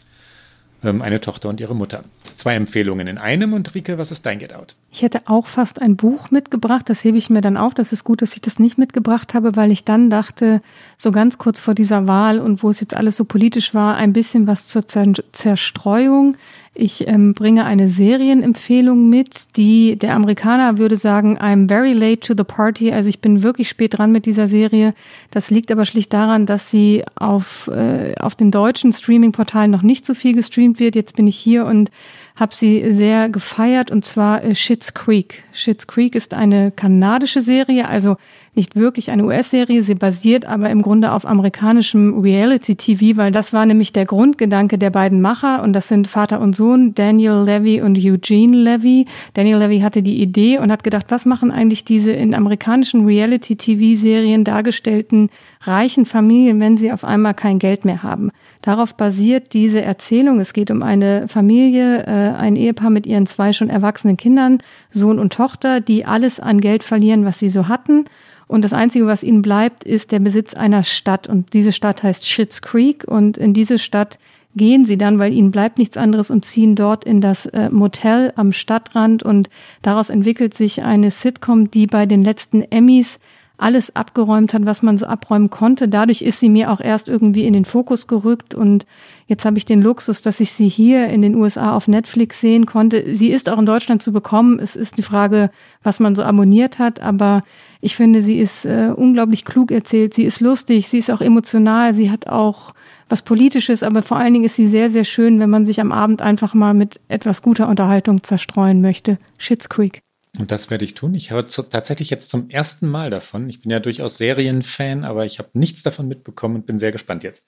Ähm, 0.84 1.02
eine 1.02 1.20
Tochter 1.20 1.50
und 1.50 1.60
ihre 1.60 1.76
Mutter. 1.76 2.04
Zwei 2.36 2.54
Empfehlungen 2.54 3.08
in 3.08 3.18
einem. 3.18 3.54
Und 3.54 3.74
Rike, 3.74 3.98
was 3.98 4.12
ist 4.12 4.28
dein 4.28 4.38
Get 4.38 4.54
Out? 4.54 4.76
Ich 4.92 5.02
hätte 5.02 5.22
auch 5.26 5.48
fast 5.48 5.82
ein 5.82 5.96
Buch 5.96 6.30
mitgebracht. 6.30 6.88
Das 6.88 7.04
hebe 7.04 7.18
ich 7.18 7.32
mir 7.32 7.42
dann 7.42 7.58
auf. 7.58 7.74
Das 7.74 7.92
ist 7.92 8.04
gut, 8.04 8.22
dass 8.22 8.36
ich 8.36 8.42
das 8.42 8.60
nicht 8.60 8.78
mitgebracht 8.78 9.34
habe, 9.34 9.56
weil 9.56 9.72
ich 9.72 9.86
dann 9.86 10.12
dachte, 10.12 10.62
so 10.98 11.12
ganz 11.12 11.40
kurz 11.40 11.60
vor 11.60 11.74
dieser 11.74 12.08
Wahl 12.08 12.40
und 12.40 12.62
wo 12.62 12.70
es 12.70 12.80
jetzt 12.80 12.96
alles 12.96 13.18
so 13.18 13.26
politisch 13.26 13.74
war, 13.74 13.96
ein 13.96 14.14
bisschen 14.14 14.46
was 14.46 14.68
zur 14.68 14.86
Zerstreuung. 14.86 16.38
Ich 16.78 17.08
ähm, 17.08 17.34
bringe 17.34 17.64
eine 17.64 17.88
Serienempfehlung 17.88 19.10
mit, 19.10 19.56
die 19.56 19.96
der 19.96 20.14
Amerikaner 20.14 20.78
würde 20.78 20.98
sagen, 20.98 21.40
I'm 21.40 21.70
very 21.70 21.94
late 21.94 22.20
to 22.20 22.34
the 22.38 22.44
party. 22.44 22.92
Also 22.92 23.08
ich 23.08 23.22
bin 23.22 23.44
wirklich 23.44 23.70
spät 23.70 23.98
dran 23.98 24.12
mit 24.12 24.26
dieser 24.26 24.50
Serie. 24.50 24.94
Das 25.32 25.50
liegt 25.50 25.72
aber 25.72 25.86
schlicht 25.86 26.12
daran, 26.12 26.46
dass 26.46 26.70
sie 26.70 27.06
auf, 27.16 27.70
äh, 27.70 28.16
auf 28.20 28.36
den 28.36 28.52
deutschen 28.52 28.92
Streaming-Portalen 28.92 29.72
noch 29.72 29.84
nicht 29.84 30.06
so 30.06 30.14
viel 30.14 30.34
gestreamt 30.34 30.82
wird. 30.82 30.96
Jetzt 30.96 31.16
bin 31.16 31.28
ich 31.28 31.38
hier 31.38 31.66
und 31.66 31.92
habe 32.36 32.54
sie 32.54 32.94
sehr 32.94 33.30
gefeiert 33.30 33.90
und 33.90 34.04
zwar 34.04 34.44
äh, 34.44 34.54
Schitt's 34.54 34.94
Creek. 34.94 35.46
Schitt's 35.54 35.88
Creek 35.88 36.14
ist 36.14 36.34
eine 36.34 36.72
kanadische 36.72 37.40
Serie, 37.40 37.88
also 37.88 38.18
nicht 38.56 38.76
wirklich 38.76 39.12
eine 39.12 39.26
US-Serie. 39.26 39.84
Sie 39.84 39.96
basiert 39.96 40.46
aber 40.46 40.70
im 40.70 40.82
Grunde 40.82 41.12
auf 41.12 41.26
amerikanischem 41.26 42.20
Reality-TV, 42.20 43.18
weil 43.18 43.32
das 43.32 43.54
war 43.54 43.66
nämlich 43.66 43.94
der 43.94 44.06
Grundgedanke 44.06 44.78
der 44.78 44.90
beiden 44.90 45.22
Macher 45.22 45.64
und 45.64 45.74
das 45.74 45.88
sind 45.88 46.08
Vater 46.08 46.40
und 46.40 46.56
Sohn, 46.56 46.96
Daniel 46.96 47.44
Levy 47.46 47.82
und 47.82 47.98
Eugene 47.98 48.56
Levy. 48.56 49.06
Daniel 49.34 49.58
Levy 49.58 49.80
hatte 49.80 50.02
die 50.02 50.22
Idee 50.22 50.58
und 50.60 50.72
hat 50.72 50.84
gedacht, 50.84 51.08
was 51.10 51.26
machen 51.26 51.52
eigentlich 51.52 51.84
diese 51.84 52.12
in 52.12 52.34
amerikanischen 52.34 53.06
Reality-TV-Serien 53.06 54.44
dargestellten 54.44 55.30
reichen 55.62 56.06
Familien, 56.06 56.60
wenn 56.60 56.78
sie 56.78 56.92
auf 56.92 57.04
einmal 57.04 57.34
kein 57.34 57.60
Geld 57.60 57.86
mehr 57.86 58.04
haben? 58.04 58.32
Darauf 58.62 58.96
basiert 58.96 59.54
diese 59.54 59.82
Erzählung. 59.82 60.40
Es 60.40 60.54
geht 60.54 60.72
um 60.72 60.82
eine 60.82 61.28
Familie, 61.28 62.04
äh, 62.04 62.36
ein 62.36 62.56
Ehepaar 62.56 62.90
mit 62.90 63.06
ihren 63.06 63.28
zwei 63.28 63.54
schon 63.54 63.70
erwachsenen 63.70 64.18
Kindern, 64.18 64.60
Sohn 64.90 65.20
und 65.20 65.34
Tochter, 65.34 65.82
die 65.82 66.06
alles 66.06 66.40
an 66.40 66.62
Geld 66.62 66.84
verlieren, 66.84 67.26
was 67.26 67.40
sie 67.40 67.50
so 67.50 67.68
hatten 67.68 68.06
und 68.48 68.64
das 68.64 68.74
Einzige, 68.74 69.08
was 69.08 69.24
ihnen 69.24 69.42
bleibt, 69.42 69.84
ist 69.84 70.12
der 70.12 70.20
Besitz 70.20 70.54
einer 70.54 70.84
Stadt. 70.84 71.28
Und 71.28 71.54
diese 71.54 71.72
Stadt 71.72 72.04
heißt 72.04 72.28
Schitt's 72.30 72.62
Creek. 72.62 73.04
Und 73.08 73.38
in 73.38 73.54
diese 73.54 73.80
Stadt 73.80 74.20
gehen 74.56 74.86
sie 74.86 74.98
dann, 74.98 75.20
weil 75.20 75.34
ihnen 75.34 75.52
bleibt 75.52 75.78
nichts 75.78 75.98
anderes 75.98 76.32
und 76.32 76.46
ziehen 76.46 76.76
dort 76.76 77.04
in 77.04 77.22
das 77.22 77.48
äh, 77.48 77.70
Motel 77.70 78.34
am 78.36 78.54
Stadtrand 78.54 79.22
und 79.24 79.50
daraus 79.82 80.10
entwickelt 80.10 80.54
sich 80.54 80.82
eine 80.82 81.12
Sitcom, 81.12 81.72
die 81.72 81.88
bei 81.88 82.06
den 82.06 82.24
letzten 82.24 82.62
Emmys 82.62 83.20
alles 83.58 83.96
abgeräumt 83.96 84.54
hat, 84.54 84.66
was 84.66 84.82
man 84.82 84.98
so 84.98 85.06
abräumen 85.06 85.50
konnte. 85.50 85.88
Dadurch 85.88 86.22
ist 86.22 86.40
sie 86.40 86.50
mir 86.50 86.72
auch 86.72 86.82
erst 86.82 87.08
irgendwie 87.08 87.46
in 87.46 87.54
den 87.54 87.66
Fokus 87.66 88.08
gerückt 88.08 88.54
und 88.54 88.86
jetzt 89.28 89.46
habe 89.46 89.58
ich 89.58 89.66
den 89.66 89.82
Luxus, 89.82 90.22
dass 90.22 90.40
ich 90.40 90.52
sie 90.52 90.68
hier 90.68 91.08
in 91.08 91.22
den 91.22 91.36
USA 91.36 91.74
auf 91.74 91.88
Netflix 91.88 92.42
sehen 92.42 92.66
konnte. 92.66 93.16
Sie 93.16 93.30
ist 93.30 93.50
auch 93.50 93.58
in 93.58 93.66
Deutschland 93.66 94.04
zu 94.04 94.12
bekommen. 94.12 94.60
Es 94.60 94.76
ist 94.76 94.98
die 94.98 95.04
Frage, 95.04 95.52
was 95.84 96.00
man 96.00 96.16
so 96.16 96.24
abonniert 96.24 96.80
hat, 96.80 97.00
aber 97.00 97.44
ich 97.86 97.96
finde, 97.96 98.24
sie 98.24 98.40
ist 98.40 98.66
äh, 98.66 98.92
unglaublich 98.96 99.46
klug 99.46 99.70
erzählt. 99.70 100.16
Sie 100.16 100.24
ist 100.24 100.40
lustig, 100.40 100.90
sie 100.90 100.98
ist 100.98 101.12
auch 101.12 101.22
emotional, 101.22 101.94
sie 101.94 102.10
hat 102.10 102.26
auch 102.26 102.74
was 103.10 103.22
Politisches, 103.22 103.84
aber 103.84 104.02
vor 104.02 104.18
allen 104.18 104.34
Dingen 104.34 104.46
ist 104.46 104.56
sie 104.56 104.68
sehr, 104.68 104.90
sehr 104.90 105.06
schön, 105.06 105.40
wenn 105.40 105.52
man 105.52 105.68
sich 105.68 105.80
am 105.80 105.92
Abend 105.92 106.24
einfach 106.24 106.56
mal 106.56 106.74
mit 106.74 107.00
etwas 107.10 107.44
guter 107.44 107.68
Unterhaltung 107.68 108.24
zerstreuen 108.24 108.82
möchte. 108.82 109.20
Shits 109.38 109.70
Creek. 109.70 110.02
Und 110.40 110.52
das 110.52 110.72
werde 110.72 110.84
ich 110.84 110.96
tun. 110.96 111.14
Ich 111.14 111.30
höre 111.30 111.46
zu, 111.46 111.62
tatsächlich 111.62 112.10
jetzt 112.10 112.32
zum 112.32 112.50
ersten 112.50 112.90
Mal 112.90 113.12
davon. 113.12 113.48
Ich 113.50 113.62
bin 113.62 113.70
ja 113.70 113.80
durchaus 113.80 114.18
Serienfan, 114.18 115.04
aber 115.04 115.28
ich 115.28 115.38
habe 115.38 115.50
nichts 115.54 115.84
davon 115.84 116.08
mitbekommen 116.08 116.56
und 116.56 116.66
bin 116.66 116.80
sehr 116.80 116.92
gespannt 116.92 117.24
jetzt. 117.24 117.46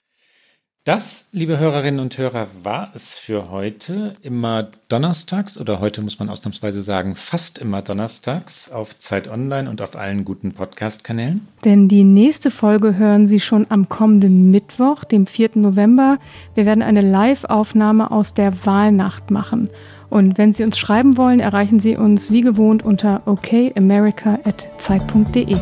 Das, 0.88 1.26
liebe 1.32 1.58
Hörerinnen 1.58 2.00
und 2.00 2.16
Hörer, 2.16 2.46
war 2.62 2.92
es 2.94 3.18
für 3.18 3.50
heute. 3.50 4.14
Immer 4.22 4.68
donnerstags 4.88 5.58
oder 5.58 5.80
heute 5.80 6.00
muss 6.00 6.18
man 6.18 6.30
ausnahmsweise 6.30 6.82
sagen, 6.82 7.14
fast 7.14 7.58
immer 7.58 7.82
donnerstags 7.82 8.70
auf 8.70 8.98
Zeit 8.98 9.28
Online 9.28 9.68
und 9.68 9.82
auf 9.82 9.96
allen 9.96 10.24
guten 10.24 10.52
Podcast-Kanälen. 10.52 11.46
Denn 11.62 11.88
die 11.88 12.04
nächste 12.04 12.50
Folge 12.50 12.96
hören 12.96 13.26
Sie 13.26 13.38
schon 13.38 13.66
am 13.68 13.90
kommenden 13.90 14.50
Mittwoch, 14.50 15.04
dem 15.04 15.26
4. 15.26 15.50
November. 15.56 16.16
Wir 16.54 16.64
werden 16.64 16.82
eine 16.82 17.02
Live-Aufnahme 17.02 18.10
aus 18.10 18.32
der 18.32 18.64
Wahlnacht 18.64 19.30
machen. 19.30 19.68
Und 20.08 20.38
wenn 20.38 20.54
Sie 20.54 20.64
uns 20.64 20.78
schreiben 20.78 21.18
wollen, 21.18 21.40
erreichen 21.40 21.80
Sie 21.80 21.98
uns 21.98 22.30
wie 22.30 22.40
gewohnt 22.40 22.82
unter 22.82 23.20
okamerica.zeit.de. 23.26 25.56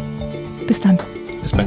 Bis 0.69 0.81
dann. 0.81 1.01
Bis 1.43 1.51
bald. 1.51 1.67